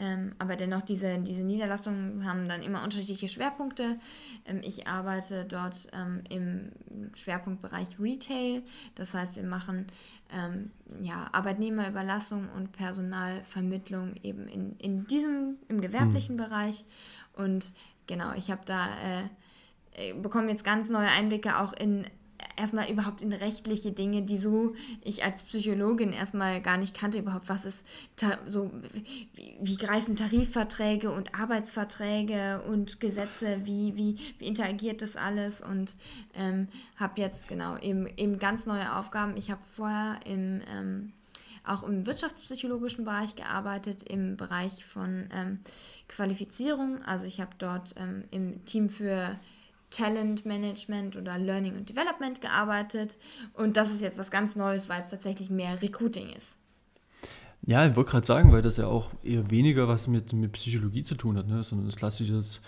Ähm, 0.00 0.32
aber 0.38 0.54
dennoch, 0.54 0.82
diese, 0.82 1.18
diese 1.18 1.42
Niederlassungen 1.42 2.24
haben 2.24 2.48
dann 2.48 2.62
immer 2.62 2.84
unterschiedliche 2.84 3.26
Schwerpunkte. 3.26 3.98
Ähm, 4.46 4.60
ich 4.62 4.86
arbeite 4.86 5.44
dort 5.44 5.88
ähm, 5.92 6.22
im 6.30 6.70
Schwerpunktbereich 7.14 7.98
Retail. 7.98 8.62
Das 8.94 9.12
heißt, 9.12 9.34
wir 9.34 9.42
machen 9.42 9.86
ähm, 10.32 10.70
ja, 11.02 11.28
Arbeitnehmerüberlassung 11.32 12.48
und 12.56 12.70
Personalvermittlung 12.70 14.14
eben 14.22 14.46
in, 14.46 14.76
in 14.76 15.06
diesem, 15.08 15.56
im 15.68 15.80
gewerblichen 15.80 16.36
mhm. 16.36 16.40
Bereich. 16.42 16.84
Und 17.32 17.72
genau, 18.06 18.32
ich 18.36 18.52
habe 18.52 18.62
da, 18.66 18.86
äh, 18.86 20.10
äh, 20.10 20.12
bekomme 20.14 20.48
jetzt 20.50 20.64
ganz 20.64 20.90
neue 20.90 21.08
Einblicke 21.08 21.58
auch 21.58 21.72
in 21.72 22.06
erstmal 22.56 22.90
überhaupt 22.90 23.22
in 23.22 23.32
rechtliche 23.32 23.92
Dinge, 23.92 24.22
die 24.22 24.38
so 24.38 24.74
ich 25.02 25.24
als 25.24 25.42
Psychologin 25.42 26.12
erstmal 26.12 26.60
gar 26.60 26.76
nicht 26.76 26.94
kannte, 26.94 27.18
überhaupt 27.18 27.48
was 27.48 27.64
ist 27.64 27.84
so, 28.46 28.70
wie, 29.34 29.56
wie, 29.60 29.76
greifen 29.76 30.16
Tarifverträge 30.16 31.10
und 31.10 31.34
Arbeitsverträge 31.34 32.62
und 32.68 33.00
Gesetze, 33.00 33.60
wie, 33.64 33.96
wie, 33.96 34.18
wie 34.38 34.46
interagiert 34.46 35.02
das 35.02 35.16
alles 35.16 35.60
und 35.60 35.94
ähm, 36.34 36.68
habe 36.96 37.20
jetzt 37.20 37.48
genau 37.48 37.76
eben, 37.78 38.06
eben 38.16 38.38
ganz 38.38 38.66
neue 38.66 38.96
Aufgaben. 38.96 39.36
Ich 39.36 39.50
habe 39.50 39.62
vorher 39.64 40.20
im 40.24 40.62
ähm, 40.68 41.12
auch 41.64 41.82
im 41.82 42.06
wirtschaftspsychologischen 42.06 43.04
Bereich 43.04 43.36
gearbeitet, 43.36 44.02
im 44.08 44.36
Bereich 44.36 44.86
von 44.86 45.28
ähm, 45.32 45.60
Qualifizierung. 46.08 47.02
Also 47.02 47.26
ich 47.26 47.40
habe 47.40 47.50
dort 47.58 47.94
ähm, 47.98 48.24
im 48.30 48.64
Team 48.64 48.88
für 48.88 49.38
Talent 49.90 50.44
Management 50.44 51.16
oder 51.16 51.38
Learning 51.38 51.76
und 51.76 51.88
Development 51.88 52.40
gearbeitet. 52.40 53.16
Und 53.54 53.76
das 53.76 53.90
ist 53.90 54.02
jetzt 54.02 54.18
was 54.18 54.30
ganz 54.30 54.56
Neues, 54.56 54.88
weil 54.88 55.00
es 55.00 55.10
tatsächlich 55.10 55.50
mehr 55.50 55.80
Recruiting 55.80 56.30
ist. 56.30 56.56
Ja, 57.66 57.86
ich 57.86 57.96
wollte 57.96 58.12
gerade 58.12 58.26
sagen, 58.26 58.52
weil 58.52 58.62
das 58.62 58.76
ja 58.76 58.86
auch 58.86 59.10
eher 59.22 59.50
weniger 59.50 59.88
was 59.88 60.06
mit, 60.06 60.32
mit 60.32 60.52
Psychologie 60.52 61.02
zu 61.02 61.16
tun 61.16 61.36
hat, 61.36 61.48
ne? 61.48 61.62
sondern 61.62 61.86
das 61.86 61.96
klassisches 61.96 62.60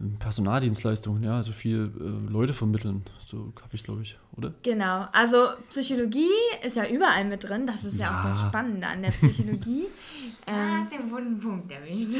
ähm, 0.00 0.18
Personaldienstleistungen, 0.18 1.22
ja, 1.22 1.36
also 1.36 1.52
viel 1.52 1.90
äh, 1.98 2.30
Leute 2.30 2.52
vermitteln, 2.52 3.02
so 3.26 3.52
habe 3.56 3.70
ich 3.72 3.80
es, 3.80 3.84
glaube 3.84 4.02
ich, 4.02 4.18
oder? 4.36 4.54
Genau, 4.62 5.08
also 5.10 5.48
Psychologie 5.68 6.28
ist 6.62 6.76
ja 6.76 6.86
überall 6.86 7.24
mit 7.24 7.42
drin, 7.42 7.66
das 7.66 7.82
ist 7.82 7.98
ja, 7.98 8.10
ja 8.10 8.20
auch 8.20 8.24
das 8.24 8.40
Spannende 8.40 8.86
an 8.86 9.02
der 9.02 9.10
Psychologie. 9.10 9.86
ähm, 10.46 10.54
ah, 10.54 10.86
den 10.86 11.10
wunden 11.10 11.38
Punkt 11.38 11.72
erwischt. 11.72 12.10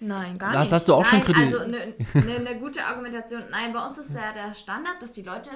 Nein, 0.00 0.38
gar 0.38 0.52
das 0.52 0.60
nicht. 0.60 0.72
Das 0.72 0.72
hast 0.72 0.88
du 0.88 0.94
auch 0.94 1.02
Nein, 1.02 1.10
schon 1.10 1.20
kritisiert. 1.22 1.60
Also 1.60 1.72
eine 1.72 2.38
ne, 2.38 2.40
ne 2.40 2.58
gute 2.58 2.84
Argumentation. 2.84 3.42
Nein, 3.50 3.72
bei 3.72 3.86
uns 3.86 3.98
ist 3.98 4.14
ja 4.14 4.32
der 4.32 4.54
Standard, 4.54 5.02
dass 5.02 5.12
die 5.12 5.22
Leute 5.22 5.50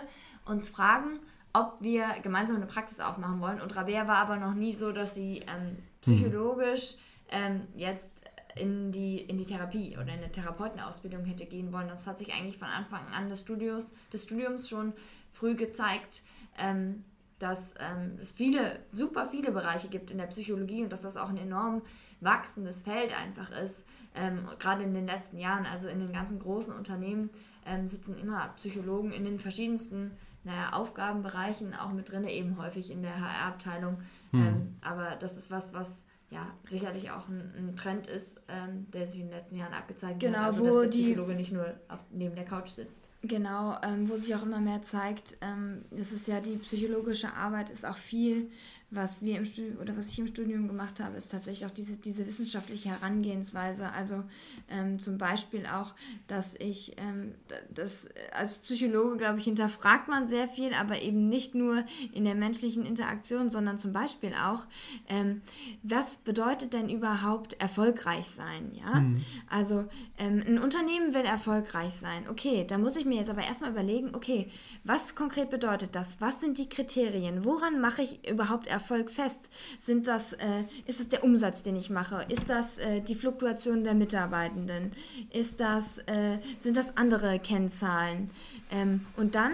uns 0.45 0.69
fragen, 0.69 1.21
ob 1.55 1.77
wir 1.81 2.07
gemeinsam 2.23 2.57
eine 2.57 2.67
Praxis 2.67 3.01
aufmachen 3.01 3.41
wollen. 3.41 3.61
Und 3.61 3.75
Rabea 3.75 4.07
war 4.07 4.19
aber 4.19 4.37
noch 4.37 4.55
nie 4.55 4.73
so, 4.73 4.93
dass 4.93 5.15
sie 5.15 5.39
ähm, 5.41 5.79
psychologisch 6.01 6.97
ähm, 7.31 7.63
jetzt 7.75 8.23
in 8.57 8.93
die, 8.93 9.19
in 9.19 9.39
die 9.39 9.45
Therapie 9.45 9.95
oder 9.95 10.13
in 10.13 10.21
eine 10.23 10.31
Therapeutenausbildung 10.31 11.25
hätte 11.25 11.47
gehen 11.47 11.73
wollen. 11.73 11.89
Das 11.89 12.07
hat 12.07 12.19
sich 12.19 12.33
eigentlich 12.33 12.59
von 12.59 12.69
Anfang 12.69 13.07
an 13.09 13.29
des, 13.29 13.41
Studios, 13.41 13.95
des 14.13 14.25
Studiums 14.25 14.69
schon 14.69 14.93
früh 15.31 15.55
gezeigt, 15.55 16.23
ähm, 16.59 17.05
dass 17.39 17.75
ähm, 17.81 18.15
es 18.17 18.33
viele, 18.33 18.81
super 18.93 19.27
viele 19.27 19.51
Bereiche 19.51 19.89
gibt 19.89 20.11
in 20.11 20.19
der 20.19 20.27
Psychologie 20.27 20.83
und 20.83 20.93
dass 20.93 21.03
das 21.03 21.17
auch 21.17 21.29
ein 21.29 21.37
enorm 21.37 21.83
wachsendes 22.25 22.81
Feld 22.81 23.13
einfach 23.17 23.51
ist, 23.51 23.85
ähm, 24.15 24.49
gerade 24.59 24.83
in 24.83 24.95
den 24.95 25.07
letzten 25.07 25.39
Jahren, 25.39 25.67
also 25.67 25.89
in 25.89 26.01
den 26.01 26.13
ganzen 26.13 26.39
großen 26.41 26.75
Unternehmen 26.75 27.31
ähm, 27.67 27.87
sitzen 27.87 28.17
immer 28.19 28.49
Psychologen 28.57 29.13
in 29.13 29.25
den 29.25 29.39
verschiedensten 29.39 30.13
naja, 30.45 30.73
Aufgabenbereichen 30.73 31.75
auch 31.75 31.93
mit 31.93 32.11
drin, 32.11 32.25
eben 32.25 32.59
häufig 32.59 32.91
in 32.91 33.03
der 33.03 33.19
HR-Abteilung. 33.19 33.99
Mhm. 34.33 34.47
Ähm, 34.47 34.77
aber 34.83 35.17
das 35.17 35.39
ist 35.39 35.51
was, 35.51 35.73
was 35.73 36.05
ja 36.31 36.47
sicherlich 36.65 37.11
auch 37.11 37.29
ein, 37.29 37.53
ein 37.57 37.77
Trend 37.77 38.07
ist, 38.07 38.43
ähm, 38.49 38.87
der 38.93 39.07
sich 39.07 39.21
in 39.21 39.29
den 39.29 39.37
letzten 39.37 39.57
Jahren 39.57 39.73
abgezeigt 39.73 40.21
genau, 40.21 40.39
hat. 40.39 40.47
Also 40.47 40.65
dass 40.65 40.81
der 40.81 40.89
Psychologe 40.89 41.33
die, 41.33 41.39
nicht 41.39 41.53
nur 41.53 41.75
auf, 41.89 42.05
neben 42.11 42.35
der 42.35 42.45
Couch 42.45 42.69
sitzt. 42.69 43.09
Genau, 43.23 43.79
ähm, 43.83 44.09
wo 44.09 44.17
sich 44.17 44.35
auch 44.35 44.43
immer 44.43 44.61
mehr 44.61 44.83
zeigt, 44.83 45.37
ähm, 45.41 45.85
das 45.91 46.13
ist 46.13 46.27
ja 46.27 46.41
die 46.41 46.57
psychologische 46.57 47.33
Arbeit 47.33 47.71
ist 47.71 47.87
auch 47.87 47.97
viel 47.97 48.51
was 48.95 49.23
wir 49.23 49.37
im 49.37 49.45
Studium 49.45 49.79
oder 49.79 49.97
was 49.97 50.09
ich 50.09 50.19
im 50.19 50.27
Studium 50.27 50.69
gemacht 50.69 51.01
habe, 51.01 51.17
ist 51.17 51.31
tatsächlich 51.31 51.67
auch 51.67 51.73
diese, 51.73 51.97
diese 51.97 52.27
wissenschaftliche 52.27 52.91
Herangehensweise. 52.91 53.93
Also 53.93 54.23
ähm, 54.71 55.01
zum 55.01 55.19
Beispiel 55.19 55.67
auch, 55.67 55.95
dass 56.29 56.55
ich 56.57 56.97
ähm, 56.99 57.35
das 57.73 58.09
als 58.33 58.55
Psychologe, 58.59 59.17
glaube 59.17 59.39
ich, 59.39 59.45
hinterfragt 59.45 60.09
man 60.09 60.27
sehr 60.27 60.49
viel, 60.49 60.73
aber 60.75 61.03
eben 61.03 61.29
nicht 61.29 61.55
nur 61.55 61.85
in 62.13 62.25
der 62.25 62.35
menschlichen 62.35 62.87
Interaktion, 62.87 63.51
sondern 63.51 63.79
zum 63.79 63.93
Beispiel 63.93 64.33
auch, 64.35 64.67
ähm, 65.09 65.43
was 65.83 66.17
bedeutet 66.17 66.73
denn 66.73 66.89
überhaupt 66.89 67.61
erfolgreich 67.61 68.27
sein? 68.27 68.73
Ja? 68.75 69.01
Mhm. 69.01 69.25
Also 69.49 69.87
ähm, 70.19 70.43
ein 70.47 70.59
Unternehmen 70.59 71.15
will 71.15 71.25
erfolgreich 71.25 71.95
sein. 71.95 72.29
Okay, 72.29 72.65
da 72.69 72.79
muss 72.79 72.97
ich 72.97 73.05
mir 73.05 73.17
jetzt 73.17 73.31
aber 73.31 73.43
erstmal 73.43 73.71
überlegen, 73.71 74.15
okay, 74.15 74.51
was 74.85 75.15
konkret 75.15 75.51
bedeutet 75.51 75.95
das? 75.95 76.21
Was 76.21 76.41
sind 76.41 76.59
die 76.59 76.69
Kriterien? 76.69 77.45
Woran 77.45 77.81
mache 77.81 78.03
ich 78.03 78.29
überhaupt 78.29 78.67
erfolgreich? 78.67 78.84
Erfolg 78.85 79.11
fest? 79.11 79.49
Sind 79.81 80.07
das, 80.07 80.35
äh, 80.35 80.65
ist 80.85 81.01
es 81.01 81.09
der 81.09 81.25
Umsatz, 81.25 81.63
den 81.63 81.75
ich 81.75 81.89
mache? 81.89 82.27
Ist 82.29 82.51
das 82.51 82.79
äh, 82.79 83.01
die 83.01 83.15
Fluktuation 83.15 83.83
der 83.83 83.95
Mitarbeitenden? 83.95 84.93
Ist 85.33 85.59
das, 85.59 85.99
äh, 86.01 86.39
sind 86.59 86.77
das 86.77 86.95
andere 86.99 87.39
Kennzahlen? 87.39 88.31
Ähm, 88.71 89.07
und 89.17 89.35
dann 89.35 89.53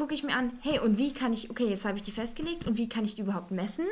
gucke 0.00 0.14
ich 0.14 0.24
mir 0.24 0.34
an, 0.34 0.52
hey, 0.62 0.78
und 0.78 0.96
wie 0.96 1.12
kann 1.12 1.34
ich, 1.34 1.50
okay, 1.50 1.68
jetzt 1.68 1.84
habe 1.84 1.98
ich 1.98 2.02
die 2.02 2.10
festgelegt 2.10 2.66
und 2.66 2.78
wie 2.78 2.88
kann 2.88 3.04
ich 3.04 3.16
die 3.16 3.20
überhaupt 3.20 3.50
messen? 3.50 3.84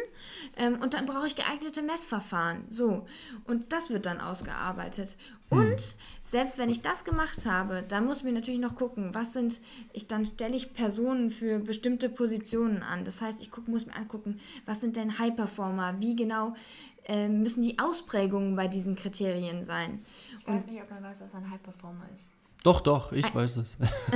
Ähm, 0.56 0.80
und 0.80 0.94
dann 0.94 1.04
brauche 1.04 1.26
ich 1.26 1.36
geeignete 1.36 1.82
Messverfahren. 1.82 2.64
So. 2.70 3.06
Und 3.44 3.74
das 3.74 3.90
wird 3.90 4.06
dann 4.06 4.18
ausgearbeitet. 4.18 5.16
Hm. 5.50 5.58
Und 5.58 5.96
selbst 6.22 6.56
wenn 6.56 6.70
ich 6.70 6.80
das 6.80 7.04
gemacht 7.04 7.44
habe, 7.44 7.84
dann 7.86 8.06
muss 8.06 8.18
ich 8.18 8.24
mir 8.24 8.32
natürlich 8.32 8.58
noch 8.58 8.74
gucken, 8.74 9.14
was 9.14 9.34
sind, 9.34 9.60
ich 9.92 10.06
dann 10.06 10.24
stelle 10.24 10.56
ich 10.56 10.72
Personen 10.72 11.28
für 11.28 11.58
bestimmte 11.58 12.08
Positionen 12.08 12.82
an. 12.82 13.04
Das 13.04 13.20
heißt, 13.20 13.42
ich 13.42 13.50
guck, 13.50 13.68
muss 13.68 13.84
mir 13.84 13.94
angucken, 13.94 14.40
was 14.64 14.80
sind 14.80 14.96
denn 14.96 15.18
High 15.18 15.36
Performer, 15.36 15.96
wie 16.00 16.16
genau 16.16 16.54
äh, 17.04 17.28
müssen 17.28 17.62
die 17.62 17.78
Ausprägungen 17.78 18.56
bei 18.56 18.66
diesen 18.66 18.96
Kriterien 18.96 19.66
sein. 19.66 20.06
Ich 20.40 20.46
weiß 20.46 20.68
nicht, 20.68 20.80
ob 20.80 20.90
man 20.90 21.02
weiß, 21.02 21.20
was 21.20 21.34
ein 21.34 21.50
High 21.50 21.62
Performer 21.62 22.08
ist. 22.14 22.32
Doch, 22.68 22.82
doch, 22.82 23.12
ich 23.12 23.34
weiß 23.34 23.56
es. 23.56 23.78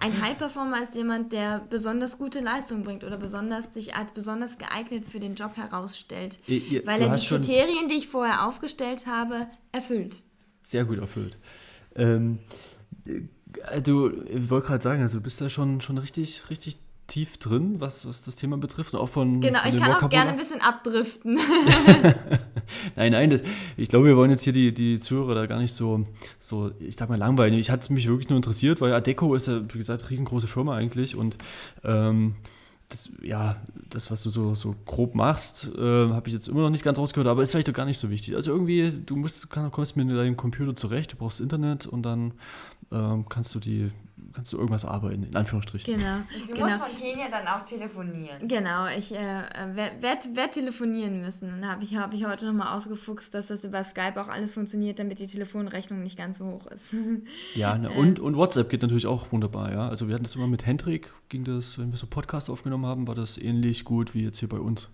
ein 0.00 0.22
High-Performer 0.22 0.82
ist 0.82 0.94
jemand, 0.94 1.32
der 1.32 1.66
besonders 1.70 2.18
gute 2.18 2.40
Leistung 2.40 2.84
bringt 2.84 3.02
oder 3.02 3.16
besonders 3.16 3.72
sich 3.72 3.96
als 3.96 4.12
besonders 4.12 4.58
geeignet 4.58 5.06
für 5.06 5.20
den 5.20 5.36
Job 5.36 5.56
herausstellt, 5.56 6.38
ihr, 6.46 6.86
weil 6.86 7.00
er 7.00 7.16
die 7.16 7.26
Kriterien, 7.26 7.88
die 7.88 7.94
ich 7.94 8.08
vorher 8.08 8.46
aufgestellt 8.46 9.06
habe, 9.06 9.46
erfüllt. 9.72 10.22
Sehr 10.64 10.84
gut 10.84 10.98
erfüllt. 10.98 11.38
Ähm, 11.96 12.40
äh, 13.06 13.80
du, 13.80 14.10
ich 14.24 14.50
wollte 14.50 14.66
gerade 14.66 14.82
sagen, 14.82 15.00
also 15.00 15.16
du 15.16 15.24
bist 15.24 15.40
da 15.40 15.48
schon, 15.48 15.80
schon 15.80 15.96
richtig, 15.96 16.50
richtig 16.50 16.76
tief 17.10 17.38
drin, 17.38 17.80
was, 17.80 18.06
was 18.06 18.22
das 18.22 18.36
Thema 18.36 18.56
betrifft. 18.56 18.94
Auch 18.94 19.08
von, 19.08 19.40
genau, 19.40 19.58
von 19.58 19.74
ich 19.74 19.82
kann 19.82 19.92
auch 19.92 20.08
gerne 20.08 20.30
ein 20.30 20.36
bisschen 20.36 20.60
abdriften. 20.60 21.38
nein, 22.96 23.12
nein, 23.12 23.30
das, 23.30 23.42
ich 23.76 23.88
glaube, 23.88 24.06
wir 24.06 24.16
wollen 24.16 24.30
jetzt 24.30 24.44
hier 24.44 24.52
die, 24.52 24.72
die 24.72 25.00
Zuhörer 25.00 25.34
da 25.34 25.46
gar 25.46 25.58
nicht 25.58 25.74
so, 25.74 26.06
so, 26.38 26.70
ich 26.78 26.96
sag 26.96 27.08
mal, 27.08 27.18
langweilig. 27.18 27.58
Ich 27.58 27.70
hatte 27.70 27.92
mich 27.92 28.06
wirklich 28.06 28.28
nur 28.28 28.36
interessiert, 28.36 28.80
weil 28.80 28.94
Adeco 28.94 29.34
ist 29.34 29.48
ja, 29.48 29.60
wie 29.60 29.78
gesagt, 29.78 30.02
eine 30.02 30.10
riesengroße 30.10 30.46
Firma 30.46 30.76
eigentlich 30.76 31.16
und 31.16 31.36
ähm, 31.82 32.36
das, 32.88 33.10
ja, 33.22 33.56
das, 33.88 34.10
was 34.10 34.22
du 34.22 34.30
so, 34.30 34.54
so 34.54 34.74
grob 34.84 35.14
machst, 35.14 35.70
äh, 35.76 35.80
habe 35.80 36.28
ich 36.28 36.34
jetzt 36.34 36.48
immer 36.48 36.62
noch 36.62 36.70
nicht 36.70 36.84
ganz 36.84 36.98
rausgehört, 36.98 37.28
aber 37.28 37.42
ist 37.42 37.50
vielleicht 37.50 37.68
doch 37.68 37.72
gar 37.72 37.86
nicht 37.86 37.98
so 37.98 38.10
wichtig. 38.10 38.36
Also 38.36 38.52
irgendwie, 38.52 38.92
du 39.04 39.16
musst, 39.16 39.50
kann, 39.50 39.70
kommst 39.70 39.96
mit 39.96 40.08
deinem 40.10 40.36
Computer 40.36 40.74
zurecht, 40.74 41.12
du 41.12 41.16
brauchst 41.16 41.40
Internet 41.40 41.86
und 41.86 42.02
dann 42.02 42.32
ähm, 42.92 43.26
kannst 43.28 43.54
du 43.54 43.60
die 43.60 43.90
kannst 44.32 44.52
du 44.52 44.56
irgendwas 44.56 44.84
arbeiten, 44.84 45.24
in 45.24 45.36
Anführungsstrichen. 45.36 45.96
Genau. 45.96 46.16
Und 46.36 46.46
sie 46.46 46.52
genau. 46.52 46.66
muss 46.66 46.76
von 46.76 46.94
Kenia 46.96 47.28
dann 47.30 47.46
auch 47.46 47.64
telefonieren. 47.64 48.46
Genau, 48.48 48.86
ich 48.86 49.12
äh, 49.12 49.42
werde 49.74 50.00
werd, 50.00 50.36
werd 50.36 50.52
telefonieren 50.52 51.20
müssen. 51.20 51.52
Und 51.52 51.66
habe 51.66 51.84
ich, 51.84 51.96
hab 51.96 52.14
ich 52.14 52.24
heute 52.24 52.46
nochmal 52.46 52.76
ausgefuchst, 52.76 53.32
dass 53.34 53.48
das 53.48 53.64
über 53.64 53.82
Skype 53.84 54.20
auch 54.20 54.28
alles 54.28 54.54
funktioniert, 54.54 54.98
damit 54.98 55.18
die 55.18 55.26
Telefonrechnung 55.26 56.02
nicht 56.02 56.16
ganz 56.16 56.38
so 56.38 56.46
hoch 56.46 56.66
ist. 56.66 56.94
Ja, 57.54 57.76
ne, 57.76 57.90
und, 57.90 58.20
und 58.20 58.36
WhatsApp 58.36 58.68
geht 58.68 58.82
natürlich 58.82 59.06
auch 59.06 59.32
wunderbar, 59.32 59.72
ja. 59.72 59.88
Also 59.88 60.08
wir 60.08 60.14
hatten 60.14 60.24
das 60.24 60.34
immer 60.36 60.46
mit 60.46 60.66
Hendrik, 60.66 61.10
ging 61.28 61.44
das, 61.44 61.78
wenn 61.78 61.90
wir 61.90 61.96
so 61.96 62.06
Podcasts 62.06 62.48
aufgenommen 62.48 62.86
haben, 62.86 63.06
war 63.06 63.14
das 63.14 63.38
ähnlich 63.38 63.84
gut 63.84 64.14
wie 64.14 64.24
jetzt 64.24 64.38
hier 64.38 64.48
bei 64.48 64.58
uns, 64.58 64.88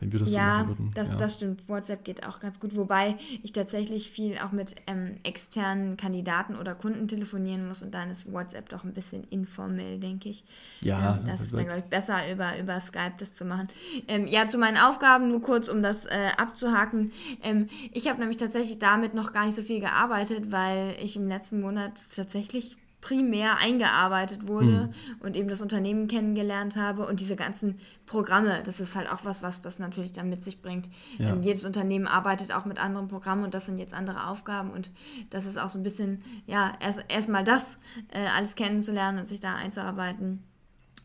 wenn 0.00 0.12
wir 0.12 0.18
das 0.18 0.32
ja, 0.32 0.38
so 0.38 0.42
machen 0.42 0.68
würden. 0.68 0.90
Das, 0.94 1.08
ja, 1.08 1.16
das 1.16 1.34
stimmt. 1.34 1.68
WhatsApp 1.68 2.04
geht 2.04 2.26
auch 2.26 2.40
ganz 2.40 2.60
gut, 2.60 2.76
wobei 2.76 3.16
ich 3.42 3.52
tatsächlich 3.52 4.10
viel 4.10 4.38
auch 4.38 4.52
mit 4.52 4.76
ähm, 4.86 5.16
externen 5.22 5.96
Kandidaten 5.96 6.56
oder 6.56 6.74
Kunden 6.74 7.08
telefonieren 7.08 7.66
muss 7.68 7.82
und 7.82 7.92
dann 7.92 8.10
ist 8.10 8.30
WhatsApp 8.32 8.68
doch 8.68 8.77
ein 8.84 8.94
bisschen 8.94 9.24
informell, 9.30 9.98
denke 9.98 10.28
ich. 10.28 10.44
Ja. 10.80 11.16
Ähm, 11.16 11.26
das 11.26 11.40
ist 11.40 11.54
dann, 11.54 11.64
glaube 11.64 11.80
ich, 11.80 11.84
besser 11.86 12.30
über, 12.30 12.58
über 12.58 12.80
Skype 12.80 13.14
das 13.18 13.34
zu 13.34 13.44
machen. 13.44 13.68
Ähm, 14.06 14.26
ja, 14.26 14.48
zu 14.48 14.58
meinen 14.58 14.76
Aufgaben, 14.76 15.28
nur 15.28 15.42
kurz, 15.42 15.68
um 15.68 15.82
das 15.82 16.06
äh, 16.06 16.30
abzuhaken. 16.36 17.12
Ähm, 17.42 17.68
ich 17.92 18.08
habe 18.08 18.20
nämlich 18.20 18.38
tatsächlich 18.38 18.78
damit 18.78 19.14
noch 19.14 19.32
gar 19.32 19.46
nicht 19.46 19.56
so 19.56 19.62
viel 19.62 19.80
gearbeitet, 19.80 20.50
weil 20.52 20.94
ich 21.02 21.16
im 21.16 21.28
letzten 21.28 21.60
Monat 21.60 21.92
tatsächlich 22.14 22.76
primär 23.00 23.58
eingearbeitet 23.58 24.48
wurde 24.48 24.82
hm. 24.82 24.90
und 25.20 25.36
eben 25.36 25.48
das 25.48 25.62
Unternehmen 25.62 26.08
kennengelernt 26.08 26.76
habe 26.76 27.06
und 27.06 27.20
diese 27.20 27.36
ganzen 27.36 27.78
Programme, 28.06 28.62
das 28.64 28.80
ist 28.80 28.96
halt 28.96 29.10
auch 29.10 29.24
was, 29.24 29.42
was 29.42 29.60
das 29.60 29.78
natürlich 29.78 30.12
dann 30.12 30.28
mit 30.28 30.42
sich 30.42 30.62
bringt. 30.62 30.88
Ja. 31.18 31.28
Ähm, 31.28 31.42
jedes 31.42 31.64
Unternehmen 31.64 32.06
arbeitet 32.06 32.52
auch 32.52 32.64
mit 32.64 32.78
anderen 32.78 33.08
Programmen 33.08 33.44
und 33.44 33.54
das 33.54 33.66
sind 33.66 33.78
jetzt 33.78 33.94
andere 33.94 34.28
Aufgaben 34.28 34.70
und 34.70 34.90
das 35.30 35.46
ist 35.46 35.58
auch 35.58 35.70
so 35.70 35.78
ein 35.78 35.84
bisschen, 35.84 36.22
ja, 36.46 36.72
erst 36.80 37.04
erstmal 37.08 37.44
das 37.44 37.78
äh, 38.08 38.26
alles 38.36 38.56
kennenzulernen 38.56 39.18
und 39.18 39.26
sich 39.26 39.40
da 39.40 39.54
einzuarbeiten. 39.54 40.42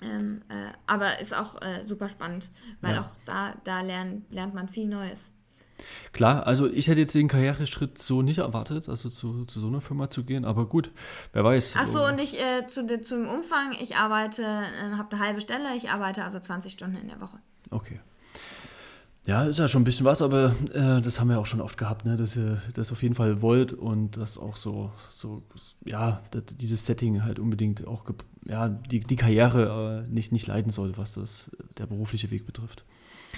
Ähm, 0.02 0.41
äh, 0.50 0.74
aber 0.88 1.20
ist 1.20 1.36
auch 1.36 1.62
äh, 1.62 1.84
super 1.84 2.10
spannend, 2.10 2.50
weil 2.82 2.96
ja. 2.96 3.02
auch 3.02 3.12
da, 3.26 3.54
da 3.64 3.82
lernt, 3.82 4.34
lernt 4.34 4.54
man 4.54 4.68
viel 4.68 4.88
Neues. 4.88 5.33
Klar, 6.12 6.46
also 6.46 6.70
ich 6.70 6.88
hätte 6.88 7.00
jetzt 7.00 7.16
den 7.16 7.28
Karriereschritt 7.28 7.98
so 7.98 8.22
nicht 8.22 8.40
erwartet, 8.40 8.90
also 8.90 9.10
zu, 9.10 9.46
zu 9.46 9.60
so 9.60 9.68
einer 9.68 9.82
Firma 9.82 10.10
zu 10.10 10.24
gehen, 10.24 10.46
aber 10.46 10.68
gut, 10.68 10.92
wer 11.32 11.44
weiß. 11.44 11.76
Ach 11.78 11.88
so, 11.88 12.06
und 12.06 12.20
ich 12.20 12.40
äh, 12.40 12.66
zu, 12.68 12.86
zum 13.02 13.28
Umfang, 13.28 13.74
ich 13.82 13.96
arbeite, 13.96 14.44
äh, 14.44 14.96
habe 14.96 15.12
eine 15.12 15.20
halbe 15.20 15.42
Stelle, 15.42 15.76
ich 15.76 15.90
arbeite 15.90 16.24
also 16.24 16.40
20 16.40 16.72
Stunden 16.72 16.98
in 16.98 17.08
der 17.08 17.20
Woche. 17.20 17.38
Okay. 17.70 18.00
Ja, 19.26 19.46
ist 19.46 19.58
ja 19.58 19.70
schon 19.70 19.84
ein 19.84 19.86
bisschen 19.86 20.06
was, 20.06 20.22
aber 20.22 20.54
äh, 20.74 21.02
das 21.02 21.20
haben 21.20 21.30
wir 21.30 21.40
auch 21.40 21.46
schon 21.46 21.62
oft 21.62 21.78
gehabt, 21.78 22.04
ne, 22.04 22.18
dass 22.18 22.36
ihr 22.36 22.62
das 22.74 22.92
auf 22.92 23.02
jeden 23.04 23.16
Fall 23.16 23.42
wollt 23.42 23.72
und 23.72 24.18
das 24.18 24.38
auch 24.38 24.58
so, 24.58 24.92
so 25.10 25.44
ja, 25.86 26.22
das, 26.32 26.44
dieses 26.58 26.86
Setting 26.86 27.24
halt 27.24 27.40
unbedingt 27.40 27.88
auch, 27.88 28.04
ja, 28.46 28.68
die, 28.68 29.00
die 29.00 29.16
Karriere 29.16 30.04
äh, 30.06 30.10
nicht, 30.10 30.34
nicht 30.34 30.48
leiden 30.48 30.74
soll, 30.74 30.98
was 30.98 31.14
das 31.14 31.52
der 31.78 31.86
berufliche 31.86 32.32
Weg 32.32 32.46
betrifft. 32.46 32.84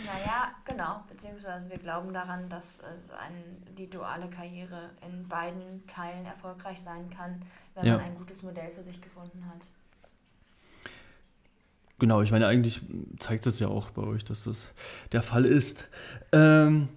Naja, 0.03 0.51
genau. 0.65 1.03
Beziehungsweise 1.09 1.69
wir 1.69 1.77
glauben 1.77 2.13
daran, 2.13 2.49
dass 2.49 2.79
ein, 2.81 3.75
die 3.77 3.89
duale 3.89 4.29
Karriere 4.29 4.89
in 5.07 5.27
beiden 5.27 5.85
Teilen 5.87 6.25
erfolgreich 6.25 6.81
sein 6.81 7.09
kann, 7.09 7.41
wenn 7.75 7.85
ja. 7.85 7.97
man 7.97 8.05
ein 8.05 8.15
gutes 8.15 8.43
Modell 8.43 8.69
für 8.71 8.83
sich 8.83 9.01
gefunden 9.01 9.45
hat. 9.47 9.69
Genau, 11.97 12.21
ich 12.21 12.31
meine, 12.31 12.47
eigentlich 12.47 12.81
zeigt 13.19 13.45
es 13.47 13.59
ja 13.59 13.69
auch 13.69 13.89
bei 13.91 14.01
euch, 14.01 14.25
dass 14.25 14.43
das 14.43 14.73
der 15.13 15.23
Fall 15.23 15.45
ist. 15.45 15.85
Ähm, 16.33 16.89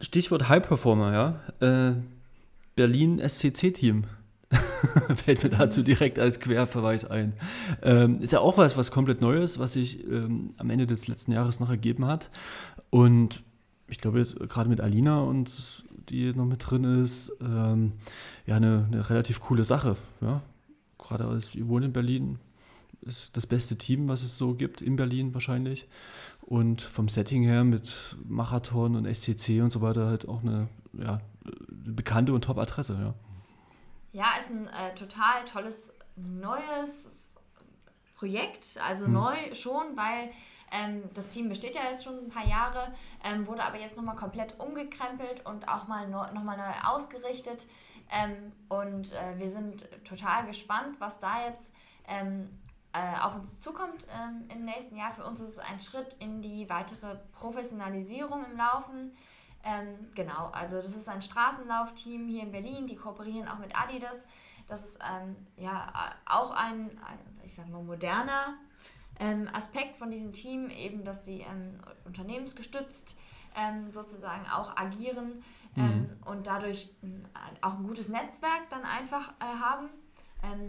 Stichwort 0.00 0.48
High 0.48 0.62
Performer, 0.62 1.12
ja. 1.60 1.90
Äh, 1.90 1.94
Berlin 2.76 3.18
SCC-Team. 3.18 4.04
Fällt 5.14 5.42
mir 5.42 5.50
dazu 5.50 5.82
direkt 5.82 6.18
als 6.18 6.40
Querverweis 6.40 7.04
ein. 7.04 7.34
Ähm, 7.82 8.20
ist 8.20 8.32
ja 8.32 8.40
auch 8.40 8.56
was, 8.56 8.76
was 8.76 8.90
komplett 8.90 9.20
Neues, 9.20 9.58
was 9.58 9.74
sich 9.74 10.04
ähm, 10.04 10.54
am 10.56 10.70
Ende 10.70 10.86
des 10.86 11.08
letzten 11.08 11.32
Jahres 11.32 11.60
noch 11.60 11.68
ergeben 11.68 12.06
hat. 12.06 12.30
Und 12.90 13.42
ich 13.88 13.98
glaube 13.98 14.18
jetzt 14.18 14.38
gerade 14.48 14.68
mit 14.68 14.80
Alina 14.80 15.20
und 15.20 15.84
die 16.08 16.32
noch 16.32 16.46
mit 16.46 16.70
drin 16.70 16.84
ist, 16.84 17.32
ähm, 17.42 17.92
ja, 18.46 18.56
eine, 18.56 18.86
eine, 18.90 19.10
relativ 19.10 19.40
coole 19.40 19.64
Sache. 19.64 19.96
Ja? 20.20 20.42
Gerade 20.98 21.24
als 21.24 21.56
wohne 21.68 21.86
in 21.86 21.92
Berlin, 21.92 22.38
ist 23.02 23.36
das 23.36 23.46
beste 23.46 23.76
Team, 23.76 24.08
was 24.08 24.22
es 24.22 24.38
so 24.38 24.54
gibt, 24.54 24.82
in 24.82 24.96
Berlin 24.96 25.34
wahrscheinlich. 25.34 25.86
Und 26.42 26.82
vom 26.82 27.08
Setting 27.08 27.42
her 27.42 27.64
mit 27.64 28.16
Marathon 28.26 28.96
und 28.96 29.06
SCC 29.06 29.60
und 29.60 29.70
so 29.70 29.82
weiter 29.82 30.06
halt 30.06 30.26
auch 30.28 30.42
eine, 30.42 30.68
ja, 30.98 31.20
eine 31.44 31.92
bekannte 31.92 32.32
und 32.32 32.44
Top-Adresse, 32.44 32.96
ja. 33.00 33.14
Ja, 34.12 34.26
ist 34.38 34.50
ein 34.50 34.68
äh, 34.68 34.94
total 34.94 35.44
tolles 35.44 35.94
neues 36.16 37.36
Projekt, 38.14 38.78
also 38.84 39.04
hm. 39.06 39.12
neu 39.12 39.54
schon, 39.54 39.96
weil 39.96 40.30
ähm, 40.72 41.02
das 41.14 41.28
Team 41.28 41.48
besteht 41.48 41.74
ja 41.74 41.82
jetzt 41.90 42.04
schon 42.04 42.18
ein 42.18 42.28
paar 42.28 42.46
Jahre, 42.46 42.92
ähm, 43.24 43.46
wurde 43.46 43.62
aber 43.62 43.78
jetzt 43.78 43.96
nochmal 43.96 44.16
komplett 44.16 44.58
umgekrempelt 44.58 45.46
und 45.46 45.68
auch 45.68 45.86
mal 45.86 46.08
neu, 46.08 46.30
nochmal 46.32 46.56
neu 46.56 46.88
ausgerichtet. 46.88 47.66
Ähm, 48.10 48.52
und 48.68 49.12
äh, 49.12 49.38
wir 49.38 49.48
sind 49.48 49.88
total 50.04 50.46
gespannt, 50.46 50.96
was 50.98 51.20
da 51.20 51.46
jetzt 51.46 51.74
ähm, 52.06 52.48
äh, 52.92 53.20
auf 53.20 53.36
uns 53.36 53.60
zukommt 53.60 54.06
ähm, 54.10 54.48
im 54.48 54.64
nächsten 54.64 54.96
Jahr. 54.96 55.12
Für 55.12 55.24
uns 55.24 55.40
ist 55.40 55.50
es 55.50 55.58
ein 55.58 55.80
Schritt 55.80 56.14
in 56.18 56.42
die 56.42 56.68
weitere 56.68 57.16
Professionalisierung 57.32 58.44
im 58.44 58.56
Laufen. 58.56 59.12
Ähm, 59.64 60.08
genau, 60.14 60.50
also 60.52 60.80
das 60.80 60.94
ist 60.94 61.08
ein 61.08 61.22
Straßenlaufteam 61.22 62.28
hier 62.28 62.42
in 62.42 62.52
Berlin, 62.52 62.86
die 62.86 62.96
kooperieren 62.96 63.48
auch 63.48 63.58
mit 63.58 63.78
Adidas. 63.78 64.26
Das 64.66 64.84
ist 64.84 64.98
ähm, 65.02 65.36
ja 65.56 65.86
auch 66.26 66.50
ein, 66.52 66.90
ein, 67.04 67.18
ich 67.44 67.54
sag 67.54 67.68
mal, 67.68 67.82
moderner 67.82 68.54
ähm, 69.18 69.48
Aspekt 69.52 69.96
von 69.96 70.10
diesem 70.10 70.32
Team, 70.32 70.70
eben, 70.70 71.04
dass 71.04 71.24
sie 71.24 71.40
ähm, 71.40 71.80
unternehmensgestützt 72.04 73.18
ähm, 73.56 73.90
sozusagen 73.90 74.46
auch 74.48 74.76
agieren 74.76 75.42
ähm, 75.76 75.84
mhm. 75.84 76.16
und 76.26 76.46
dadurch 76.46 76.90
auch 77.60 77.74
ein 77.74 77.82
gutes 77.82 78.08
Netzwerk 78.08 78.68
dann 78.70 78.84
einfach 78.84 79.32
äh, 79.40 79.44
haben. 79.60 79.88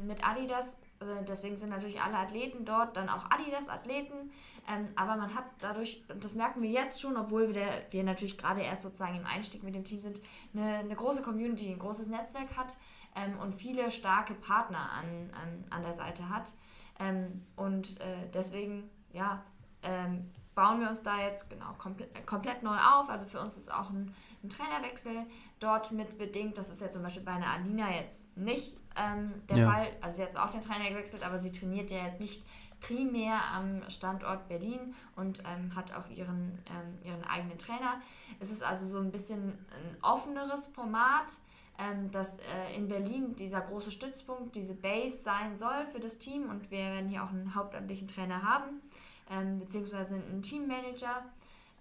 mit 0.08 0.28
Adidas 0.28 0.80
also 1.00 1.14
deswegen 1.26 1.56
sind 1.56 1.70
natürlich 1.70 2.02
alle 2.02 2.18
Athleten 2.18 2.66
dort 2.66 2.98
dann 2.98 3.08
auch 3.08 3.32
Adidas-Athleten. 3.32 4.32
Ähm, 4.68 4.90
aber 4.96 5.16
man 5.16 5.34
hat 5.34 5.46
dadurch, 5.60 6.04
das 6.20 6.36
merken 6.36 6.62
wir 6.62 6.70
jetzt 6.70 7.00
schon, 7.00 7.16
obwohl 7.16 7.56
wir, 7.56 7.70
wir 7.92 8.04
natürlich 8.04 8.38
gerade 8.38 8.62
erst 8.62 8.82
sozusagen 8.82 9.16
im 9.16 9.26
Einstieg 9.26 9.64
mit 9.64 9.76
dem 9.76 9.86
Team 9.86 10.00
sind, 10.00 10.22
eine, 10.54 10.80
eine 10.80 10.96
große 10.96 11.22
Community, 11.22 11.72
ein 11.72 11.80
großes 11.80 12.08
Netzwerk 12.08 12.58
hat 12.58 12.78
ähm, 13.16 13.40
und 13.40 13.54
viele 13.54 13.92
starke 13.92 14.34
Partner 14.34 14.90
an, 15.00 15.32
an, 15.42 15.66
an 15.70 15.84
der 15.84 15.94
Seite 15.94 16.28
hat. 16.30 16.54
Ähm, 17.00 17.46
und 17.56 18.00
äh, 18.02 18.30
deswegen, 18.34 18.90
ja, 19.14 19.42
ähm, 19.84 20.30
bauen 20.54 20.82
wir 20.82 20.90
uns 20.90 21.02
da 21.02 21.22
jetzt 21.22 21.50
genau 21.50 21.74
komplett, 21.78 22.28
komplett 22.28 22.64
neu 22.64 22.76
auf. 22.76 23.10
Also 23.10 23.26
für 23.26 23.40
uns 23.40 23.56
ist 23.56 23.74
auch 23.74 23.90
ein, 23.92 24.14
ein, 24.44 24.50
Trainerwechsel 24.50 25.26
dort 25.62 25.94
mit 25.94 26.18
bedingt. 26.18 26.58
Das 26.58 26.70
ist 26.70 26.82
ja 26.82 26.90
zum 26.90 27.02
Beispiel 27.02 27.24
bei 27.24 27.32
einer 27.32 27.50
Alina 27.50 27.96
jetzt 27.96 28.36
nicht 28.36 28.76
ähm, 29.00 29.42
der 29.48 29.58
ja. 29.58 29.72
Fall. 29.72 29.88
Also 30.02 30.18
sie 30.18 30.24
hat 30.24 30.32
zwar 30.32 30.46
auch 30.46 30.50
den 30.52 30.62
Trainer 30.62 30.90
gewechselt, 30.90 31.24
aber 31.24 31.38
sie 31.38 31.52
trainiert 31.52 31.92
ja 31.92 32.06
jetzt 32.06 32.20
nicht 32.20 32.44
primär 32.80 33.40
am 33.54 33.82
Standort 33.90 34.48
Berlin 34.48 34.94
und 35.16 35.44
ähm, 35.46 35.76
hat 35.76 35.94
auch 35.94 36.10
ihren, 36.10 36.60
ähm, 36.70 36.98
ihren 37.04 37.24
eigenen 37.26 37.58
Trainer. 37.58 38.00
Es 38.40 38.52
ist 38.52 38.64
also 38.64 38.86
so 38.86 39.00
ein 39.00 39.12
bisschen 39.12 39.50
ein 39.50 39.98
offeneres 40.02 40.68
Format, 40.68 41.40
ähm, 41.78 42.12
dass 42.12 42.40
äh, 42.40 42.76
in 42.76 42.88
Berlin 42.88 43.36
dieser 43.36 43.62
große 43.62 43.92
Stützpunkt, 43.92 44.56
diese 44.56 44.76
Base 44.76 45.18
sein 45.18 45.58
soll 45.58 45.86
für 45.92 46.00
das 46.00 46.20
Team 46.20 46.50
und 46.50 46.72
wir 46.72 46.80
werden 46.80 47.10
hier 47.10 47.24
auch 47.24 47.30
einen 47.30 47.54
hauptamtlichen 47.56 48.08
Trainer 48.08 48.44
haben, 48.44 48.82
ähm, 49.30 49.60
beziehungsweise 49.60 50.16
einen 50.16 50.42
Teammanager, 50.42 51.24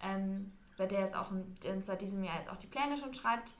ähm, 0.02 0.52
bei 0.76 0.86
der 0.86 1.00
jetzt 1.00 1.16
auch 1.16 1.30
uns 1.30 1.86
seit 1.86 2.02
diesem 2.02 2.22
Jahr 2.22 2.36
jetzt 2.36 2.50
auch 2.50 2.56
die 2.56 2.68
Pläne 2.68 2.96
schon 2.96 3.14
schreibt. 3.14 3.54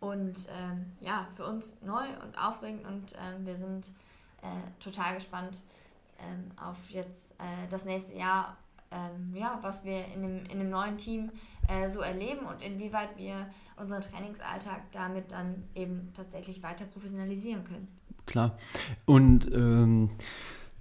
Und 0.00 0.48
ähm, 0.58 0.86
ja, 1.00 1.26
für 1.32 1.44
uns 1.44 1.76
neu 1.82 2.04
und 2.24 2.36
aufregend 2.38 2.86
und 2.86 3.12
ähm, 3.12 3.44
wir 3.44 3.54
sind 3.54 3.92
äh, 4.42 4.46
total 4.82 5.14
gespannt, 5.14 5.62
ähm, 6.20 6.50
auf 6.56 6.90
jetzt 6.90 7.32
äh, 7.32 7.68
das 7.70 7.84
nächste 7.84 8.16
Jahr, 8.16 8.56
ähm, 8.90 9.34
ja, 9.34 9.58
was 9.62 9.84
wir 9.84 10.06
in 10.14 10.22
dem, 10.22 10.44
in 10.46 10.58
dem 10.58 10.70
neuen 10.70 10.96
Team 10.96 11.30
äh, 11.68 11.88
so 11.88 12.00
erleben 12.00 12.46
und 12.46 12.62
inwieweit 12.62 13.16
wir 13.16 13.46
unseren 13.76 14.00
Trainingsalltag 14.02 14.90
damit 14.92 15.30
dann 15.32 15.64
eben 15.74 16.12
tatsächlich 16.16 16.62
weiter 16.62 16.86
professionalisieren 16.86 17.64
können. 17.64 17.88
Klar. 18.26 18.56
Und 19.04 19.52
ähm, 19.52 20.10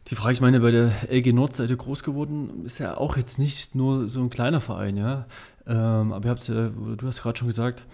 die 0.08 0.16
Frage, 0.16 0.34
ich 0.34 0.42
meine, 0.42 0.60
bei 0.60 0.72
der 0.72 0.92
LG 1.10 1.34
Nordseite 1.34 1.78
groß 1.78 2.04
geworden, 2.04 2.66
ist 2.66 2.80
ja 2.80 2.98
auch 2.98 3.16
jetzt 3.16 3.38
nicht 3.38 3.76
nur 3.76 4.10
so 4.10 4.22
ein 4.22 4.30
kleiner 4.30 4.62
Verein, 4.62 4.98
ja. 4.98 5.26
Ähm, 5.68 6.14
aber 6.14 6.26
ihr 6.26 6.32
habt 6.32 6.48
ja, 6.48 6.70
du 6.70 7.08
hast 7.08 7.22
gerade 7.22 7.38
schon 7.38 7.48
gesagt, 7.48 7.86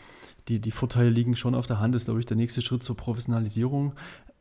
die, 0.48 0.60
die 0.60 0.72
Vorteile 0.72 1.10
liegen 1.10 1.36
schon 1.36 1.56
auf 1.56 1.68
der 1.68 1.80
Hand, 1.80 1.96
das 1.96 2.04
ist, 2.04 2.06
glaube 2.06 2.20
ich, 2.20 2.26
der 2.26 2.38
nächste 2.38 2.62
Schritt 2.62 2.84
zur 2.84 2.96
Professionalisierung. 2.96 3.94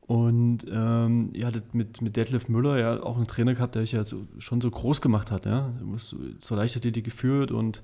Und 0.06 0.66
ähm, 0.70 1.30
ihr 1.32 1.46
hattet 1.46 1.74
mit, 1.74 2.02
mit 2.02 2.16
Detlef 2.16 2.48
Müller 2.48 2.78
ja 2.78 3.02
auch 3.02 3.16
einen 3.16 3.26
Trainer 3.26 3.54
gehabt, 3.54 3.74
der 3.74 3.82
euch 3.82 3.92
ja 3.92 4.04
so, 4.04 4.26
schon 4.38 4.60
so 4.60 4.70
groß 4.70 5.00
gemacht 5.00 5.30
hat. 5.30 5.46
Ja? 5.46 5.72
Du 5.78 5.86
musst 5.86 6.14
zur 6.40 6.56
Leichtathletik 6.58 7.04
geführt 7.04 7.50
und 7.50 7.80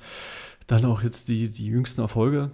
dann 0.66 0.85
auch 0.85 1.03
jetzt 1.03 1.29
die, 1.29 1.49
die 1.49 1.66
jüngsten 1.66 2.03
Erfolge. 2.03 2.51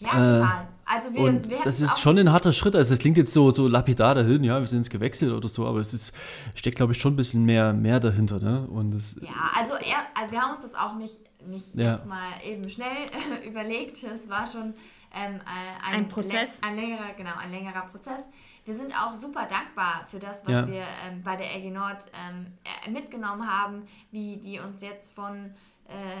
Ja, 0.00 0.22
äh, 0.22 0.34
total. 0.34 0.68
Also 0.84 1.12
wir, 1.12 1.22
und 1.22 1.50
wir 1.50 1.58
das 1.64 1.80
ist 1.80 2.00
schon 2.00 2.18
ein 2.18 2.32
harter 2.32 2.52
Schritt. 2.52 2.76
Also 2.76 2.94
es 2.94 3.00
klingt 3.00 3.18
jetzt 3.18 3.32
so, 3.32 3.50
so 3.50 3.68
lapidar 3.68 4.14
dahin, 4.14 4.44
ja, 4.44 4.60
wir 4.60 4.66
sind 4.66 4.78
jetzt 4.78 4.90
gewechselt 4.90 5.32
oder 5.32 5.48
so, 5.48 5.66
aber 5.66 5.80
es 5.80 5.92
ist, 5.92 6.14
steckt, 6.54 6.76
glaube 6.76 6.92
ich, 6.92 6.98
schon 6.98 7.14
ein 7.14 7.16
bisschen 7.16 7.44
mehr, 7.44 7.72
mehr 7.72 8.00
dahinter. 8.00 8.38
Ne? 8.38 8.66
Und 8.68 8.92
das, 8.92 9.16
ja, 9.20 9.28
also, 9.58 9.74
er, 9.74 9.98
also 10.18 10.32
wir 10.32 10.40
haben 10.40 10.54
uns 10.54 10.62
das 10.62 10.74
auch 10.74 10.96
nicht, 10.96 11.27
nicht 11.46 11.74
ja. 11.74 11.92
jetzt 11.92 12.06
mal 12.06 12.32
eben 12.44 12.68
schnell 12.68 13.10
überlegt. 13.46 14.02
Es 14.02 14.28
war 14.28 14.46
schon 14.46 14.74
ähm, 15.14 15.40
ein, 15.44 15.94
ein, 15.94 16.08
Prozess. 16.08 16.50
Ein 16.60 16.76
längerer, 16.76 17.12
genau, 17.16 17.34
ein 17.38 17.50
längerer 17.50 17.82
Prozess. 17.82 18.28
Wir 18.64 18.74
sind 18.74 18.92
auch 18.94 19.14
super 19.14 19.46
dankbar 19.46 20.04
für 20.06 20.18
das, 20.18 20.46
was 20.46 20.60
ja. 20.60 20.66
wir 20.66 20.84
ähm, 21.06 21.22
bei 21.22 21.36
der 21.36 21.54
LG 21.56 21.70
Nord 21.70 22.06
ähm, 22.28 22.46
äh, 22.86 22.90
mitgenommen 22.90 23.48
haben, 23.48 23.84
wie 24.10 24.36
die 24.36 24.58
uns 24.58 24.82
jetzt 24.82 25.14
von 25.14 25.54
äh, 25.86 26.20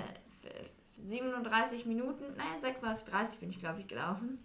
37 0.94 1.86
Minuten, 1.86 2.24
nein, 2.36 2.60
36, 2.60 3.08
30 3.08 3.40
bin 3.40 3.50
ich, 3.50 3.60
glaube 3.60 3.80
ich, 3.80 3.88
gelaufen. 3.88 4.38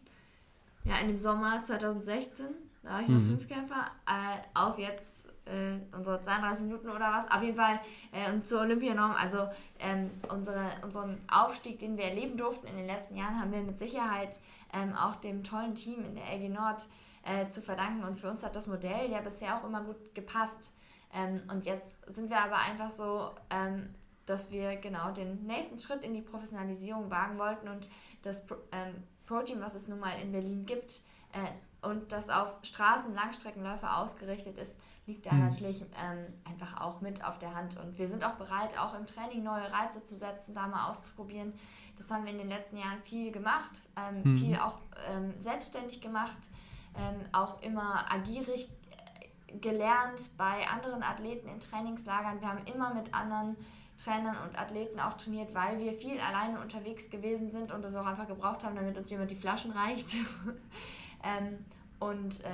Ja, 0.86 0.98
in 0.98 1.08
dem 1.08 1.18
Sommer 1.18 1.64
2016, 1.64 2.48
da 2.84 2.90
war 2.90 3.02
ich 3.02 3.08
noch 3.08 3.20
mhm. 3.20 3.28
Fünfkämpfer, 3.28 3.86
äh, 4.06 4.42
auf 4.54 4.78
jetzt 4.78 5.33
äh, 5.46 5.80
unsere 5.96 6.22
32 6.22 6.66
Minuten 6.66 6.90
oder 6.90 7.12
was. 7.12 7.30
Auf 7.32 7.42
jeden 7.42 7.58
Fall 7.58 7.80
äh, 8.12 8.42
zur 8.42 8.62
Olympianorm. 8.62 9.12
Also 9.12 9.48
ähm, 9.80 10.12
unsere, 10.30 10.72
unseren 10.84 11.20
Aufstieg, 11.30 11.80
den 11.80 11.98
wir 11.98 12.06
erleben 12.06 12.38
durften 12.38 12.68
in 12.68 12.78
den 12.78 12.88
letzten 12.88 13.16
Jahren, 13.16 13.40
haben 13.40 13.52
wir 13.52 13.62
mit 13.62 13.80
Sicherheit 13.80 14.40
ähm, 14.74 14.96
auch 14.96 15.16
dem 15.16 15.44
tollen 15.44 15.76
Team 15.76 16.04
in 16.06 16.16
der 16.16 16.26
LG 16.34 16.50
Nord 16.50 16.88
äh, 17.24 17.48
zu 17.48 17.62
verdanken. 17.62 18.04
Und 18.04 18.16
für 18.16 18.30
uns 18.30 18.44
hat 18.44 18.56
das 18.56 18.68
Modell 18.68 19.10
ja 19.10 19.22
bisher 19.22 19.58
auch 19.58 19.64
immer 19.64 19.82
gut 19.82 20.16
gepasst. 20.16 20.74
Ähm, 21.14 21.42
und 21.52 21.66
jetzt 21.66 21.98
sind 22.10 22.30
wir 22.30 22.40
aber 22.40 22.58
einfach 22.58 22.90
so, 22.90 23.32
ähm, 23.50 23.94
dass 24.26 24.52
wir 24.52 24.78
genau 24.78 25.12
den 25.12 25.46
nächsten 25.46 25.80
Schritt 25.80 26.04
in 26.04 26.14
die 26.14 26.22
Professionalisierung 26.22 27.12
wagen 27.12 27.38
wollten 27.38 27.68
und 27.68 27.90
das 28.22 28.46
Pro 28.46 28.56
ähm, 28.72 29.04
Pro-Team, 29.26 29.62
was 29.62 29.74
es 29.76 29.88
nun 29.88 30.00
mal 30.00 30.20
in 30.22 30.34
Berlin 30.34 30.66
gibt, 30.66 31.02
äh, 31.32 31.48
und 31.84 32.12
das 32.12 32.30
auf 32.30 32.58
Straßen, 32.64 33.14
Langstreckenläufer 33.14 33.98
ausgerichtet 33.98 34.58
ist, 34.58 34.80
liegt 35.06 35.26
da 35.26 35.34
mhm. 35.34 35.48
natürlich 35.48 35.82
ähm, 35.82 36.26
einfach 36.46 36.80
auch 36.82 37.02
mit 37.02 37.24
auf 37.24 37.40
der 37.40 37.54
Hand. 37.54 37.78
Und 37.78 37.98
wir 37.98 38.08
sind 38.08 38.24
auch 38.24 38.34
bereit, 38.34 38.78
auch 38.80 38.98
im 38.98 39.06
Training 39.06 39.44
neue 39.44 39.72
Reize 39.72 40.04
zu 40.04 40.16
setzen, 40.16 40.56
da 40.56 40.68
mal 40.68 40.90
auszuprobieren. 40.90 41.54
Das 41.98 42.10
haben 42.10 42.26
wir 42.26 42.32
in 42.32 42.38
den 42.38 42.50
letzten 42.50 42.78
Jahren 42.78 43.02
viel 43.04 43.32
gemacht, 43.32 43.82
ähm, 43.98 44.32
mhm. 44.32 44.36
viel 44.38 44.58
auch 44.58 44.80
ähm, 45.10 45.34
selbstständig 45.38 46.02
gemacht, 46.02 46.38
ähm, 46.98 47.26
auch 47.32 47.62
immer 47.62 48.12
agierig 48.12 48.70
äh, 49.50 49.58
gelernt 49.58 50.32
bei 50.38 50.68
anderen 50.68 51.04
Athleten 51.04 51.50
in 51.50 51.60
Trainingslagern. 51.60 52.40
Wir 52.42 52.48
haben 52.48 52.66
immer 52.66 52.94
mit 52.94 53.14
anderen 53.14 53.58
Trainern 53.98 54.38
und 54.38 54.58
Athleten 54.58 55.00
auch 55.00 55.14
trainiert, 55.14 55.54
weil 55.54 55.80
wir 55.80 55.94
viel 55.94 56.20
alleine 56.20 56.60
unterwegs 56.60 57.10
gewesen 57.10 57.52
sind 57.52 57.72
und 57.72 57.84
das 57.84 57.96
auch 57.96 58.06
einfach 58.06 58.28
gebraucht 58.28 58.64
haben, 58.64 58.76
damit 58.76 58.98
uns 58.98 59.10
jemand 59.10 59.32
die 59.32 59.36
Flaschen 59.36 59.72
reicht. 59.72 60.08
Ähm, 61.24 61.66
und 62.00 62.44
äh, 62.44 62.50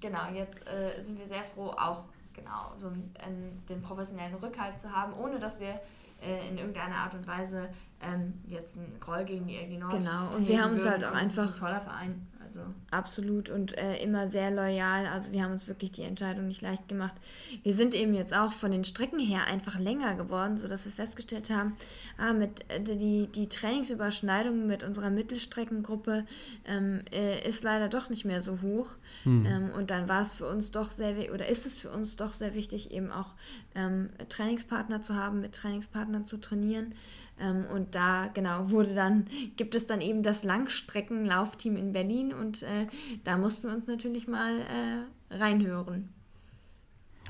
genau, 0.00 0.30
jetzt 0.32 0.68
äh, 0.68 1.00
sind 1.00 1.18
wir 1.18 1.26
sehr 1.26 1.42
froh, 1.42 1.70
auch 1.70 2.04
genau 2.32 2.72
so 2.76 2.88
einen, 2.88 3.62
den 3.68 3.80
professionellen 3.80 4.34
Rückhalt 4.34 4.78
zu 4.78 4.94
haben, 4.94 5.12
ohne 5.14 5.38
dass 5.38 5.60
wir 5.60 5.80
äh, 6.22 6.48
in 6.48 6.58
irgendeiner 6.58 6.96
Art 6.96 7.14
und 7.14 7.26
Weise 7.26 7.70
ähm, 8.00 8.34
jetzt 8.46 8.76
einen 8.76 8.98
Groll 9.00 9.24
gegen 9.24 9.46
die 9.46 9.56
LG 9.56 9.78
Nord 9.78 9.92
Genau, 9.92 10.34
und 10.34 10.46
wir 10.46 10.62
haben 10.62 10.72
uns 10.72 10.86
halt 10.86 11.04
auch 11.04 11.12
einfach... 11.12 11.48
ein 11.48 11.54
toller 11.54 11.80
Verein. 11.80 12.26
Also. 12.44 12.62
Absolut 12.92 13.50
und 13.50 13.78
äh, 13.78 14.02
immer 14.02 14.28
sehr 14.28 14.50
loyal. 14.50 15.06
Also 15.06 15.30
wir 15.30 15.44
haben 15.44 15.52
uns 15.52 15.68
wirklich 15.68 15.92
die 15.92 16.02
Entscheidung 16.02 16.48
nicht 16.48 16.60
leicht 16.60 16.88
gemacht. 16.88 17.14
Wir 17.62 17.72
sind 17.72 17.94
eben 17.94 18.14
jetzt 18.14 18.34
auch 18.34 18.52
von 18.52 18.72
den 18.72 18.82
Strecken 18.82 19.20
her 19.20 19.46
einfach 19.48 19.78
länger 19.78 20.16
geworden, 20.16 20.58
sodass 20.58 20.84
wir 20.86 20.92
festgestellt 20.92 21.50
haben, 21.50 21.76
ah, 22.18 22.32
mit, 22.32 22.64
äh, 22.68 22.80
die, 22.80 23.28
die 23.28 23.48
Trainingsüberschneidung 23.48 24.66
mit 24.66 24.82
unserer 24.82 25.10
Mittelstreckengruppe 25.10 26.26
ähm, 26.64 27.02
äh, 27.12 27.48
ist 27.48 27.62
leider 27.62 27.88
doch 27.88 28.10
nicht 28.10 28.24
mehr 28.24 28.42
so 28.42 28.60
hoch. 28.60 28.96
Hm. 29.22 29.46
Ähm, 29.46 29.70
und 29.76 29.90
dann 29.90 30.08
war 30.08 30.22
es 30.22 30.34
für 30.34 30.48
uns 30.48 30.72
doch 30.72 30.90
sehr, 30.90 31.32
oder 31.32 31.46
ist 31.46 31.66
es 31.66 31.76
für 31.76 31.90
uns 31.90 32.16
doch 32.16 32.32
sehr 32.32 32.54
wichtig, 32.54 32.90
eben 32.90 33.12
auch 33.12 33.34
ähm, 33.76 34.08
Trainingspartner 34.28 35.00
zu 35.00 35.14
haben, 35.14 35.40
mit 35.40 35.52
Trainingspartnern 35.52 36.24
zu 36.24 36.38
trainieren. 36.38 36.94
Ähm, 37.40 37.64
und 37.72 37.94
da, 37.94 38.28
genau, 38.32 38.70
wurde 38.70 38.94
dann, 38.94 39.26
gibt 39.56 39.74
es 39.74 39.86
dann 39.86 40.00
eben 40.00 40.22
das 40.22 40.44
Langstreckenlaufteam 40.44 41.76
in 41.76 41.92
Berlin 41.92 42.34
und 42.34 42.62
äh, 42.62 42.79
da 43.24 43.36
mussten 43.36 43.68
wir 43.68 43.74
uns 43.74 43.86
natürlich 43.86 44.28
mal 44.28 44.60
äh, 44.60 45.34
reinhören. 45.34 46.08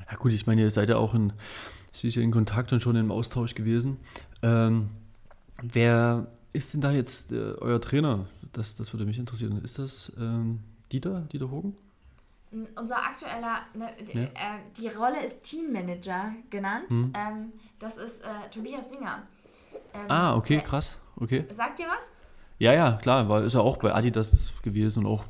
Ja 0.09 0.17
gut, 0.17 0.33
ich 0.33 0.45
meine, 0.47 0.61
ihr 0.61 0.71
seid 0.71 0.89
ja 0.89 0.97
auch 0.97 1.13
in, 1.13 1.33
sicher 1.91 2.21
in 2.21 2.31
Kontakt 2.31 2.73
und 2.73 2.81
schon 2.81 2.95
im 2.95 3.11
Austausch 3.11 3.55
gewesen. 3.55 3.97
Ähm, 4.41 4.89
wer 5.61 6.27
ist 6.53 6.73
denn 6.73 6.81
da 6.81 6.91
jetzt 6.91 7.31
äh, 7.31 7.53
euer 7.59 7.79
Trainer? 7.79 8.25
Das, 8.53 8.75
das 8.75 8.93
würde 8.93 9.05
mich 9.05 9.17
interessieren. 9.17 9.63
Ist 9.63 9.79
das 9.79 10.11
ähm, 10.19 10.59
Dieter, 10.91 11.21
Dieter 11.31 11.49
Hogen? 11.49 11.75
Unser 12.75 12.97
aktueller, 12.97 13.61
ne, 13.73 13.93
ja. 14.13 14.23
äh, 14.23 14.59
die 14.77 14.89
Rolle 14.89 15.23
ist 15.25 15.41
Teammanager 15.43 16.33
genannt. 16.49 16.91
Mhm. 16.91 17.13
Ähm, 17.15 17.53
das 17.79 17.97
ist 17.97 18.21
äh, 18.21 18.49
Tobias 18.53 18.91
Singer. 18.91 19.23
Ähm, 19.93 20.11
ah, 20.11 20.35
okay, 20.35 20.55
der, 20.55 20.63
krass. 20.63 20.97
Okay. 21.15 21.45
Sagt 21.49 21.79
ihr 21.79 21.87
was? 21.87 22.11
Ja, 22.61 22.73
ja, 22.73 22.91
klar, 23.01 23.27
weil 23.27 23.43
ist 23.43 23.55
ja 23.55 23.61
auch 23.61 23.77
bei 23.77 23.91
Adidas 23.91 24.53
gewesen 24.61 25.03
und 25.03 25.11
auch 25.11 25.23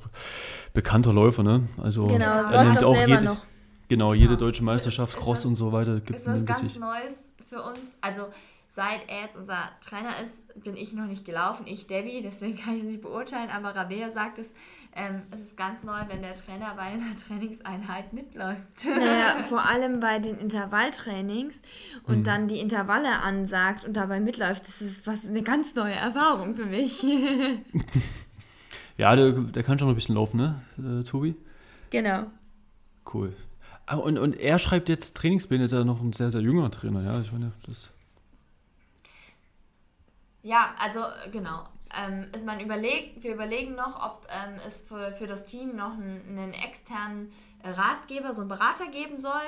bekannter 0.73 1.13
Läufer, 1.13 1.43
ne? 1.43 1.69
Also 1.81 2.07
genau, 2.07 2.25
er 2.25 2.65
nimmt 2.65 2.83
auch 2.83 3.07
jede, 3.07 3.23
noch. 3.23 3.45
Genau, 3.87 4.13
jede 4.13 4.33
ja. 4.33 4.37
deutsche 4.37 4.65
Meisterschaft, 4.65 5.17
Cross 5.17 5.39
das, 5.39 5.45
und 5.45 5.55
so 5.55 5.71
weiter. 5.71 6.01
Gibt, 6.01 6.19
ist 6.19 6.27
das 6.27 6.45
ganz. 6.45 6.77
Neues 6.77 7.33
für 7.45 7.61
uns? 7.61 7.79
Also 8.01 8.23
seit 8.73 9.09
er 9.09 9.23
jetzt 9.23 9.35
unser 9.35 9.69
Trainer 9.81 10.21
ist, 10.23 10.63
bin 10.63 10.77
ich 10.77 10.93
noch 10.93 11.05
nicht 11.05 11.25
gelaufen, 11.25 11.65
ich 11.67 11.87
Debbie, 11.87 12.21
deswegen 12.23 12.57
kann 12.63 12.73
ich 12.75 12.83
es 12.83 12.87
nicht 12.87 13.01
beurteilen, 13.01 13.49
aber 13.49 13.75
Rabea 13.75 14.09
sagt 14.11 14.39
es, 14.39 14.53
ähm, 14.95 15.23
es 15.31 15.41
ist 15.41 15.57
ganz 15.57 15.83
neu, 15.83 15.99
wenn 16.07 16.21
der 16.21 16.35
Trainer 16.35 16.73
bei 16.75 16.83
einer 16.83 17.15
Trainingseinheit 17.27 18.13
mitläuft. 18.13 18.85
Naja, 18.85 19.43
vor 19.49 19.69
allem 19.69 19.99
bei 19.99 20.19
den 20.19 20.37
Intervalltrainings 20.37 21.55
und 22.03 22.19
mhm. 22.19 22.23
dann 22.23 22.47
die 22.47 22.59
Intervalle 22.59 23.21
ansagt 23.23 23.83
und 23.83 23.97
dabei 23.97 24.21
mitläuft, 24.21 24.65
das 24.65 24.81
ist 24.81 25.05
was 25.05 25.25
eine 25.25 25.43
ganz 25.43 25.75
neue 25.75 25.93
Erfahrung 25.93 26.55
für 26.55 26.65
mich. 26.65 27.03
ja, 28.97 29.15
der, 29.17 29.33
der 29.33 29.63
kann 29.63 29.79
schon 29.79 29.89
ein 29.89 29.95
bisschen 29.95 30.15
laufen, 30.15 30.37
ne, 30.37 30.61
äh, 30.77 31.03
Tobi? 31.03 31.35
Genau. 31.89 32.27
Cool. 33.13 33.35
Ah, 33.85 33.97
und, 33.97 34.17
und 34.17 34.39
er 34.39 34.59
schreibt 34.59 34.87
jetzt 34.87 35.17
Trainingspläne, 35.17 35.65
ist 35.65 35.73
ja 35.73 35.83
noch 35.83 35.99
ein 35.99 36.13
sehr, 36.13 36.31
sehr 36.31 36.39
junger 36.39 36.71
Trainer, 36.71 37.03
ja. 37.03 37.19
Ich 37.19 37.33
meine, 37.33 37.51
das 37.65 37.89
ja, 40.43 40.73
also 40.79 41.01
genau. 41.31 41.63
Ähm, 41.93 42.31
man 42.45 42.59
überlegt, 42.59 43.23
wir 43.23 43.33
überlegen 43.33 43.75
noch, 43.75 44.01
ob 44.01 44.25
ähm, 44.29 44.59
es 44.65 44.81
für, 44.81 45.11
für 45.11 45.27
das 45.27 45.45
Team 45.45 45.75
noch 45.75 45.93
einen, 45.93 46.21
einen 46.29 46.53
externen 46.53 47.31
Ratgeber, 47.63 48.33
so 48.33 48.41
einen 48.41 48.49
Berater 48.49 48.87
geben 48.87 49.19
soll. 49.19 49.41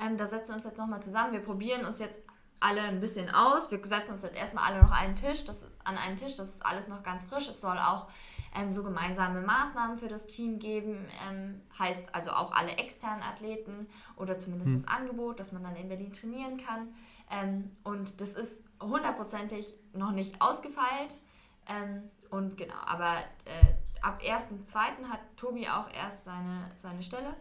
Ähm, 0.00 0.16
da 0.16 0.26
setzen 0.26 0.50
wir 0.50 0.56
uns 0.56 0.64
jetzt 0.64 0.78
nochmal 0.78 1.02
zusammen. 1.02 1.32
Wir 1.32 1.40
probieren 1.40 1.84
uns 1.84 1.98
jetzt 1.98 2.20
alle 2.60 2.82
ein 2.82 3.00
bisschen 3.00 3.30
aus. 3.30 3.70
Wir 3.70 3.84
setzen 3.84 4.12
uns 4.12 4.22
jetzt 4.22 4.36
erstmal 4.36 4.64
alle 4.64 4.82
noch 4.82 4.90
einen 4.90 5.14
Tisch, 5.14 5.44
das, 5.44 5.66
an 5.84 5.96
einen 5.96 6.16
Tisch. 6.16 6.36
Das 6.36 6.48
ist 6.48 6.66
alles 6.66 6.88
noch 6.88 7.02
ganz 7.02 7.24
frisch. 7.24 7.48
Es 7.48 7.60
soll 7.60 7.78
auch 7.78 8.06
ähm, 8.54 8.72
so 8.72 8.82
gemeinsame 8.82 9.40
Maßnahmen 9.42 9.96
für 9.96 10.08
das 10.08 10.26
Team 10.26 10.58
geben. 10.58 11.06
Ähm, 11.28 11.60
heißt 11.78 12.14
also 12.14 12.30
auch 12.30 12.52
alle 12.52 12.72
externen 12.72 13.22
Athleten 13.22 13.86
oder 14.16 14.38
zumindest 14.38 14.70
hm. 14.70 14.82
das 14.82 14.88
Angebot, 14.88 15.38
dass 15.38 15.52
man 15.52 15.62
dann 15.62 15.76
in 15.76 15.88
Berlin 15.88 16.12
trainieren 16.12 16.56
kann. 16.56 16.88
Ähm, 17.30 17.70
und 17.82 18.20
das 18.20 18.34
ist 18.34 18.62
hundertprozentig 18.80 19.78
noch 19.92 20.12
nicht 20.12 20.40
ausgefeilt. 20.40 21.20
Ähm, 21.68 22.02
und 22.30 22.56
genau, 22.56 22.74
aber 22.86 23.16
äh, 23.44 23.74
ab 24.02 24.20
1.2. 24.22 24.74
hat 25.08 25.20
Tobi 25.36 25.68
auch 25.68 25.88
erst 25.92 26.24
seine, 26.24 26.70
seine 26.74 27.02
Stelle. 27.02 27.34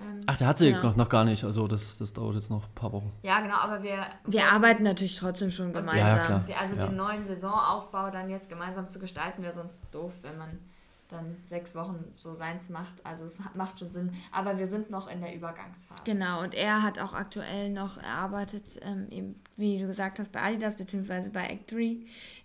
Ähm, 0.00 0.20
Ach, 0.26 0.36
der 0.36 0.46
hat 0.46 0.58
sie 0.58 0.72
genau. 0.72 0.92
noch 0.92 1.08
gar 1.08 1.24
nicht. 1.24 1.44
Also 1.44 1.66
das, 1.66 1.98
das 1.98 2.12
dauert 2.12 2.36
jetzt 2.36 2.50
noch 2.50 2.64
ein 2.64 2.74
paar 2.74 2.92
Wochen. 2.92 3.12
Ja, 3.22 3.40
genau, 3.40 3.56
aber 3.56 3.82
wir... 3.82 4.06
Wir 4.26 4.44
arbeiten 4.52 4.84
natürlich 4.84 5.16
trotzdem 5.16 5.50
schon 5.50 5.72
gemeinsam. 5.72 5.98
Ja, 5.98 6.18
klar. 6.18 6.44
Also 6.60 6.76
ja. 6.76 6.86
den 6.86 6.96
neuen 6.96 7.24
Saisonaufbau 7.24 8.10
dann 8.10 8.30
jetzt 8.30 8.48
gemeinsam 8.48 8.88
zu 8.88 8.98
gestalten, 8.98 9.42
wäre 9.42 9.52
sonst 9.52 9.82
doof, 9.90 10.12
wenn 10.22 10.38
man 10.38 10.58
dann 11.08 11.36
sechs 11.44 11.74
Wochen 11.74 12.04
so 12.16 12.34
seins 12.34 12.68
macht. 12.68 13.04
Also 13.04 13.24
es 13.24 13.40
macht 13.54 13.78
schon 13.78 13.90
Sinn. 13.90 14.12
Aber 14.30 14.58
wir 14.58 14.66
sind 14.66 14.90
noch 14.90 15.10
in 15.10 15.20
der 15.20 15.34
Übergangsphase. 15.34 16.02
Genau, 16.04 16.42
und 16.42 16.54
er 16.54 16.82
hat 16.82 16.98
auch 16.98 17.14
aktuell 17.14 17.70
noch 17.70 17.96
erarbeitet, 17.98 18.78
ähm, 18.82 19.06
eben, 19.10 19.34
wie 19.56 19.78
du 19.78 19.86
gesagt 19.86 20.18
hast, 20.18 20.32
bei 20.32 20.42
Adidas 20.42 20.76
bzw. 20.76 21.28
bei 21.30 21.46
Act 21.46 21.72
3. 21.72 21.76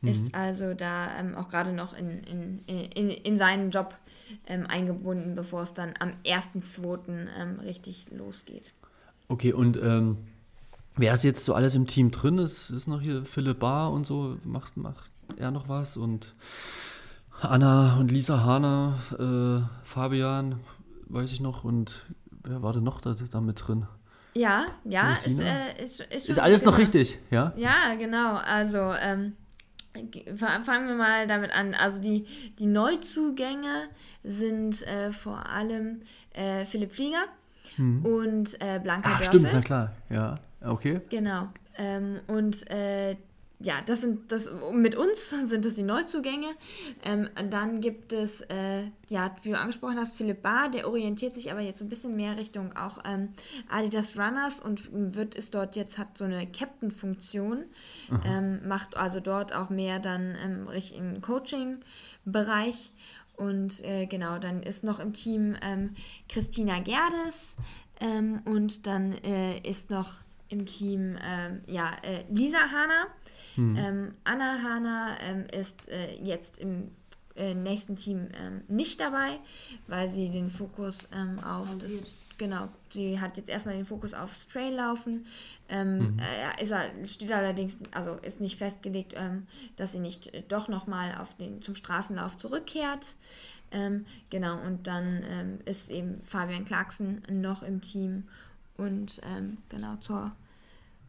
Mhm. 0.01 0.07
Ist 0.07 0.33
also 0.33 0.73
da 0.73 1.19
ähm, 1.19 1.35
auch 1.35 1.49
gerade 1.49 1.73
noch 1.73 1.93
in, 1.93 2.23
in, 2.23 2.59
in, 2.65 3.09
in 3.09 3.37
seinen 3.37 3.71
Job 3.71 3.95
ähm, 4.47 4.65
eingebunden, 4.67 5.35
bevor 5.35 5.63
es 5.63 5.73
dann 5.73 5.93
am 5.99 6.13
1.2. 6.25 7.27
Ähm, 7.37 7.59
richtig 7.59 8.05
losgeht. 8.11 8.73
Okay, 9.27 9.53
und 9.53 9.77
ähm, 9.77 10.17
wer 10.95 11.13
ist 11.13 11.23
jetzt 11.23 11.45
so 11.45 11.53
alles 11.53 11.75
im 11.75 11.87
Team 11.87 12.11
drin? 12.11 12.37
Ist, 12.37 12.69
ist 12.69 12.87
noch 12.87 13.01
hier 13.01 13.25
Philipp 13.25 13.59
Bar 13.59 13.91
und 13.91 14.05
so, 14.05 14.37
macht, 14.43 14.77
macht 14.77 15.11
er 15.37 15.51
noch 15.51 15.67
was? 15.67 15.97
Und 15.97 16.33
Anna 17.41 17.97
und 17.99 18.11
Lisa 18.11 18.43
Hahner, 18.43 18.97
äh, 19.19 19.85
Fabian, 19.85 20.59
weiß 21.09 21.31
ich 21.33 21.41
noch, 21.41 21.63
und 21.63 22.05
wer 22.43 22.61
war 22.61 22.73
denn 22.73 22.83
noch 22.83 23.01
da, 23.01 23.13
da 23.13 23.41
mit 23.41 23.67
drin? 23.67 23.85
Ja, 24.35 24.65
ja, 24.83 25.11
ist, 25.13 25.27
äh, 25.27 25.83
ist, 25.83 25.99
ist, 25.99 26.29
ist, 26.29 26.39
alles 26.39 26.63
noch 26.63 26.77
richtig, 26.77 27.19
ja? 27.29 27.53
Ja, 27.55 27.95
genau. 27.99 28.35
Also, 28.35 28.79
ähm, 28.99 29.33
fangen 30.37 30.87
wir 30.87 30.95
mal 30.95 31.27
damit 31.27 31.55
an. 31.55 31.75
Also 31.75 32.01
die, 32.01 32.25
die 32.59 32.65
Neuzugänge 32.65 33.89
sind 34.23 34.81
äh, 34.87 35.11
vor 35.11 35.47
allem 35.49 36.01
äh, 36.33 36.65
Philipp 36.65 36.91
Flieger 36.91 37.25
hm. 37.75 38.03
und 38.05 38.59
äh, 38.61 38.79
Blanca 38.79 39.09
Ach, 39.13 39.19
Dörfel. 39.19 39.39
stimmt, 39.39 39.49
na 39.53 39.61
klar, 39.61 39.91
ja, 40.09 40.39
okay. 40.61 41.01
Genau. 41.09 41.49
Ähm, 41.77 42.19
und 42.27 42.69
äh, 42.71 43.15
ja, 43.63 43.75
das 43.85 44.01
sind 44.01 44.31
das 44.31 44.49
mit 44.73 44.95
uns 44.95 45.29
sind 45.29 45.63
das 45.63 45.75
die 45.75 45.83
Neuzugänge. 45.83 46.47
Ähm, 47.03 47.29
dann 47.49 47.79
gibt 47.79 48.11
es, 48.11 48.41
äh, 48.41 48.83
ja, 49.07 49.33
wie 49.41 49.51
du 49.51 49.57
angesprochen 49.57 49.97
hast, 49.97 50.15
Philipp 50.15 50.43
Barr, 50.43 50.69
der 50.69 50.87
orientiert 50.87 51.33
sich 51.33 51.49
aber 51.49 51.61
jetzt 51.61 51.81
ein 51.81 51.87
bisschen 51.87 52.15
mehr 52.15 52.37
Richtung 52.37 52.75
auch 52.75 52.99
ähm, 53.05 53.29
Adidas 53.69 54.17
Runners 54.17 54.59
und 54.59 54.89
wird 54.91 55.35
ist 55.35 55.55
dort 55.55 55.77
jetzt 55.77 55.97
hat 55.97 56.17
so 56.17 56.25
eine 56.25 56.45
Captain-Funktion, 56.45 57.63
ähm, 58.25 58.67
macht 58.67 58.97
also 58.97 59.21
dort 59.21 59.55
auch 59.55 59.69
mehr 59.69 59.99
dann 59.99 60.35
ähm, 60.43 60.67
im 60.93 61.21
Coaching-Bereich. 61.21 62.91
Und 63.35 63.83
äh, 63.83 64.05
genau, 64.05 64.37
dann 64.39 64.61
ist 64.61 64.83
noch 64.83 64.99
im 64.99 65.13
Team 65.13 65.55
ähm, 65.61 65.95
Christina 66.27 66.79
Gerdes 66.79 67.55
ähm, 67.99 68.41
und 68.45 68.85
dann 68.85 69.13
äh, 69.23 69.57
ist 69.67 69.89
noch 69.89 70.11
im 70.49 70.65
Team 70.67 71.17
ähm, 71.23 71.61
ja, 71.65 71.91
äh, 72.03 72.25
Lisa 72.29 72.59
Hahner 72.69 73.07
Mhm. 73.55 73.75
Ähm, 73.75 74.13
Anna 74.23 74.61
Hana 74.61 75.19
ähm, 75.21 75.45
ist 75.51 75.89
äh, 75.89 76.15
jetzt 76.23 76.57
im 76.57 76.91
äh, 77.35 77.53
nächsten 77.53 77.95
Team 77.95 78.29
ähm, 78.39 78.61
nicht 78.67 78.99
dabei, 78.99 79.39
weil 79.87 80.09
sie 80.09 80.29
den 80.29 80.49
Fokus 80.49 81.07
ähm, 81.13 81.39
auf 81.39 81.75
das 81.77 82.13
genau, 82.37 82.69
sie 82.89 83.19
hat 83.19 83.37
jetzt 83.37 83.49
erstmal 83.49 83.75
den 83.75 83.85
Fokus 83.85 84.13
auf 84.13 84.45
Trail 84.45 84.73
laufen. 84.73 85.25
Ähm, 85.69 86.13
mhm. 86.13 86.19
äh, 86.19 86.63
ist, 86.63 87.13
steht 87.13 87.31
allerdings, 87.31 87.77
also 87.91 88.15
ist 88.15 88.41
nicht 88.41 88.57
festgelegt, 88.57 89.13
ähm, 89.15 89.47
dass 89.75 89.91
sie 89.93 89.99
nicht 89.99 90.33
äh, 90.33 90.43
doch 90.47 90.67
nochmal 90.67 91.15
zum 91.61 91.75
Straßenlauf 91.75 92.37
zurückkehrt. 92.37 93.15
Ähm, 93.71 94.05
genau, 94.29 94.61
und 94.61 94.87
dann 94.87 95.23
ähm, 95.27 95.59
ist 95.65 95.89
eben 95.89 96.21
Fabian 96.23 96.65
Clarkson 96.65 97.21
noch 97.29 97.63
im 97.63 97.81
Team 97.81 98.27
und 98.77 99.19
ähm, 99.35 99.57
genau 99.69 99.95
zur 99.97 100.31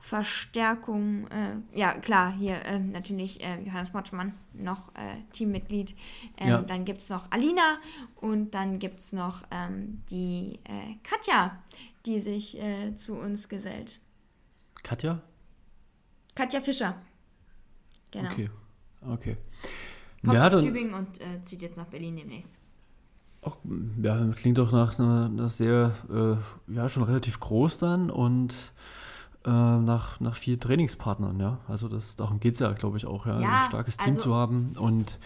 Verstärkung, 0.05 1.29
äh, 1.29 1.57
ja 1.73 1.95
klar, 1.95 2.31
hier 2.31 2.63
äh, 2.67 2.79
natürlich 2.79 3.43
äh, 3.43 3.63
Johannes 3.63 3.95
Motschmann, 3.95 4.35
noch 4.53 4.95
äh, 4.95 5.23
Teammitglied. 5.33 5.97
Ähm, 6.37 6.49
ja. 6.49 6.61
Dann 6.61 6.85
gibt 6.85 7.01
es 7.01 7.09
noch 7.09 7.31
Alina 7.31 7.79
und 8.17 8.51
dann 8.51 8.79
gibt 8.79 9.01
es 9.01 9.15
noch 9.15 9.45
ähm, 9.51 10.03
die 10.11 10.61
äh, 10.65 10.97
Katja, 11.03 11.59
die 12.05 12.21
sich 12.21 12.61
äh, 12.61 12.95
zu 12.95 13.15
uns 13.15 13.49
gesellt. 13.49 13.99
Katja? 14.83 15.23
Katja 16.35 16.61
Fischer. 16.61 16.97
Genau. 18.11 18.31
Okay, 18.31 18.51
okay. 19.09 19.37
Kommt 20.23 20.39
aus 20.39 20.63
Tübingen 20.63 20.93
und 20.93 21.19
zieht 21.45 21.63
jetzt 21.63 21.79
nach 21.79 21.87
Berlin 21.87 22.17
demnächst. 22.17 22.59
Auch, 23.41 23.57
ja, 24.03 24.27
klingt 24.37 24.59
doch 24.59 24.71
nach 24.71 24.99
einer, 24.99 25.27
einer 25.27 25.49
sehr, 25.49 25.93
ja, 26.67 26.89
schon 26.89 27.03
relativ 27.05 27.41
groß 27.41 27.79
dann 27.79 28.11
und 28.11 28.55
äh, 29.45 29.51
nach, 29.51 30.21
nach 30.21 30.37
vier 30.37 30.59
Trainingspartnern, 30.59 31.39
ja. 31.41 31.59
Also 31.69 31.89
das, 31.89 32.17
darum 32.17 32.41
geht 32.41 32.55
es 32.55 32.61
ja, 32.61 32.73
glaube 32.73 32.97
ich, 32.97 33.07
auch, 33.07 33.27
ja, 33.27 33.41
ja 33.41 33.61
ein 33.61 33.69
starkes 33.69 33.97
Team 33.97 34.15
also 34.15 34.21
zu 34.21 34.35
haben 34.35 34.73
und 34.79 35.19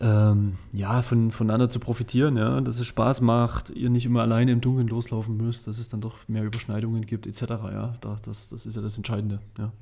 ähm, 0.00 0.56
ja, 0.72 1.02
von, 1.02 1.30
voneinander 1.30 1.68
zu 1.68 1.80
profitieren, 1.80 2.36
ja, 2.36 2.60
dass 2.60 2.78
es 2.78 2.86
Spaß 2.86 3.22
macht, 3.22 3.70
ihr 3.70 3.90
nicht 3.90 4.06
immer 4.06 4.22
alleine 4.22 4.52
im 4.52 4.60
Dunkeln 4.60 4.88
loslaufen 4.88 5.36
müsst, 5.36 5.66
dass 5.66 5.78
es 5.78 5.88
dann 5.88 6.00
doch 6.00 6.16
mehr 6.28 6.44
Überschneidungen 6.44 7.06
gibt, 7.06 7.26
etc. 7.26 7.40
Ja, 7.40 7.96
das, 8.00 8.50
das 8.50 8.66
ist 8.66 8.76
ja 8.76 8.82
das 8.82 8.96
Entscheidende, 8.96 9.40
ja. 9.58 9.72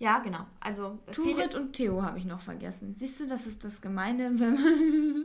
Ja, 0.00 0.18
genau. 0.18 0.40
Also 0.60 0.98
Turit 1.12 1.54
und 1.54 1.72
Theo 1.72 2.02
habe 2.02 2.18
ich 2.18 2.24
noch 2.24 2.40
vergessen. 2.40 2.94
Siehst 2.98 3.20
du, 3.20 3.26
das 3.28 3.46
ist 3.46 3.64
das 3.64 3.80
Gemeine, 3.80 4.32
wenn 4.38 4.54
man, 4.54 5.24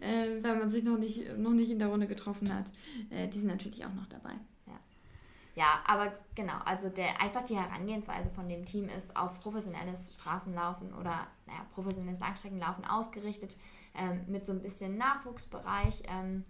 äh, 0.00 0.42
wenn 0.42 0.58
man 0.58 0.70
sich 0.70 0.82
noch 0.82 0.98
nicht, 0.98 1.38
noch 1.38 1.52
nicht 1.52 1.70
in 1.70 1.78
der 1.78 1.88
Runde 1.88 2.06
getroffen 2.06 2.52
hat. 2.52 2.66
Äh, 3.10 3.28
die 3.28 3.38
sind 3.38 3.48
natürlich 3.48 3.84
auch 3.86 3.94
noch 3.94 4.06
dabei. 4.06 4.34
Ja, 5.54 5.82
aber 5.86 6.12
genau, 6.34 6.54
also 6.64 6.88
der, 6.88 7.20
einfach 7.20 7.44
die 7.44 7.56
Herangehensweise 7.56 8.30
von 8.30 8.48
dem 8.48 8.64
Team 8.64 8.88
ist 8.88 9.14
auf 9.16 9.38
professionelles 9.40 10.14
Straßenlaufen 10.14 10.94
oder 10.94 11.26
naja, 11.46 11.66
professionelles 11.74 12.20
Langstreckenlaufen 12.20 12.86
ausgerichtet, 12.86 13.56
ähm, 13.94 14.24
mit 14.28 14.46
so 14.46 14.52
ein 14.52 14.62
bisschen 14.62 14.96
Nachwuchsbereich, 14.96 16.04
ähm, 16.08 16.44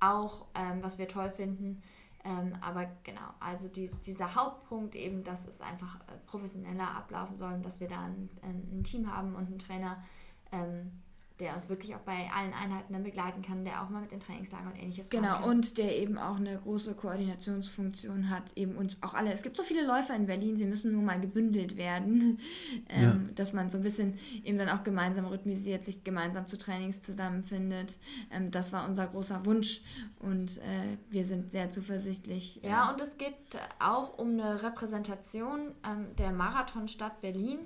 auch 0.00 0.46
ähm, 0.54 0.82
was 0.82 0.98
wir 0.98 1.08
toll 1.08 1.30
finden. 1.30 1.82
Ähm, 2.24 2.56
aber 2.62 2.86
genau, 3.04 3.28
also 3.38 3.68
die, 3.68 3.90
dieser 4.04 4.34
Hauptpunkt 4.34 4.94
eben, 4.94 5.24
dass 5.24 5.46
es 5.46 5.60
einfach 5.60 5.96
äh, 5.96 6.16
professioneller 6.26 6.96
ablaufen 6.96 7.36
soll 7.36 7.52
und 7.52 7.64
dass 7.64 7.80
wir 7.80 7.88
da 7.88 8.00
ein, 8.00 8.28
ein, 8.42 8.82
Team 8.82 9.14
haben 9.14 9.34
und 9.34 9.46
einen 9.46 9.58
Trainer, 9.58 10.02
ähm, 10.52 10.90
der 11.40 11.54
uns 11.54 11.68
wirklich 11.68 11.94
auch 11.94 12.00
bei 12.00 12.28
allen 12.34 12.52
Einheiten 12.52 12.92
dann 12.92 13.04
begleiten 13.04 13.42
kann, 13.42 13.64
der 13.64 13.82
auch 13.82 13.90
mal 13.90 14.00
mit 14.00 14.10
den 14.10 14.20
Trainingslagern 14.20 14.72
und 14.72 14.78
ähnliches 14.78 15.08
Genau, 15.08 15.46
und 15.46 15.78
der 15.78 15.96
eben 15.96 16.18
auch 16.18 16.36
eine 16.36 16.58
große 16.58 16.94
Koordinationsfunktion 16.94 18.28
hat, 18.28 18.44
eben 18.56 18.76
uns 18.76 18.98
auch 19.02 19.14
alle. 19.14 19.32
Es 19.32 19.42
gibt 19.42 19.56
so 19.56 19.62
viele 19.62 19.86
Läufer 19.86 20.16
in 20.16 20.26
Berlin, 20.26 20.56
sie 20.56 20.66
müssen 20.66 20.92
nur 20.92 21.02
mal 21.02 21.20
gebündelt 21.20 21.76
werden, 21.76 22.40
ähm, 22.88 23.02
ja. 23.02 23.34
dass 23.34 23.52
man 23.52 23.70
so 23.70 23.78
ein 23.78 23.82
bisschen 23.82 24.18
eben 24.44 24.58
dann 24.58 24.68
auch 24.68 24.82
gemeinsam 24.82 25.26
rhythmisiert, 25.26 25.84
sich 25.84 26.02
gemeinsam 26.02 26.46
zu 26.46 26.58
Trainings 26.58 27.02
zusammenfindet. 27.02 27.98
Ähm, 28.32 28.50
das 28.50 28.72
war 28.72 28.88
unser 28.88 29.06
großer 29.06 29.46
Wunsch 29.46 29.82
und 30.18 30.58
äh, 30.58 30.98
wir 31.10 31.24
sind 31.24 31.50
sehr 31.50 31.70
zuversichtlich. 31.70 32.60
Ja, 32.62 32.68
ja, 32.68 32.90
und 32.90 33.00
es 33.00 33.16
geht 33.16 33.34
auch 33.78 34.18
um 34.18 34.30
eine 34.30 34.62
Repräsentation 34.62 35.72
ähm, 35.86 36.16
der 36.16 36.32
Marathonstadt 36.32 37.20
Berlin 37.20 37.58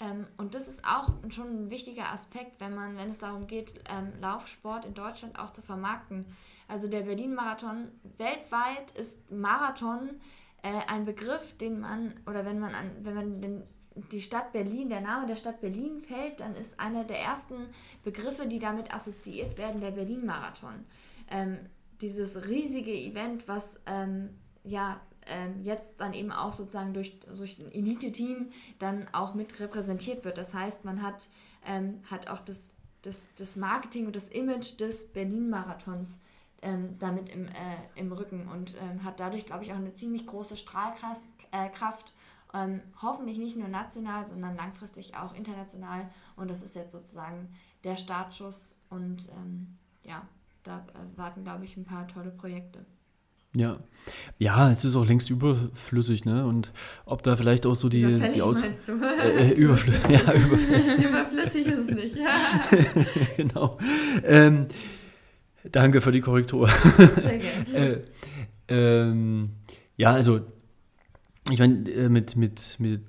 ähm, 0.00 0.26
und 0.38 0.54
das 0.54 0.66
ist 0.66 0.84
auch 0.84 1.12
schon 1.28 1.64
ein 1.64 1.70
wichtiger 1.70 2.10
Aspekt, 2.10 2.60
wenn 2.60 2.74
man, 2.74 2.96
wenn 2.96 3.10
es 3.10 3.18
darum 3.18 3.46
geht, 3.46 3.84
ähm, 3.90 4.12
Laufsport 4.20 4.86
in 4.86 4.94
Deutschland 4.94 5.38
auch 5.38 5.52
zu 5.52 5.60
vermarkten. 5.60 6.24
Also 6.68 6.88
der 6.88 7.02
Berlin-Marathon 7.02 7.88
weltweit 8.16 8.90
ist 8.92 9.30
Marathon 9.30 10.10
äh, 10.62 10.72
ein 10.88 11.04
Begriff, 11.04 11.56
den 11.58 11.80
man, 11.80 12.14
oder 12.26 12.46
wenn 12.46 12.58
man 12.58 12.74
an, 12.74 12.90
wenn 13.02 13.14
man 13.14 13.42
den, 13.42 13.62
die 14.10 14.22
Stadt 14.22 14.52
Berlin, 14.52 14.88
der 14.88 15.02
Name 15.02 15.26
der 15.26 15.36
Stadt 15.36 15.60
Berlin 15.60 16.00
fällt, 16.00 16.40
dann 16.40 16.54
ist 16.54 16.80
einer 16.80 17.04
der 17.04 17.20
ersten 17.20 17.68
Begriffe, 18.02 18.46
die 18.46 18.58
damit 18.58 18.94
assoziiert 18.94 19.58
werden, 19.58 19.80
der 19.82 19.90
Berlin-Marathon. 19.90 20.86
Ähm, 21.30 21.58
dieses 22.00 22.48
riesige 22.48 22.94
Event, 22.94 23.48
was 23.48 23.80
ähm, 23.84 24.30
ja 24.64 24.98
ähm, 25.30 25.62
jetzt 25.62 26.00
dann 26.00 26.12
eben 26.12 26.32
auch 26.32 26.52
sozusagen 26.52 26.92
durch, 26.92 27.18
durch 27.20 27.58
ein 27.58 27.72
Elite-Team 27.72 28.50
dann 28.78 29.06
auch 29.12 29.34
mit 29.34 29.58
repräsentiert 29.60 30.24
wird. 30.24 30.36
Das 30.36 30.52
heißt, 30.52 30.84
man 30.84 31.02
hat, 31.02 31.28
ähm, 31.64 32.02
hat 32.10 32.28
auch 32.28 32.40
das, 32.40 32.74
das, 33.02 33.28
das 33.36 33.56
Marketing 33.56 34.06
und 34.06 34.16
das 34.16 34.28
Image 34.28 34.78
des 34.80 35.12
Berlin-Marathons 35.12 36.20
ähm, 36.62 36.98
damit 36.98 37.30
im, 37.30 37.48
äh, 37.48 37.52
im 37.94 38.12
Rücken 38.12 38.48
und 38.48 38.76
ähm, 38.82 39.02
hat 39.04 39.20
dadurch, 39.20 39.46
glaube 39.46 39.64
ich, 39.64 39.72
auch 39.72 39.76
eine 39.76 39.94
ziemlich 39.94 40.26
große 40.26 40.56
Strahlkraft 40.56 41.32
äh, 41.52 41.70
Ähm, 42.52 42.80
hoffentlich 43.00 43.38
nicht 43.38 43.56
nur 43.56 43.68
national, 43.68 44.26
sondern 44.26 44.56
langfristig 44.56 45.16
auch 45.16 45.34
international. 45.34 46.10
Und 46.36 46.50
das 46.50 46.62
ist 46.62 46.74
jetzt 46.74 46.90
sozusagen 46.90 47.48
der 47.84 47.96
Startschuss. 47.96 48.74
Und 48.88 49.28
ähm, 49.36 49.78
ja, 50.02 50.26
da 50.64 50.78
äh, 50.78 51.16
warten, 51.16 51.44
glaube 51.44 51.64
ich, 51.64 51.76
ein 51.76 51.84
paar 51.84 52.08
tolle 52.08 52.30
Projekte. 52.30 52.84
Ja. 53.56 53.80
Ja, 54.38 54.70
es 54.70 54.84
ist 54.84 54.96
auch 54.96 55.04
längst 55.04 55.28
überflüssig, 55.30 56.24
ne? 56.24 56.46
Und 56.46 56.72
ob 57.04 57.22
da 57.22 57.36
vielleicht 57.36 57.66
auch 57.66 57.76
so 57.76 57.88
die, 57.88 58.02
Überfällig 58.02 58.34
die 58.34 58.42
Aus 58.42 58.62
meinst 58.62 58.88
du? 58.88 58.92
Äh, 58.92 59.50
äh 59.50 59.52
überflü 59.52 59.92
ja, 60.08 60.32
überflüssig. 60.32 61.04
überflüssig 61.08 61.66
ist 61.66 61.78
es 61.78 61.90
nicht. 61.90 62.16
genau. 63.36 63.78
Ähm, 64.24 64.66
danke 65.70 66.00
für 66.00 66.12
die 66.12 66.20
Korrektur. 66.20 66.68
Sehr 66.68 67.38
gerne. 67.38 67.74
äh, 67.74 68.00
ähm, 68.68 69.50
ja, 69.96 70.12
also 70.12 70.40
ich 71.50 71.58
meine, 71.58 71.88
äh, 71.90 72.08
mit, 72.08 72.36
mit, 72.36 72.76
mit 72.78 73.02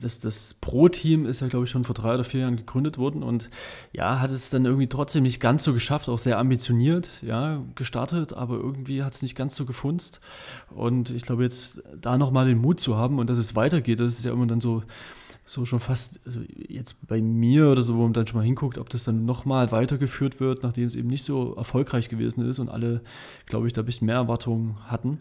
das, 0.00 0.18
das 0.18 0.54
Pro-Team 0.54 1.26
ist 1.26 1.40
ja, 1.40 1.48
glaube 1.48 1.64
ich, 1.64 1.70
schon 1.70 1.84
vor 1.84 1.94
drei 1.94 2.14
oder 2.14 2.24
vier 2.24 2.40
Jahren 2.40 2.56
gegründet 2.56 2.98
worden 2.98 3.22
und 3.22 3.50
ja, 3.92 4.20
hat 4.20 4.30
es 4.30 4.50
dann 4.50 4.64
irgendwie 4.64 4.88
trotzdem 4.88 5.22
nicht 5.22 5.40
ganz 5.40 5.64
so 5.64 5.72
geschafft, 5.72 6.08
auch 6.08 6.18
sehr 6.18 6.38
ambitioniert, 6.38 7.08
ja, 7.22 7.62
gestartet, 7.74 8.32
aber 8.32 8.56
irgendwie 8.56 9.02
hat 9.02 9.14
es 9.14 9.22
nicht 9.22 9.36
ganz 9.36 9.56
so 9.56 9.66
gefunzt. 9.66 10.20
Und 10.70 11.10
ich 11.10 11.22
glaube, 11.22 11.42
jetzt 11.42 11.82
da 12.00 12.18
nochmal 12.18 12.46
den 12.46 12.58
Mut 12.58 12.80
zu 12.80 12.96
haben 12.96 13.18
und 13.18 13.30
dass 13.30 13.38
es 13.38 13.56
weitergeht, 13.56 14.00
das 14.00 14.18
ist 14.18 14.24
ja 14.24 14.32
immer 14.32 14.46
dann 14.46 14.60
so, 14.60 14.82
so 15.44 15.64
schon 15.64 15.80
fast, 15.80 16.20
also 16.26 16.40
jetzt 16.56 17.06
bei 17.06 17.22
mir 17.22 17.68
oder 17.68 17.82
so, 17.82 17.96
wo 17.96 18.02
man 18.02 18.12
dann 18.12 18.26
schon 18.26 18.38
mal 18.38 18.44
hinguckt, 18.44 18.78
ob 18.78 18.90
das 18.90 19.04
dann 19.04 19.24
nochmal 19.24 19.70
weitergeführt 19.70 20.40
wird, 20.40 20.64
nachdem 20.64 20.86
es 20.86 20.96
eben 20.96 21.08
nicht 21.08 21.24
so 21.24 21.54
erfolgreich 21.54 22.08
gewesen 22.08 22.48
ist 22.48 22.58
und 22.58 22.68
alle, 22.68 23.00
glaube 23.46 23.68
ich, 23.68 23.72
da 23.72 23.82
ein 23.82 23.86
bisschen 23.86 24.06
mehr 24.06 24.16
Erwartungen 24.16 24.76
hatten. 24.86 25.20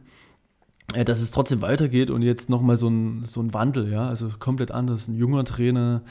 Äh, 0.93 1.03
dass 1.03 1.19
es 1.19 1.31
trotzdem 1.31 1.61
weitergeht 1.61 2.11
und 2.11 2.21
jetzt 2.21 2.49
nochmal 2.49 2.77
so 2.77 2.87
ein, 2.87 3.25
so 3.25 3.41
ein 3.41 3.53
Wandel, 3.53 3.91
ja, 3.91 4.07
also 4.07 4.29
komplett 4.37 4.71
anders. 4.71 5.07
Ein 5.07 5.15
junger 5.15 5.43
Trainer, 5.43 6.03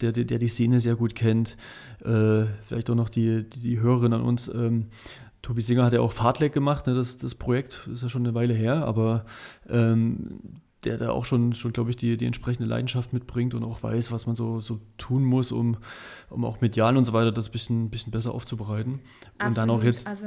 der, 0.00 0.12
der, 0.12 0.24
der 0.24 0.38
die 0.38 0.48
Szene 0.48 0.80
sehr 0.80 0.96
gut 0.96 1.14
kennt, 1.14 1.56
äh, 2.04 2.44
vielleicht 2.66 2.90
auch 2.90 2.94
noch 2.94 3.08
die, 3.08 3.48
die, 3.48 3.60
die 3.60 3.80
Hörerin 3.80 4.12
an 4.12 4.22
uns. 4.22 4.48
Ähm, 4.48 4.86
Tobi 5.40 5.62
Singer 5.62 5.84
hat 5.84 5.92
ja 5.92 6.00
auch 6.00 6.12
Fahrtleck 6.12 6.52
gemacht, 6.52 6.86
ne, 6.86 6.94
das, 6.94 7.16
das 7.16 7.34
Projekt 7.34 7.88
ist 7.92 8.02
ja 8.02 8.08
schon 8.08 8.26
eine 8.26 8.34
Weile 8.34 8.54
her, 8.54 8.84
aber 8.84 9.24
ähm, 9.68 10.40
der 10.84 10.96
da 10.96 11.10
auch 11.10 11.24
schon, 11.24 11.54
schon 11.54 11.72
glaube 11.72 11.90
ich, 11.90 11.96
die, 11.96 12.16
die 12.16 12.26
entsprechende 12.26 12.68
Leidenschaft 12.68 13.12
mitbringt 13.12 13.54
und 13.54 13.64
auch 13.64 13.82
weiß, 13.82 14.12
was 14.12 14.26
man 14.26 14.36
so, 14.36 14.60
so 14.60 14.80
tun 14.96 15.24
muss, 15.24 15.52
um, 15.52 15.76
um 16.30 16.44
auch 16.44 16.60
medial 16.60 16.96
und 16.96 17.04
so 17.04 17.12
weiter 17.12 17.32
das 17.32 17.48
ein 17.48 17.52
bisschen, 17.52 17.90
bisschen 17.90 18.12
besser 18.12 18.34
aufzubereiten. 18.34 19.00
Absolut. 19.38 19.48
Und 19.48 19.56
dann 19.56 19.70
auch 19.70 19.82
jetzt. 19.82 20.06
Also 20.06 20.26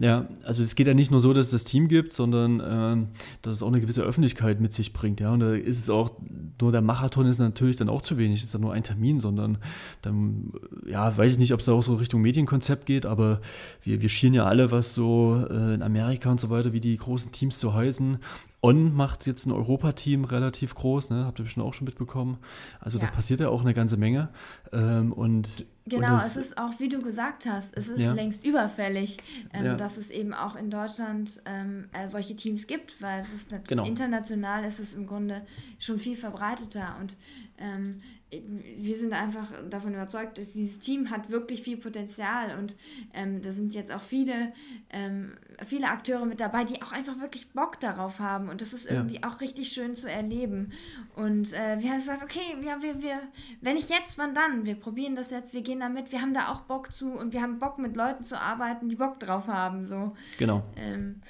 ja, 0.00 0.26
also 0.44 0.62
es 0.62 0.76
geht 0.76 0.86
ja 0.86 0.94
nicht 0.94 1.10
nur 1.10 1.20
so, 1.20 1.34
dass 1.34 1.46
es 1.46 1.52
das 1.52 1.64
Team 1.64 1.86
gibt, 1.86 2.14
sondern 2.14 2.62
ähm, 2.64 3.08
dass 3.42 3.56
es 3.56 3.62
auch 3.62 3.68
eine 3.68 3.82
gewisse 3.82 4.02
Öffentlichkeit 4.02 4.58
mit 4.58 4.72
sich 4.72 4.94
bringt. 4.94 5.20
Ja, 5.20 5.30
und 5.32 5.40
da 5.40 5.52
ist 5.52 5.78
es 5.78 5.90
auch, 5.90 6.12
nur 6.58 6.72
der 6.72 6.80
Marathon 6.80 7.26
ist 7.26 7.38
natürlich 7.38 7.76
dann 7.76 7.90
auch 7.90 8.00
zu 8.00 8.16
wenig, 8.16 8.42
ist 8.42 8.54
dann 8.54 8.62
nur 8.62 8.72
ein 8.72 8.82
Termin, 8.82 9.20
sondern 9.20 9.58
dann, 10.00 10.52
ja, 10.86 11.14
weiß 11.14 11.32
ich 11.32 11.38
nicht, 11.38 11.52
ob 11.52 11.60
es 11.60 11.66
da 11.66 11.72
auch 11.72 11.82
so 11.82 11.96
Richtung 11.96 12.22
Medienkonzept 12.22 12.86
geht, 12.86 13.04
aber 13.04 13.42
wir, 13.82 14.00
wir 14.00 14.08
schieren 14.08 14.32
ja 14.32 14.46
alle, 14.46 14.70
was 14.70 14.94
so 14.94 15.44
äh, 15.50 15.74
in 15.74 15.82
Amerika 15.82 16.30
und 16.30 16.40
so 16.40 16.48
weiter, 16.48 16.72
wie 16.72 16.80
die 16.80 16.96
großen 16.96 17.30
Teams 17.30 17.60
so 17.60 17.74
heißen. 17.74 18.18
On 18.62 18.94
macht 18.94 19.26
jetzt 19.26 19.46
ein 19.46 19.52
Europateam 19.52 20.24
relativ 20.24 20.74
groß, 20.74 21.10
ne? 21.10 21.24
habt 21.24 21.38
ihr 21.38 21.44
bestimmt 21.44 21.64
auch 21.64 21.72
schon 21.72 21.86
mitbekommen. 21.86 22.38
Also 22.78 22.98
ja. 22.98 23.06
da 23.06 23.10
passiert 23.10 23.40
ja 23.40 23.48
auch 23.48 23.62
eine 23.62 23.72
ganze 23.72 23.96
Menge. 23.96 24.28
Ähm, 24.72 25.12
und 25.12 25.66
Genau, 25.86 26.12
und 26.12 26.18
es 26.18 26.36
ist 26.36 26.56
auch, 26.56 26.78
wie 26.78 26.88
du 26.88 27.00
gesagt 27.00 27.46
hast, 27.46 27.76
es 27.76 27.88
ist 27.88 27.98
ja. 28.00 28.12
längst 28.12 28.44
überfällig, 28.44 29.16
ähm, 29.52 29.64
ja. 29.64 29.74
dass 29.74 29.96
es 29.96 30.10
eben 30.10 30.32
auch 30.34 30.54
in 30.54 30.70
Deutschland 30.70 31.42
ähm, 31.46 31.88
äh, 31.92 32.06
solche 32.06 32.36
Teams 32.36 32.68
gibt, 32.68 33.02
weil 33.02 33.20
es 33.20 33.32
ist 33.32 33.48
genau. 33.66 33.84
international 33.84 34.64
ist 34.64 34.78
es 34.78 34.94
im 34.94 35.06
Grunde 35.06 35.42
schon 35.80 35.98
viel 35.98 36.16
verbreiteter 36.16 36.96
und 37.00 37.16
ähm, 37.58 38.02
wir 38.30 38.96
sind 38.96 39.12
einfach 39.12 39.50
davon 39.68 39.94
überzeugt, 39.94 40.38
dass 40.38 40.50
dieses 40.50 40.78
Team 40.78 41.10
hat 41.10 41.30
wirklich 41.30 41.62
viel 41.62 41.76
Potenzial 41.76 42.56
und 42.58 42.76
ähm, 43.12 43.42
da 43.42 43.50
sind 43.50 43.74
jetzt 43.74 43.92
auch 43.92 44.02
viele, 44.02 44.52
ähm, 44.90 45.32
viele 45.66 45.88
Akteure 45.88 46.26
mit 46.26 46.40
dabei, 46.40 46.64
die 46.64 46.80
auch 46.82 46.92
einfach 46.92 47.18
wirklich 47.20 47.50
Bock 47.50 47.80
darauf 47.80 48.20
haben 48.20 48.48
und 48.48 48.60
das 48.60 48.72
ist 48.72 48.86
irgendwie 48.86 49.16
ja. 49.16 49.28
auch 49.28 49.40
richtig 49.40 49.72
schön 49.72 49.96
zu 49.96 50.08
erleben. 50.08 50.72
Und 51.16 51.52
äh, 51.52 51.80
wir 51.80 51.90
haben 51.90 51.98
gesagt, 51.98 52.22
okay, 52.22 52.56
ja, 52.64 52.80
wir, 52.82 53.02
wir, 53.02 53.20
wenn 53.60 53.74
nicht 53.74 53.90
jetzt, 53.90 54.16
wann 54.18 54.34
dann? 54.34 54.64
Wir 54.64 54.76
probieren 54.76 55.16
das 55.16 55.30
jetzt, 55.30 55.52
wir 55.52 55.62
gehen 55.62 55.80
damit, 55.80 56.12
wir 56.12 56.20
haben 56.20 56.34
da 56.34 56.52
auch 56.52 56.60
Bock 56.60 56.92
zu 56.92 57.10
und 57.12 57.32
wir 57.32 57.42
haben 57.42 57.58
Bock 57.58 57.78
mit 57.78 57.96
Leuten 57.96 58.22
zu 58.22 58.40
arbeiten, 58.40 58.88
die 58.88 58.96
Bock 58.96 59.18
drauf 59.18 59.48
haben. 59.48 59.86
So. 59.86 60.14
Genau. 60.38 60.62
Ähm, 60.76 61.20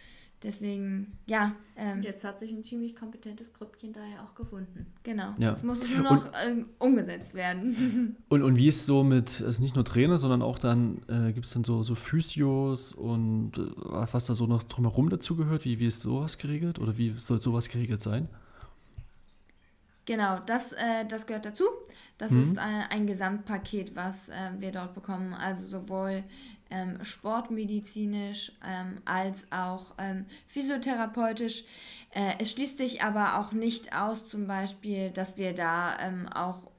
Deswegen, 0.43 1.19
ja. 1.27 1.55
Ähm, 1.77 2.03
Jetzt 2.03 2.25
hat 2.25 2.39
sich 2.39 2.51
ein 2.51 2.63
ziemlich 2.63 2.97
kompetentes 2.97 3.53
Grüppchen 3.53 3.93
daher 3.93 4.23
auch 4.23 4.35
gefunden. 4.35 4.87
Genau. 5.03 5.35
Ja. 5.39 5.51
Jetzt 5.51 5.65
muss 5.65 5.83
es 5.83 5.91
nur 5.91 6.03
noch 6.03 6.25
und, 6.25 6.33
ähm, 6.47 6.67
umgesetzt 6.79 7.35
werden. 7.35 8.17
Und, 8.29 8.43
und 8.43 8.57
wie 8.57 8.69
ist 8.69 8.87
so 8.87 9.03
mit, 9.03 9.43
also 9.45 9.61
nicht 9.61 9.75
nur 9.75 9.85
Trainer, 9.85 10.17
sondern 10.17 10.41
auch 10.41 10.59
dann, 10.59 11.03
äh, 11.09 11.33
gibt 11.33 11.47
es 11.47 11.53
dann 11.53 11.65
so, 11.65 11.83
so 11.83 11.95
Physios 11.95 12.93
und 12.93 13.53
äh, 13.59 13.61
was 14.13 14.27
da 14.27 14.35
so 14.35 14.47
noch 14.47 14.63
drumherum 14.63 15.11
dazugehört? 15.11 15.65
Wie, 15.65 15.79
wie 15.81 15.87
ist 15.87 16.01
sowas 16.01 16.39
geregelt 16.39 16.79
oder 16.79 16.97
wie 16.97 17.13
soll 17.17 17.41
sowas 17.41 17.69
geregelt 17.69 18.01
sein? 18.01 18.29
Genau, 20.07 20.39
das, 20.47 20.73
äh, 20.73 21.07
das 21.09 21.27
gehört 21.27 21.45
dazu. 21.45 21.65
Das 22.19 22.33
mhm. 22.33 22.43
ist 22.43 22.59
ein, 22.59 22.83
ein, 22.91 23.07
Gesamtpaket, 23.07 23.95
was 23.95 24.29
äh, 24.29 24.33
wir 24.59 24.73
dort 24.73 24.95
bekommen. 24.95 25.35
Also 25.35 25.67
sowohl 25.67 26.25
ähm, 26.71 27.05
sportmedizinisch 27.05 28.53
ähm, 28.67 28.99
als 29.05 29.45
auch 29.51 29.95
ähm, 29.99 30.27
physiotherapeutisch. 30.49 31.65
Äh, 32.13 32.35
es 32.39 32.53
schließt 32.53 32.79
sich 32.79 33.03
aber 33.03 33.39
auch 33.39 33.53
nicht 33.53 33.97
aus, 33.97 34.29
zum 34.29 34.47
Beispiel, 34.47 35.11
dass 35.11 35.37
wir 35.37 35.55
da 35.55 35.99
ähm, 36.01 36.29
auch 36.29 36.71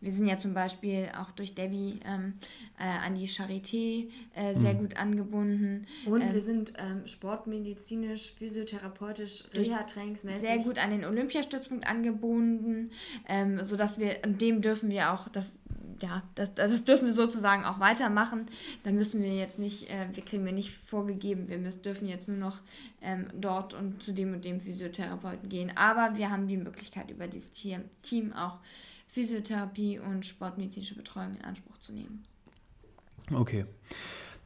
wir 0.00 0.12
sind 0.12 0.26
ja 0.26 0.38
zum 0.38 0.54
Beispiel 0.54 1.08
auch 1.20 1.30
durch 1.32 1.54
Debbie 1.54 2.00
ähm, 2.04 2.34
äh, 2.78 3.06
an 3.06 3.14
die 3.14 3.28
Charité 3.28 4.08
äh, 4.34 4.54
sehr 4.54 4.74
mhm. 4.74 4.78
gut 4.78 4.96
angebunden. 4.96 5.86
Und 6.06 6.22
ähm, 6.22 6.32
wir 6.32 6.40
sind 6.40 6.72
ähm, 6.78 7.06
sportmedizinisch, 7.06 8.32
physiotherapeutisch, 8.34 9.44
Reha-Trainingsmäßig. 9.54 10.40
Sehr 10.40 10.58
gut 10.58 10.78
an 10.78 10.90
den 10.90 11.04
Olympiastützpunkt 11.04 11.86
angebunden, 11.86 12.90
ähm, 13.28 13.62
sodass 13.64 13.98
wir, 13.98 14.14
dem 14.22 14.62
dürfen 14.62 14.90
wir 14.90 15.12
auch, 15.12 15.28
das, 15.28 15.54
ja, 16.00 16.22
das, 16.34 16.54
das 16.54 16.84
dürfen 16.84 17.06
wir 17.06 17.14
sozusagen 17.14 17.64
auch 17.64 17.80
weitermachen. 17.80 18.46
Da 18.82 18.92
müssen 18.92 19.22
wir 19.22 19.34
jetzt 19.34 19.58
nicht, 19.58 19.90
äh, 19.90 20.06
wir 20.12 20.24
kriegen 20.24 20.44
wir 20.44 20.52
nicht 20.52 20.70
vorgegeben, 20.70 21.48
wir 21.48 21.58
müssen, 21.58 21.82
dürfen 21.82 22.08
jetzt 22.08 22.28
nur 22.28 22.36
noch 22.36 22.60
ähm, 23.02 23.26
dort 23.34 23.74
und 23.74 24.02
zu 24.02 24.12
dem 24.12 24.32
und 24.32 24.44
dem 24.44 24.60
Physiotherapeuten 24.60 25.48
gehen. 25.48 25.72
Aber 25.76 26.16
wir 26.16 26.30
haben 26.30 26.48
die 26.48 26.56
Möglichkeit, 26.56 27.10
über 27.10 27.26
dieses 27.26 27.50
Team 27.52 28.32
auch 28.32 28.58
Physiotherapie 29.08 30.00
und 30.00 30.26
sportmedizinische 30.26 30.96
Betreuung 30.96 31.36
in 31.36 31.44
Anspruch 31.44 31.78
zu 31.78 31.92
nehmen. 31.92 32.24
Okay. 33.32 33.64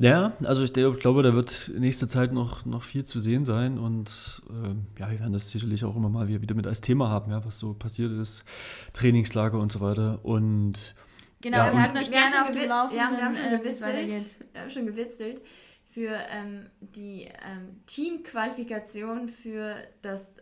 Ja, 0.00 0.34
also 0.44 0.62
ich, 0.62 0.72
glaube, 0.72 1.22
da 1.24 1.34
wird 1.34 1.68
in 1.68 1.80
nächster 1.80 2.06
Zeit 2.06 2.32
noch, 2.32 2.64
noch 2.64 2.84
viel 2.84 3.02
zu 3.02 3.18
sehen 3.18 3.44
sein 3.44 3.78
und 3.78 4.42
äh, 4.48 5.00
ja, 5.00 5.10
wir 5.10 5.18
werden 5.18 5.32
das 5.32 5.50
sicherlich 5.50 5.84
auch 5.84 5.96
immer 5.96 6.08
mal 6.08 6.28
wieder 6.28 6.54
mit 6.54 6.68
als 6.68 6.80
Thema 6.80 7.08
haben, 7.08 7.32
ja, 7.32 7.44
was 7.44 7.58
so 7.58 7.74
passiert 7.74 8.12
ist, 8.12 8.44
Trainingslager 8.92 9.58
und 9.58 9.72
so 9.72 9.80
weiter 9.80 10.24
und 10.24 10.94
Genau, 11.40 11.58
ja, 11.58 11.72
wir 11.72 11.82
hatten 11.82 11.96
euch 11.96 12.10
gerne 12.10 12.42
auf 12.42 12.50
dem 12.50 12.68
Laufenden. 12.68 12.98
Ja, 12.98 13.10
wir 13.16 13.24
haben 13.24 13.34
schon 13.34 13.46
äh, 13.46 13.58
gewitzelt, 13.58 14.26
wir 14.52 14.60
haben 14.60 14.70
schon 14.70 14.86
gewitzelt 14.86 15.42
für 15.84 16.12
ähm, 16.30 16.68
die 16.80 17.28
ähm, 17.44 17.80
Teamqualifikation 17.86 19.28
für 19.28 19.76
das 20.02 20.34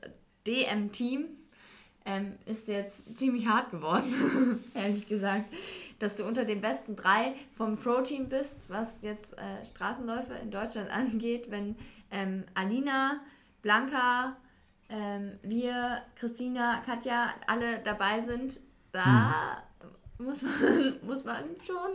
DM-Team 0.47 1.26
ähm, 2.05 2.34
ist 2.47 2.68
jetzt 2.68 3.18
ziemlich 3.18 3.47
hart 3.47 3.70
geworden, 3.70 4.64
ehrlich 4.74 5.09
gesagt, 5.09 5.53
dass 5.99 6.14
du 6.14 6.24
unter 6.24 6.44
den 6.44 6.61
besten 6.61 6.94
drei 6.94 7.34
vom 7.57 7.76
Pro-Team 7.76 8.28
bist, 8.28 8.70
was 8.70 9.03
jetzt 9.03 9.36
äh, 9.38 9.64
Straßenläufe 9.64 10.34
in 10.34 10.51
Deutschland 10.51 10.90
angeht, 10.92 11.51
wenn 11.51 11.76
ähm, 12.11 12.44
Alina, 12.55 13.20
Blanca, 13.62 14.36
ähm, 14.88 15.38
wir, 15.42 16.03
Christina, 16.14 16.80
Katja 16.86 17.30
alle 17.49 17.80
dabei 17.80 18.20
sind, 18.20 18.61
da 18.92 19.05
hm. 19.05 19.66
Muss, 20.19 20.43
man, 20.43 20.95
muss 21.07 21.25
man 21.25 21.45
schon 21.64 21.93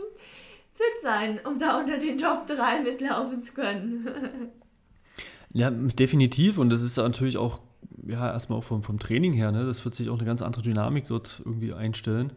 fit 0.74 1.02
sein, 1.02 1.40
um 1.44 1.58
da 1.58 1.80
unter 1.80 1.98
den 1.98 2.18
Top 2.18 2.46
3 2.46 2.82
mitlaufen 2.82 3.42
zu 3.42 3.52
können. 3.52 4.06
ja, 5.52 5.70
definitiv 5.70 6.58
und 6.58 6.70
das 6.70 6.82
ist 6.82 6.96
natürlich 6.96 7.36
auch 7.36 7.60
ja, 8.06 8.32
erstmal 8.32 8.58
auch 8.58 8.64
vom, 8.64 8.82
vom 8.82 8.98
Training 8.98 9.32
her, 9.32 9.52
ne, 9.52 9.64
das 9.64 9.84
wird 9.84 9.94
sich 9.94 10.08
auch 10.08 10.16
eine 10.16 10.24
ganz 10.24 10.42
andere 10.42 10.62
Dynamik 10.62 11.06
dort 11.08 11.42
irgendwie 11.44 11.72
einstellen. 11.72 12.32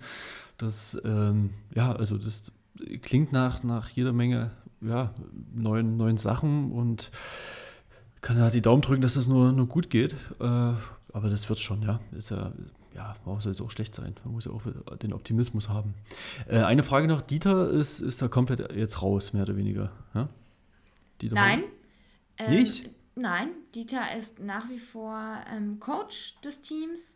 Das, 0.58 1.00
ähm, 1.04 1.52
ja, 1.74 1.94
also 1.94 2.18
das 2.18 2.52
klingt 3.02 3.32
nach, 3.32 3.64
nach 3.64 3.90
jeder 3.90 4.14
Menge 4.14 4.52
ja, 4.82 5.14
neuen, 5.54 5.98
neuen 5.98 6.18
Sachen 6.18 6.72
und 6.72 7.12
kann 8.22 8.38
da 8.38 8.50
die 8.50 8.62
Daumen 8.62 8.82
drücken, 8.82 9.02
dass 9.02 9.16
das 9.16 9.28
nur, 9.28 9.52
nur 9.52 9.68
gut 9.68 9.90
geht. 9.90 10.14
Äh, 10.40 10.44
aber 10.44 11.30
das 11.30 11.48
wird 11.50 11.60
schon, 11.60 11.82
ja. 11.82 12.00
Ist 12.12 12.32
ja, 12.32 12.52
ja, 12.96 13.16
warum 13.26 13.41
soll 13.41 13.52
es 13.52 13.62
auch 13.62 13.72
schlecht 13.72 13.93
sein? 13.93 14.16
Man 14.24 14.34
muss 14.34 14.46
ja 14.46 14.52
auch 14.52 14.64
den 14.98 15.14
Optimismus 15.14 15.70
haben. 15.70 15.93
Äh, 16.48 16.60
eine 16.60 16.84
Frage 16.84 17.08
noch: 17.08 17.22
Dieter 17.22 17.70
ist, 17.70 18.00
ist 18.02 18.22
da 18.22 18.28
komplett 18.28 18.72
jetzt 18.74 19.02
raus, 19.02 19.34
mehr 19.34 19.43
oder 19.43 19.58
weniger. 19.58 19.91
Ja? 20.14 20.28
Dieter 21.22 21.36
Nein. 21.36 21.64
Ähm, 22.38 22.52
Nicht? 22.52 22.89
Nein, 23.16 23.50
Dieter 23.74 24.16
ist 24.18 24.39
nach 24.39 24.70
wie 24.70 24.80
vor 24.80 25.18
ähm, 25.54 25.80
Coach 25.80 26.36
des 26.41 26.62
Teams. 26.62 27.16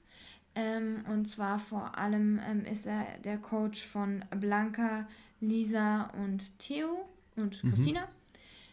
Ähm, 0.55 1.03
und 1.11 1.27
zwar 1.27 1.59
vor 1.59 1.97
allem 1.97 2.39
ähm, 2.45 2.65
ist 2.65 2.85
er 2.85 3.05
der 3.23 3.37
Coach 3.37 3.83
von 3.83 4.25
Blanca, 4.39 5.07
Lisa 5.41 6.09
und 6.21 6.57
Theo 6.59 7.07
und 7.35 7.63
mhm. 7.63 7.69
Christina. 7.69 8.07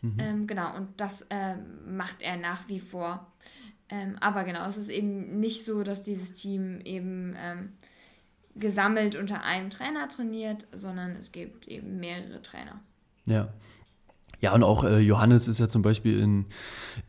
Mhm. 0.02 0.16
Ähm, 0.18 0.46
genau, 0.46 0.76
und 0.76 0.88
das 1.00 1.26
ähm, 1.30 1.96
macht 1.96 2.22
er 2.22 2.36
nach 2.36 2.68
wie 2.68 2.80
vor. 2.80 3.26
Ähm, 3.88 4.16
aber 4.20 4.44
genau, 4.44 4.66
es 4.68 4.76
ist 4.76 4.88
eben 4.88 5.38
nicht 5.38 5.64
so, 5.64 5.82
dass 5.82 6.02
dieses 6.02 6.34
Team 6.34 6.80
eben 6.84 7.34
ähm, 7.38 7.72
gesammelt 8.56 9.16
unter 9.16 9.42
einem 9.42 9.70
Trainer 9.70 10.08
trainiert, 10.08 10.66
sondern 10.72 11.12
es 11.12 11.32
gibt 11.32 11.68
eben 11.68 12.00
mehrere 12.00 12.42
Trainer. 12.42 12.80
Ja. 13.26 13.52
Ja, 14.40 14.54
und 14.54 14.62
auch 14.62 14.84
äh, 14.84 14.98
Johannes 14.98 15.48
ist 15.48 15.58
ja 15.58 15.68
zum 15.68 15.80
Beispiel 15.80 16.20
in, 16.20 16.46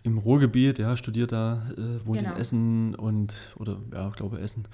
im 0.04 0.18
Ruhrgebiet, 0.18 0.80
ja, 0.80 0.96
studiert 0.96 1.34
da, 1.34 1.70
äh, 1.78 2.06
wohnt 2.06 2.20
genau. 2.20 2.34
in 2.34 2.38
Essen 2.38 2.96
und, 2.96 3.54
oder 3.58 3.78
ja, 3.94 4.10
glaube 4.10 4.40
Essen. 4.40 4.68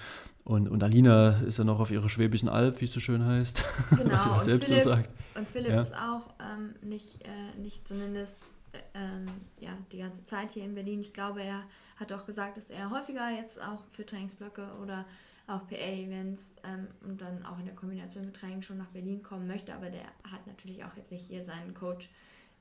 Und, 0.43 0.68
und 0.68 0.84
Alina 0.84 1.39
ist 1.47 1.58
ja 1.58 1.64
noch 1.64 1.80
auf 1.80 1.89
ihrer 1.89 2.10
Schwäbischen 2.10 2.49
Alb, 2.49 2.82
wie 2.82 2.86
es 2.86 2.93
so 2.93 2.99
schön 2.99 3.26
heißt. 3.26 3.64
Genau, 3.97 4.12
was 4.12 4.24
sie 4.24 4.30
auch 4.30 4.39
selbst 4.39 4.68
Philipp, 4.68 4.84
so 4.84 4.89
sagt. 4.89 5.10
Und 5.36 5.47
Philipp 5.47 5.72
ja. 5.72 5.82
ist 5.82 5.95
auch 5.95 6.34
ähm, 6.39 6.76
nicht, 6.88 7.24
äh, 7.24 7.60
nicht 7.60 7.88
zumindest 7.88 8.41
äh, 8.74 8.78
ähm, 8.93 9.26
ja, 9.60 9.72
die 9.91 9.99
ganze 9.99 10.24
Zeit 10.24 10.51
hier 10.51 10.64
in 10.64 10.76
Berlin. 10.76 10.99
Ich 10.99 11.14
glaube, 11.14 11.41
er 11.41 11.64
hat 12.04 12.14
auch 12.14 12.26
gesagt, 12.26 12.58
dass 12.58 12.70
er 12.70 12.89
häufiger 12.89 13.30
jetzt 13.32 13.62
auch 13.62 13.84
für 13.91 14.06
Trainingsblöcke 14.06 14.68
oder 14.82 15.06
auch 15.47 15.68
PA-Events 15.68 16.56
ähm, 16.64 16.88
und 17.01 17.22
dann 17.22 17.45
auch 17.45 17.60
in 17.60 17.66
der 17.66 17.76
Kombination 17.76 18.26
mit 18.26 18.36
Training 18.36 18.62
schon 18.62 18.78
nach 18.78 18.88
Berlin 18.88 19.24
kommen 19.24 19.47
möchte. 19.47 19.74
Aber 19.74 19.89
der 19.89 20.04
hat 20.32 20.45
natürlich 20.47 20.84
auch 20.86 20.95
jetzt 20.95 21.12
nicht 21.12 21.26
hier 21.26 21.41
seinen 21.41 21.74
Coach 21.74 22.10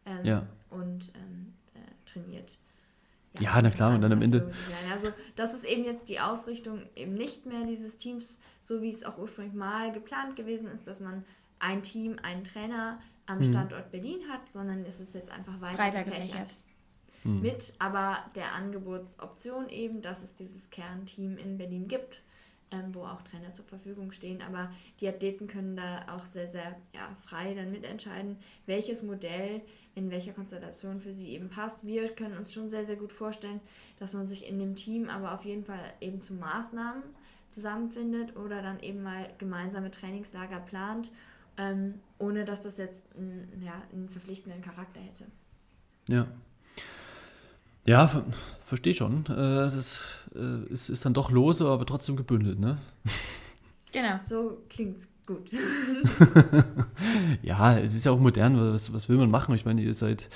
ähm, 0.07 0.25
ja. 0.25 0.47
und 0.71 1.13
ähm, 1.15 1.53
äh, 1.75 2.11
trainiert. 2.11 2.59
Ja, 3.39 3.55
ja, 3.57 3.63
na 3.63 3.71
klar, 3.71 3.95
und 3.95 4.03
dann 4.03 4.13
am 4.13 4.21
Ende. 4.21 4.51
Also, 4.93 5.09
das 5.37 5.55
ist 5.55 5.65
eben 5.65 5.85
jetzt 5.85 6.11
die 6.11 6.21
Ausrichtung 6.21 6.83
eben 6.95 7.15
nicht 7.15 7.47
mehr 7.47 7.65
dieses 7.65 7.97
Teams, 7.97 8.41
so 8.63 8.83
wie 8.83 8.91
es 8.91 9.05
auch 9.05 9.17
ursprünglich 9.17 9.55
mal 9.55 9.91
geplant 9.93 10.37
gewesen 10.37 10.69
ist, 10.71 10.87
dass 10.87 11.01
man 11.01 11.25
ein 11.59 11.83
Team, 11.83 12.17
einen 12.23 12.45
Trainer 12.45 12.99
am 13.25 13.39
mhm. 13.39 13.45
Standort 13.45 13.91
Berlin 13.91 14.21
hat, 14.31 14.51
sondern 14.51 14.85
es 14.85 15.01
ist 15.01 15.15
jetzt 15.15 15.31
einfach 15.31 15.61
weiter 15.61 16.05
gefächert. 16.05 16.55
Mhm. 17.25 17.41
Mit 17.41 17.75
aber 17.79 18.19
der 18.35 18.53
Angebotsoption 18.53 19.69
eben, 19.69 20.03
dass 20.03 20.23
es 20.23 20.35
dieses 20.35 20.71
Kernteam 20.71 21.37
in 21.39 21.59
Berlin 21.59 21.89
gibt 21.89 22.23
ähm, 22.73 22.95
wo 22.95 23.05
auch 23.05 23.23
Trainer 23.23 23.53
zur 23.53 23.65
Verfügung 23.65 24.13
stehen. 24.13 24.43
Aber 24.43 24.71
die 25.01 25.09
Athleten 25.09 25.47
können 25.47 25.77
da 25.77 26.07
auch 26.09 26.25
sehr, 26.25 26.49
sehr 26.49 26.77
ja, 26.95 27.15
frei 27.21 27.55
dann 27.55 27.71
mitentscheiden, 27.71 28.37
welches 28.67 29.03
Modell 29.03 29.61
in 29.95 30.11
welcher 30.11 30.33
Konstellation 30.33 31.01
für 31.01 31.13
sie 31.13 31.31
eben 31.31 31.49
passt. 31.51 31.87
Wir 31.87 32.09
können 32.09 32.37
uns 32.37 32.53
schon 32.53 32.69
sehr, 32.69 32.85
sehr 32.85 32.97
gut 32.97 33.13
vorstellen, 33.13 33.61
dass 33.99 34.15
man 34.15 34.27
sich 34.27 34.49
in 34.49 34.59
dem 34.59 34.75
Team 34.75 35.09
aber 35.09 35.35
auf 35.35 35.45
jeden 35.45 35.65
Fall 35.65 35.93
eben 36.01 36.23
zu 36.23 36.35
Maßnahmen 36.35 37.03
zusammenfindet 37.49 38.37
oder 38.37 38.63
dann 38.63 38.81
eben 38.81 39.03
mal 39.03 39.29
gemeinsame 39.37 39.91
Trainingslager 39.91 40.61
plant, 40.61 41.13
ähm, 41.59 42.01
ohne 42.19 42.47
dass 42.47 42.63
das 42.63 42.79
jetzt 42.79 43.05
ein, 43.15 43.47
ja, 43.63 43.83
einen 43.93 44.09
verpflichtenden 44.09 44.63
Charakter 44.63 45.01
hätte. 45.01 45.27
Ja, 46.09 46.27
ja, 47.85 48.07
ver 48.07 48.25
verstehe 48.65 48.95
schon. 48.95 49.25
Äh, 49.27 49.71
das 49.71 50.05
äh, 50.35 50.73
ist, 50.73 50.89
ist 50.89 51.05
dann 51.05 51.13
doch 51.13 51.31
lose, 51.31 51.67
aber 51.67 51.85
trotzdem 51.85 52.17
gebündelt, 52.17 52.59
ne? 52.59 52.79
Genau, 53.93 54.19
so 54.23 54.63
klingt's 54.71 55.09
gut. 55.27 55.51
ja, 57.43 57.77
es 57.77 57.95
ist 57.95 58.07
ja 58.07 58.13
auch 58.13 58.19
modern. 58.19 58.59
Was, 58.59 58.93
was 58.93 59.09
will 59.11 59.19
man 59.19 59.31
machen? 59.31 59.55
Ich 59.55 59.67
meine, 59.67 59.83
ihr 59.83 59.95
seid 59.95 60.31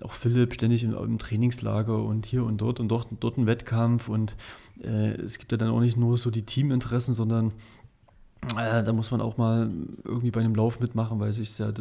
auch 0.00 0.12
Philipp 0.12 0.54
ständig 0.54 0.84
im, 0.84 0.94
im 0.94 1.18
Trainingslager 1.18 2.02
und 2.02 2.26
hier 2.26 2.44
und 2.44 2.58
dort 2.58 2.78
und 2.78 2.88
dort, 2.88 3.08
dort 3.18 3.38
ein 3.38 3.46
Wettkampf 3.46 4.08
und 4.08 4.36
äh, 4.82 5.12
es 5.20 5.38
gibt 5.38 5.52
ja 5.52 5.58
dann 5.58 5.70
auch 5.70 5.80
nicht 5.80 5.96
nur 5.96 6.16
so 6.16 6.30
die 6.30 6.46
Teaminteressen, 6.46 7.14
sondern 7.14 7.52
äh, 8.56 8.82
da 8.82 8.92
muss 8.92 9.10
man 9.10 9.20
auch 9.20 9.36
mal 9.36 9.70
irgendwie 10.04 10.30
bei 10.30 10.40
einem 10.40 10.54
Lauf 10.54 10.80
mitmachen, 10.80 11.20
weil 11.20 11.30
es 11.30 11.36
sich 11.36 11.56
ja 11.58 11.72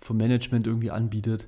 vom 0.00 0.16
Management 0.16 0.66
irgendwie 0.66 0.90
anbietet. 0.90 1.46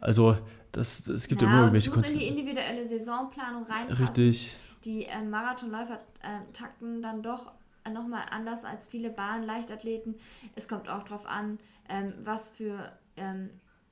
Also 0.00 0.36
das, 0.72 1.02
das 1.02 1.28
gibt 1.28 1.42
ja, 1.42 1.48
ja 1.48 1.52
immer 1.52 1.62
irgendwelche 1.62 1.90
Konzepte. 1.90 2.12
in 2.14 2.20
die 2.20 2.26
individuelle 2.28 2.86
Saisonplanung 2.86 3.64
reinpassen. 3.64 4.04
Richtig. 4.04 4.56
Die 4.84 5.04
äh, 5.04 5.22
Marathonläufer 5.22 6.00
äh, 6.22 6.52
takten 6.52 7.02
dann 7.02 7.22
doch 7.22 7.52
nochmal 7.92 8.26
anders 8.30 8.64
als 8.64 8.88
viele 8.88 9.10
Bahn-Leichtathleten. 9.10 10.14
Es 10.54 10.68
kommt 10.68 10.88
auch 10.88 11.02
darauf 11.02 11.26
an, 11.26 11.58
ähm, 11.88 12.12
was 12.22 12.50
für 12.50 12.92
ähm, 13.16 13.50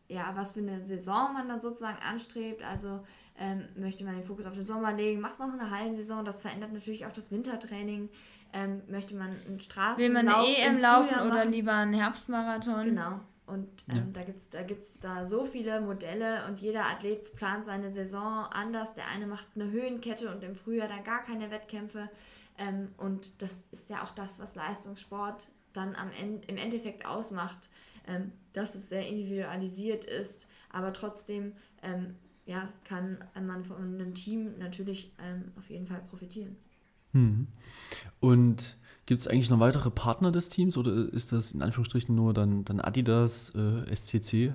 ja, 0.09 0.33
was 0.35 0.53
für 0.53 0.61
eine 0.61 0.81
Saison 0.83 1.33
man 1.33 1.49
dann 1.49 1.61
sozusagen 1.61 1.99
anstrebt. 1.99 2.62
Also 2.62 3.01
ähm, 3.39 3.64
möchte 3.77 4.05
man 4.05 4.14
den 4.14 4.22
Fokus 4.22 4.47
auf 4.47 4.55
den 4.55 4.66
Sommer 4.66 4.93
legen, 4.93 5.20
macht 5.20 5.39
man 5.39 5.51
noch 5.51 5.59
eine 5.59 5.70
Hallensaison, 5.70 6.24
das 6.24 6.41
verändert 6.41 6.72
natürlich 6.72 7.07
auch 7.07 7.12
das 7.12 7.31
Wintertraining. 7.31 8.09
Ähm, 8.53 8.83
möchte 8.89 9.16
man 9.16 9.37
einen 9.47 9.61
Straßen 9.61 10.03
Will 10.03 10.11
man 10.11 10.29
eine 10.29 10.47
EM 10.47 10.79
laufen 10.79 11.20
oder 11.27 11.45
lieber 11.45 11.72
einen 11.72 11.93
Herbstmarathon? 11.93 12.85
Genau. 12.87 13.20
Und 13.47 13.68
ähm, 13.90 13.97
ja. 13.97 14.03
da 14.12 14.22
gibt 14.22 14.38
es 14.38 14.51
da, 14.51 14.62
gibt's 14.62 14.99
da 14.99 15.24
so 15.24 15.44
viele 15.44 15.80
Modelle 15.80 16.47
und 16.47 16.61
jeder 16.61 16.86
Athlet 16.86 17.34
plant 17.36 17.64
seine 17.64 17.90
Saison 17.90 18.47
anders. 18.51 18.94
Der 18.94 19.09
eine 19.09 19.26
macht 19.26 19.47
eine 19.55 19.70
Höhenkette 19.70 20.30
und 20.30 20.42
im 20.42 20.55
Frühjahr 20.55 20.88
dann 20.88 21.05
gar 21.05 21.22
keine 21.22 21.51
Wettkämpfe. 21.51 22.11
Ähm, 22.59 22.88
und 22.97 23.40
das 23.40 23.62
ist 23.70 23.88
ja 23.88 24.03
auch 24.03 24.11
das, 24.11 24.40
was 24.40 24.57
Leistungssport 24.57 25.49
dann 25.72 25.94
am 25.94 26.11
Ende, 26.20 26.47
im 26.49 26.57
Endeffekt 26.57 27.07
ausmacht, 27.07 27.68
ähm, 28.09 28.32
dass 28.53 28.74
es 28.74 28.88
sehr 28.88 29.07
individualisiert 29.07 30.05
ist, 30.05 30.49
aber 30.70 30.92
trotzdem 30.92 31.53
ähm, 31.82 32.16
ja, 32.47 32.68
kann 32.84 33.18
man 33.40 33.64
von 33.64 33.76
einem 33.76 34.14
Team 34.14 34.59
natürlich 34.59 35.12
ähm, 35.22 35.53
auf 35.59 35.68
jeden 35.68 35.86
Fall 35.86 36.01
profitieren. 36.09 36.57
Hm. 37.12 37.49
Und 38.20 38.76
Gibt 39.07 39.20
es 39.20 39.28
eigentlich 39.28 39.50
noch 39.50 39.61
weitere 39.61 39.90
Partner 39.90 40.32
des 40.32 40.48
Teams 40.48 40.76
oder 40.76 40.90
ist 41.12 41.30
das 41.30 41.52
in 41.52 41.62
Anführungsstrichen 41.62 42.12
nur 42.14 42.34
dann, 42.34 42.64
dann 42.64 42.80
Adidas, 42.80 43.52
äh, 43.54 43.94
SCC 43.94 44.52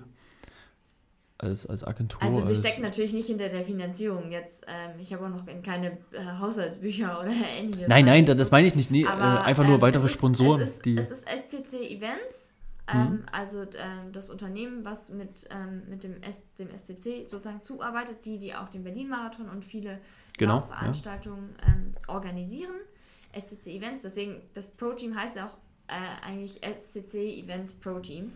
als, 1.37 1.65
als 1.65 1.85
Agentur? 1.85 2.21
Also 2.21 2.45
wir 2.45 2.53
stecken 2.53 2.81
natürlich 2.81 3.13
nicht 3.13 3.27
hinter 3.27 3.47
der 3.47 3.63
Finanzierung 3.63 4.29
jetzt. 4.29 4.65
Ähm, 4.67 4.99
ich 4.99 5.13
habe 5.13 5.25
auch 5.25 5.29
noch 5.29 5.45
keine 5.63 5.91
äh, 6.11 6.23
Haushaltsbücher 6.37 7.19
oder 7.21 7.31
ähnliches. 7.31 7.87
Nein, 7.87 8.03
nein, 8.03 8.25
das 8.25 8.51
meine 8.51 8.67
ich 8.67 8.75
nicht. 8.75 8.91
Nee, 8.91 9.05
Aber, 9.05 9.41
äh, 9.41 9.45
einfach 9.45 9.65
nur 9.65 9.75
ähm, 9.75 9.81
weitere 9.81 10.07
ist, 10.07 10.11
Sponsoren. 10.11 10.59
Es 10.59 10.71
ist, 10.71 10.85
die 10.85 10.97
es 10.97 11.11
ist 11.11 11.25
SCC 11.29 11.89
Events. 11.89 12.53
Ähm, 12.93 12.99
mhm. 12.99 13.25
Also 13.31 13.61
ähm, 13.61 14.11
das 14.11 14.29
Unternehmen, 14.29 14.83
was 14.83 15.09
mit, 15.09 15.47
ähm, 15.49 15.83
mit 15.89 16.03
dem, 16.03 16.21
S, 16.21 16.45
dem 16.59 16.69
SCC 16.75 17.23
sozusagen 17.23 17.61
zuarbeitet, 17.61 18.25
die, 18.25 18.37
die 18.37 18.53
auch 18.53 18.67
den 18.67 18.83
Berlin-Marathon 18.83 19.47
und 19.47 19.63
viele 19.63 19.99
genau, 20.37 20.59
Veranstaltungen 20.59 21.55
ja. 21.61 21.73
Ähm, 21.73 21.93
organisieren. 22.07 22.73
SCC 23.37 23.67
Events. 23.77 24.01
Deswegen, 24.01 24.41
das 24.53 24.67
Pro-Team 24.67 25.15
heißt 25.15 25.37
ja 25.37 25.47
auch 25.47 25.57
äh, 25.87 26.25
eigentlich 26.25 26.61
SCC 26.63 27.39
Events 27.39 27.73
Pro-Team. 27.73 28.33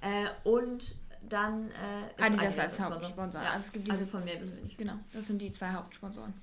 Äh, 0.00 0.48
und 0.48 0.96
dann 1.28 1.70
äh, 1.70 2.20
ist 2.20 2.32
Adidas, 2.32 2.58
als 2.58 2.80
Hauptsponsor. 2.80 3.40
Ja, 3.40 3.52
also, 3.52 3.70
also, 3.88 4.06
von 4.06 4.24
mehr 4.24 4.40
wissen 4.40 4.56
wir 4.56 4.64
nicht. 4.64 4.78
Genau, 4.78 4.94
das 5.12 5.26
sind 5.26 5.40
die 5.40 5.50
zwei 5.52 5.72
Hauptsponsoren. 5.72 6.34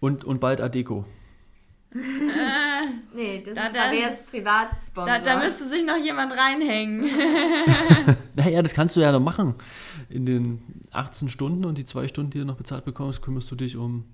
Und, 0.00 0.24
und 0.24 0.40
bald 0.40 0.60
Adeco. 0.60 1.06
nee, 3.14 3.42
das 3.46 3.54
da, 3.54 3.66
ist 3.66 3.76
Fabias 3.76 4.18
Privatsponsor. 4.28 5.18
Da, 5.18 5.20
da 5.20 5.38
müsste 5.38 5.68
sich 5.68 5.84
noch 5.84 5.96
jemand 5.96 6.32
reinhängen. 6.32 7.04
naja, 8.34 8.62
das 8.62 8.74
kannst 8.74 8.96
du 8.96 9.00
ja 9.00 9.12
noch 9.12 9.20
machen. 9.20 9.54
In 10.08 10.26
den 10.26 10.84
18 10.90 11.30
Stunden 11.30 11.64
und 11.64 11.78
die 11.78 11.84
zwei 11.84 12.08
Stunden, 12.08 12.30
die 12.30 12.40
du 12.40 12.44
noch 12.44 12.56
bezahlt 12.56 12.84
bekommst, 12.84 13.22
kümmerst 13.22 13.50
du 13.50 13.54
dich 13.54 13.76
um 13.76 14.06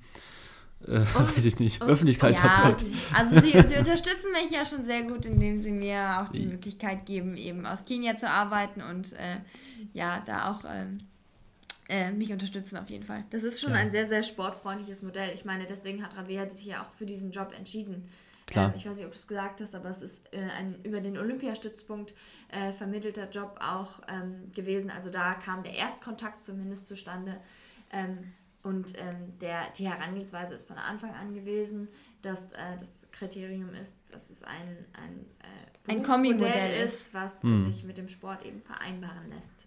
äh, 0.87 1.01
weiß 1.01 1.45
ich 1.45 1.59
nicht, 1.59 1.83
Öffentlichkeitsarbeit. 1.83 2.83
Ja, 2.83 2.89
also 3.19 3.41
sie, 3.41 3.51
sie, 3.51 3.77
unterstützen 3.77 4.33
mich 4.33 4.51
ja 4.51 4.65
schon 4.65 4.83
sehr 4.83 5.03
gut, 5.03 5.27
indem 5.27 5.61
sie 5.61 5.73
mir 5.73 6.23
auch 6.23 6.29
die 6.31 6.47
Möglichkeit 6.47 7.07
geben, 7.07 7.37
eben 7.37 7.67
aus 7.67 7.85
Kenia 7.85 8.17
zu 8.17 8.29
arbeiten 8.29 8.83
und 8.83 9.13
äh, 9.13 9.39
ja, 9.93 10.23
da 10.25 10.51
auch 10.51 10.65
ähm, 10.67 11.01
äh, 11.89 12.13
mich 12.13 12.33
unterstützen 12.33 12.77
auf 12.77 12.89
jeden 12.89 13.05
Fall. 13.05 13.25
Das 13.31 13.43
ist 13.43 13.61
schon 13.61 13.73
ja. 13.73 13.77
ein 13.77 13.91
sehr, 13.91 14.09
sehr 14.09 14.23
sportfreundliches 14.23 15.03
Modell. 15.03 15.31
Ich 15.35 15.45
meine, 15.45 15.67
deswegen 15.67 16.03
hat 16.03 16.17
Rabea 16.17 16.49
sich 16.49 16.67
ja 16.67 16.83
auch 16.83 16.91
für 16.95 17.05
diesen 17.05 17.31
Job 17.31 17.53
entschieden. 17.57 18.09
Klar. 18.47 18.69
Ähm, 18.69 18.75
ich 18.77 18.87
weiß 18.87 18.97
nicht, 18.97 19.07
ob 19.07 19.13
du 19.13 19.19
es 19.19 19.27
gesagt 19.27 19.61
hast, 19.61 19.75
aber 19.75 19.91
es 19.91 20.03
ist 20.03 20.33
äh, 20.33 20.39
ein 20.59 20.77
über 20.83 21.01
den 21.01 21.19
Olympiastützpunkt 21.19 22.15
äh, 22.49 22.73
vermittelter 22.73 23.29
Job 23.29 23.59
auch 23.63 24.01
ähm, 24.09 24.51
gewesen. 24.55 24.91
Also 24.91 25.11
da 25.11 25.35
kam 25.35 25.63
der 25.63 25.75
Erstkontakt 25.75 26.43
zumindest 26.43 26.87
zustande. 26.89 27.37
Ähm, 27.93 28.33
und 28.63 28.95
ähm, 28.99 29.39
der, 29.41 29.63
die 29.79 29.89
Herangehensweise 29.89 30.55
ist 30.55 30.69
von 30.69 30.77
Anfang 30.77 31.15
an 31.15 31.35
gewesen, 31.35 31.89
dass 32.23 32.53
äh, 32.53 32.77
das 32.79 33.09
Kriterium 33.11 33.75
ist, 33.75 33.97
dass 34.11 34.31
es 34.31 34.43
ein, 34.43 34.77
ein, 34.93 35.27
äh, 35.41 35.93
ein 35.93 36.03
Kombimodell 36.03 36.85
ist, 36.85 37.15
was 37.15 37.43
hm. 37.43 37.63
sich 37.63 37.85
mit 37.85 37.97
dem 37.97 38.09
Sport 38.09 38.45
eben 38.45 38.61
vereinbaren 38.61 39.31
lässt. 39.31 39.67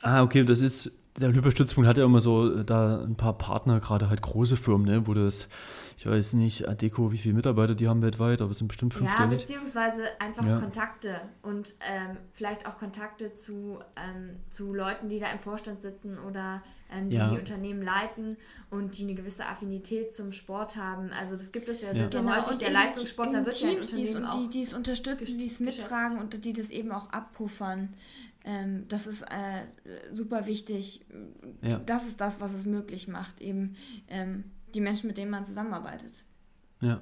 Ah, 0.00 0.22
okay, 0.22 0.44
das 0.44 0.62
ist 0.62 0.90
der 1.18 1.28
Olympiastützpunkt 1.28 1.88
hat 1.88 1.98
ja 1.98 2.04
immer 2.04 2.20
so 2.20 2.60
äh, 2.60 2.64
da 2.64 3.02
ein 3.02 3.16
paar 3.16 3.36
Partner, 3.36 3.80
gerade 3.80 4.08
halt 4.08 4.22
große 4.22 4.56
Firmen, 4.56 4.86
ne, 4.86 5.06
wo 5.06 5.14
das, 5.14 5.48
ich 5.96 6.06
weiß 6.06 6.34
nicht, 6.34 6.68
Adeco, 6.68 7.12
wie 7.12 7.18
viele 7.18 7.34
Mitarbeiter 7.34 7.74
die 7.74 7.88
haben 7.88 8.02
weltweit, 8.02 8.40
aber 8.40 8.50
es 8.50 8.58
sind 8.58 8.68
bestimmt 8.68 8.94
fünfstellig. 8.94 9.32
Ja, 9.32 9.38
beziehungsweise 9.38 10.04
einfach 10.20 10.46
ja. 10.46 10.58
Kontakte 10.58 11.20
und 11.42 11.74
ähm, 11.80 12.16
vielleicht 12.32 12.66
auch 12.66 12.78
Kontakte 12.78 13.32
zu, 13.32 13.78
ähm, 13.96 14.36
zu 14.50 14.72
Leuten, 14.72 15.08
die 15.08 15.20
da 15.20 15.30
im 15.30 15.38
Vorstand 15.38 15.80
sitzen 15.80 16.18
oder 16.18 16.62
ähm, 16.92 17.10
die 17.10 17.16
ja. 17.16 17.30
die 17.30 17.38
Unternehmen 17.38 17.82
leiten 17.82 18.36
und 18.70 18.98
die 18.98 19.04
eine 19.04 19.14
gewisse 19.14 19.46
Affinität 19.46 20.14
zum 20.14 20.32
Sport 20.32 20.76
haben. 20.76 21.10
Also 21.18 21.36
das 21.36 21.52
gibt 21.52 21.68
es 21.68 21.82
ja 21.82 21.92
sehr, 21.92 22.04
ja. 22.04 22.08
sehr 22.08 22.20
genau. 22.20 22.36
häufig. 22.36 22.52
Und 22.52 22.62
der 22.62 22.70
Leistungssportler 22.70 23.44
wird 23.44 23.56
Teams, 23.56 23.90
ja 23.90 23.98
in 23.98 24.16
Unternehmen 24.16 24.50
die, 24.50 24.58
die 24.58 24.62
es 24.62 24.74
unterstützen, 24.74 25.38
die 25.38 25.46
es 25.46 25.60
mittragen 25.60 26.18
und 26.18 26.44
die 26.44 26.52
das 26.52 26.70
eben 26.70 26.92
auch 26.92 27.10
abpuffern. 27.10 27.94
Ähm, 28.44 28.86
das 28.88 29.06
ist 29.06 29.22
äh, 29.22 29.66
super 30.12 30.46
wichtig. 30.46 31.04
Ja. 31.62 31.78
Das 31.78 32.06
ist 32.06 32.20
das, 32.20 32.40
was 32.40 32.52
es 32.52 32.66
möglich 32.66 33.08
macht, 33.08 33.40
eben 33.40 33.76
ähm, 34.08 34.44
die 34.74 34.80
Menschen, 34.80 35.06
mit 35.06 35.16
denen 35.16 35.30
man 35.30 35.44
zusammenarbeitet. 35.44 36.24
Ja. 36.80 37.00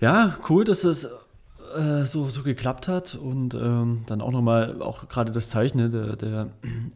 Ja, 0.00 0.36
cool, 0.48 0.64
dass 0.64 0.84
es 0.84 1.08
äh, 1.74 2.04
so, 2.04 2.28
so 2.28 2.42
geklappt 2.42 2.88
hat 2.88 3.14
und 3.14 3.54
ähm, 3.54 4.00
dann 4.06 4.20
auch 4.20 4.30
nochmal, 4.30 4.82
auch 4.82 5.08
gerade 5.08 5.32
das 5.32 5.48
Zeichen 5.48 5.78
ne, 5.78 5.88
der, 5.88 6.16
der 6.16 6.48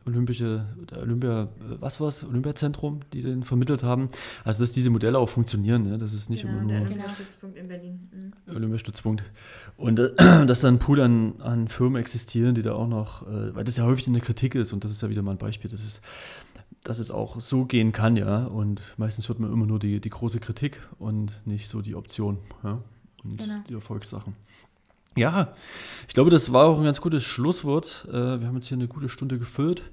Olympische, 0.07 0.67
der 0.91 1.03
Olympia, 1.03 1.49
was 1.81 2.01
war's, 2.01 2.25
Olympiazentrum, 2.25 3.01
die 3.13 3.23
den 3.23 3.43
vermittelt 3.43 3.83
haben. 3.83 4.09
Also, 4.45 4.63
dass 4.63 4.73
diese 4.73 4.91
Modelle 4.91 5.19
auch 5.19 5.29
funktionieren, 5.29 5.85
ne? 5.85 5.99
das 5.99 6.15
ist 6.15 6.31
nicht 6.31 6.43
genau, 6.43 6.55
immer 6.55 6.63
nur. 6.63 6.73
Der 6.73 6.83
Olympiastützpunkt 6.83 7.57
in 7.57 7.69
Berlin. 7.69 8.01
Mhm. 8.13 8.57
Olympiastützpunkt. 8.57 9.25
Und 9.77 9.99
äh, 9.99 10.13
dass 10.47 10.61
dann 10.61 10.75
ein 10.75 10.79
Pool 10.79 11.01
an, 11.01 11.41
an 11.41 11.69
Firmen 11.69 12.01
existieren, 12.01 12.55
die 12.55 12.63
da 12.63 12.73
auch 12.73 12.89
noch, 12.89 13.23
äh, 13.27 13.55
weil 13.55 13.65
das 13.65 13.77
ja 13.77 13.85
häufig 13.85 14.07
in 14.07 14.15
der 14.15 14.23
Kritik 14.23 14.55
ist 14.55 14.73
und 14.73 14.85
das 14.85 14.93
ist 14.93 15.03
ja 15.03 15.09
wieder 15.09 15.23
mal 15.23 15.33
ein 15.33 15.39
Beispiel, 15.39 15.71
das 15.71 15.85
ist 15.85 16.03
dass 16.87 17.01
es 17.01 17.11
auch 17.11 17.41
so 17.41 17.64
gehen 17.64 17.91
kann, 17.91 18.16
ja. 18.16 18.45
Und 18.45 18.95
meistens 18.97 19.28
hört 19.28 19.41
man 19.41 19.53
immer 19.53 19.66
nur 19.66 19.78
die, 19.78 20.01
die 20.01 20.11
große 20.11 20.39
Kritik 20.39 20.80
und 20.99 21.41
nicht 21.45 21.68
so 21.68 21.82
die 21.82 21.97
Option 21.97 22.39
ja? 22.62 22.80
und 23.24 23.39
genau. 23.39 23.59
die 23.68 23.74
Erfolgssachen. 23.74 24.37
Ja, 25.16 25.55
ich 26.07 26.14
glaube, 26.14 26.30
das 26.30 26.53
war 26.53 26.66
auch 26.66 26.78
ein 26.78 26.84
ganz 26.84 27.01
gutes 27.01 27.24
Schlusswort. 27.24 28.07
Äh, 28.09 28.12
wir 28.12 28.47
haben 28.47 28.55
jetzt 28.55 28.68
hier 28.68 28.76
eine 28.76 28.87
gute 28.87 29.09
Stunde 29.09 29.39
gefüllt. 29.39 29.91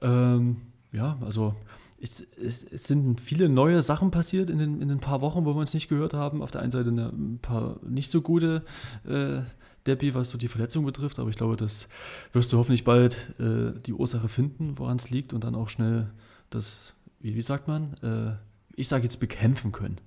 Ähm, 0.00 0.62
ja, 0.90 1.16
also 1.20 1.54
es, 2.00 2.26
es, 2.42 2.64
es, 2.64 2.84
sind 2.84 3.20
viele 3.20 3.48
neue 3.48 3.80
Sachen 3.82 4.10
passiert 4.10 4.50
in 4.50 4.58
den, 4.58 4.82
in 4.82 4.88
den 4.88 4.98
paar 4.98 5.20
Wochen, 5.20 5.44
wo 5.44 5.54
wir 5.54 5.60
uns 5.60 5.74
nicht 5.74 5.88
gehört 5.88 6.14
haben. 6.14 6.42
Auf 6.42 6.50
der 6.50 6.62
einen 6.62 6.72
Seite 6.72 6.88
eine, 6.88 7.10
ein 7.10 7.38
paar 7.40 7.76
nicht 7.86 8.10
so 8.10 8.20
gute 8.20 8.64
äh, 9.06 9.42
Debbie, 9.86 10.14
was 10.14 10.30
so 10.30 10.38
die 10.38 10.48
Verletzung 10.48 10.84
betrifft, 10.84 11.18
aber 11.18 11.30
ich 11.30 11.36
glaube, 11.36 11.56
das 11.56 11.88
wirst 12.32 12.52
du 12.52 12.58
hoffentlich 12.58 12.84
bald 12.84 13.14
äh, 13.38 13.78
die 13.86 13.92
Ursache 13.92 14.28
finden, 14.28 14.78
woran 14.78 14.96
es 14.96 15.10
liegt 15.10 15.32
und 15.32 15.44
dann 15.44 15.54
auch 15.54 15.68
schnell 15.68 16.10
das, 16.54 16.94
wie, 17.20 17.34
wie 17.34 17.42
sagt 17.42 17.68
man, 17.68 17.94
äh, 18.02 18.36
ich 18.76 18.88
sage 18.88 19.04
jetzt 19.04 19.20
bekämpfen 19.20 19.72
können. 19.72 20.00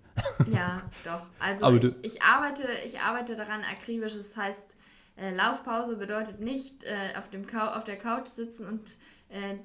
Ja, 0.51 0.81
doch. 1.03 1.25
Also 1.39 1.69
ich, 1.71 1.95
ich, 2.03 2.21
arbeite, 2.21 2.67
ich 2.85 2.99
arbeite 2.99 3.35
daran 3.35 3.61
akribisch. 3.61 4.15
Das 4.15 4.35
heißt, 4.35 4.75
äh, 5.17 5.33
Laufpause 5.33 5.97
bedeutet 5.97 6.39
nicht 6.39 6.83
äh, 6.83 7.17
auf, 7.17 7.29
dem 7.29 7.45
auf 7.55 7.83
der 7.83 7.97
Couch 7.97 8.27
sitzen 8.27 8.67
und 8.67 8.97
äh, 9.29 9.57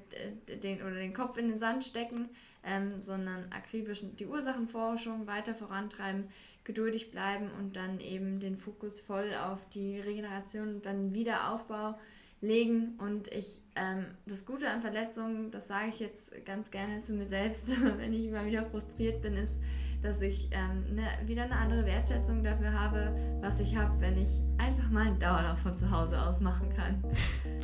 den, 0.57 0.81
oder 0.81 0.95
den 0.95 1.13
Kopf 1.13 1.37
in 1.37 1.49
den 1.49 1.57
Sand 1.57 1.83
stecken, 1.83 2.29
ähm, 2.63 3.01
sondern 3.01 3.51
akribisch 3.51 4.01
die 4.03 4.27
Ursachenforschung 4.27 5.27
weiter 5.27 5.55
vorantreiben, 5.55 6.29
geduldig 6.63 7.11
bleiben 7.11 7.49
und 7.59 7.75
dann 7.75 7.99
eben 7.99 8.39
den 8.39 8.57
Fokus 8.57 9.01
voll 9.01 9.33
auf 9.33 9.67
die 9.69 9.99
Regeneration 9.99 10.75
und 10.75 10.85
dann 10.85 11.13
Wiederaufbau 11.13 11.97
legen. 12.39 12.95
Und 12.99 13.27
ich, 13.29 13.60
ähm, 13.75 14.05
das 14.25 14.45
Gute 14.45 14.69
an 14.69 14.81
Verletzungen, 14.81 15.51
das 15.51 15.67
sage 15.67 15.87
ich 15.89 15.99
jetzt 15.99 16.33
ganz 16.45 16.71
gerne 16.71 17.01
zu 17.01 17.13
mir 17.13 17.25
selbst, 17.25 17.69
wenn 17.97 18.13
ich 18.13 18.25
immer 18.25 18.45
wieder 18.45 18.65
frustriert 18.65 19.21
bin, 19.21 19.35
ist, 19.35 19.59
dass 20.01 20.21
ich 20.21 20.49
ähm, 20.51 20.95
ne, 20.95 21.03
wieder 21.25 21.43
eine 21.43 21.55
andere 21.55 21.85
Wertschätzung 21.85 22.43
dafür 22.43 22.73
habe, 22.73 23.15
was 23.41 23.59
ich 23.59 23.75
habe, 23.75 23.99
wenn 23.99 24.17
ich 24.17 24.29
einfach 24.57 24.89
mal 24.89 25.07
einen 25.07 25.19
Dauerlauf 25.19 25.59
von 25.59 25.77
zu 25.77 25.89
Hause 25.89 26.21
aus 26.21 26.39
machen 26.39 26.69
kann. 26.75 27.03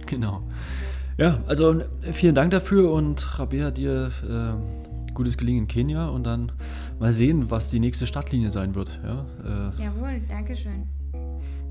Genau. 0.05 0.41
Ja, 1.17 1.43
also 1.47 1.83
vielen 2.13 2.33
Dank 2.33 2.51
dafür 2.51 2.93
und 2.93 3.37
Rabea, 3.37 3.71
dir 3.71 4.09
äh, 4.23 5.13
gutes 5.13 5.37
Gelingen 5.37 5.63
in 5.63 5.67
Kenia 5.67 6.07
und 6.07 6.23
dann 6.23 6.53
mal 6.97 7.11
sehen, 7.11 7.51
was 7.51 7.71
die 7.71 7.81
nächste 7.81 8.07
Stadtlinie 8.07 8.49
sein 8.49 8.73
wird. 8.73 9.01
Ja, 9.03 9.25
äh, 9.43 9.83
Jawohl, 9.83 10.21
danke 10.29 10.55
schön. 10.55 10.87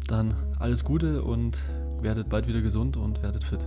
Dann 0.06 0.34
alles 0.58 0.84
Gute 0.84 1.22
und 1.22 1.56
werdet 2.02 2.28
bald 2.28 2.46
wieder 2.46 2.60
gesund 2.60 2.98
und 2.98 3.22
werdet 3.22 3.42
fit. 3.42 3.64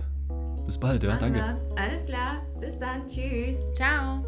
Bis 0.70 0.78
bald, 0.78 1.02
ja, 1.02 1.16
danke. 1.16 1.42
Alles 1.74 2.04
klar, 2.06 2.42
bis 2.60 2.78
dann, 2.78 3.04
tschüss. 3.08 3.58
Ciao. 3.74 4.24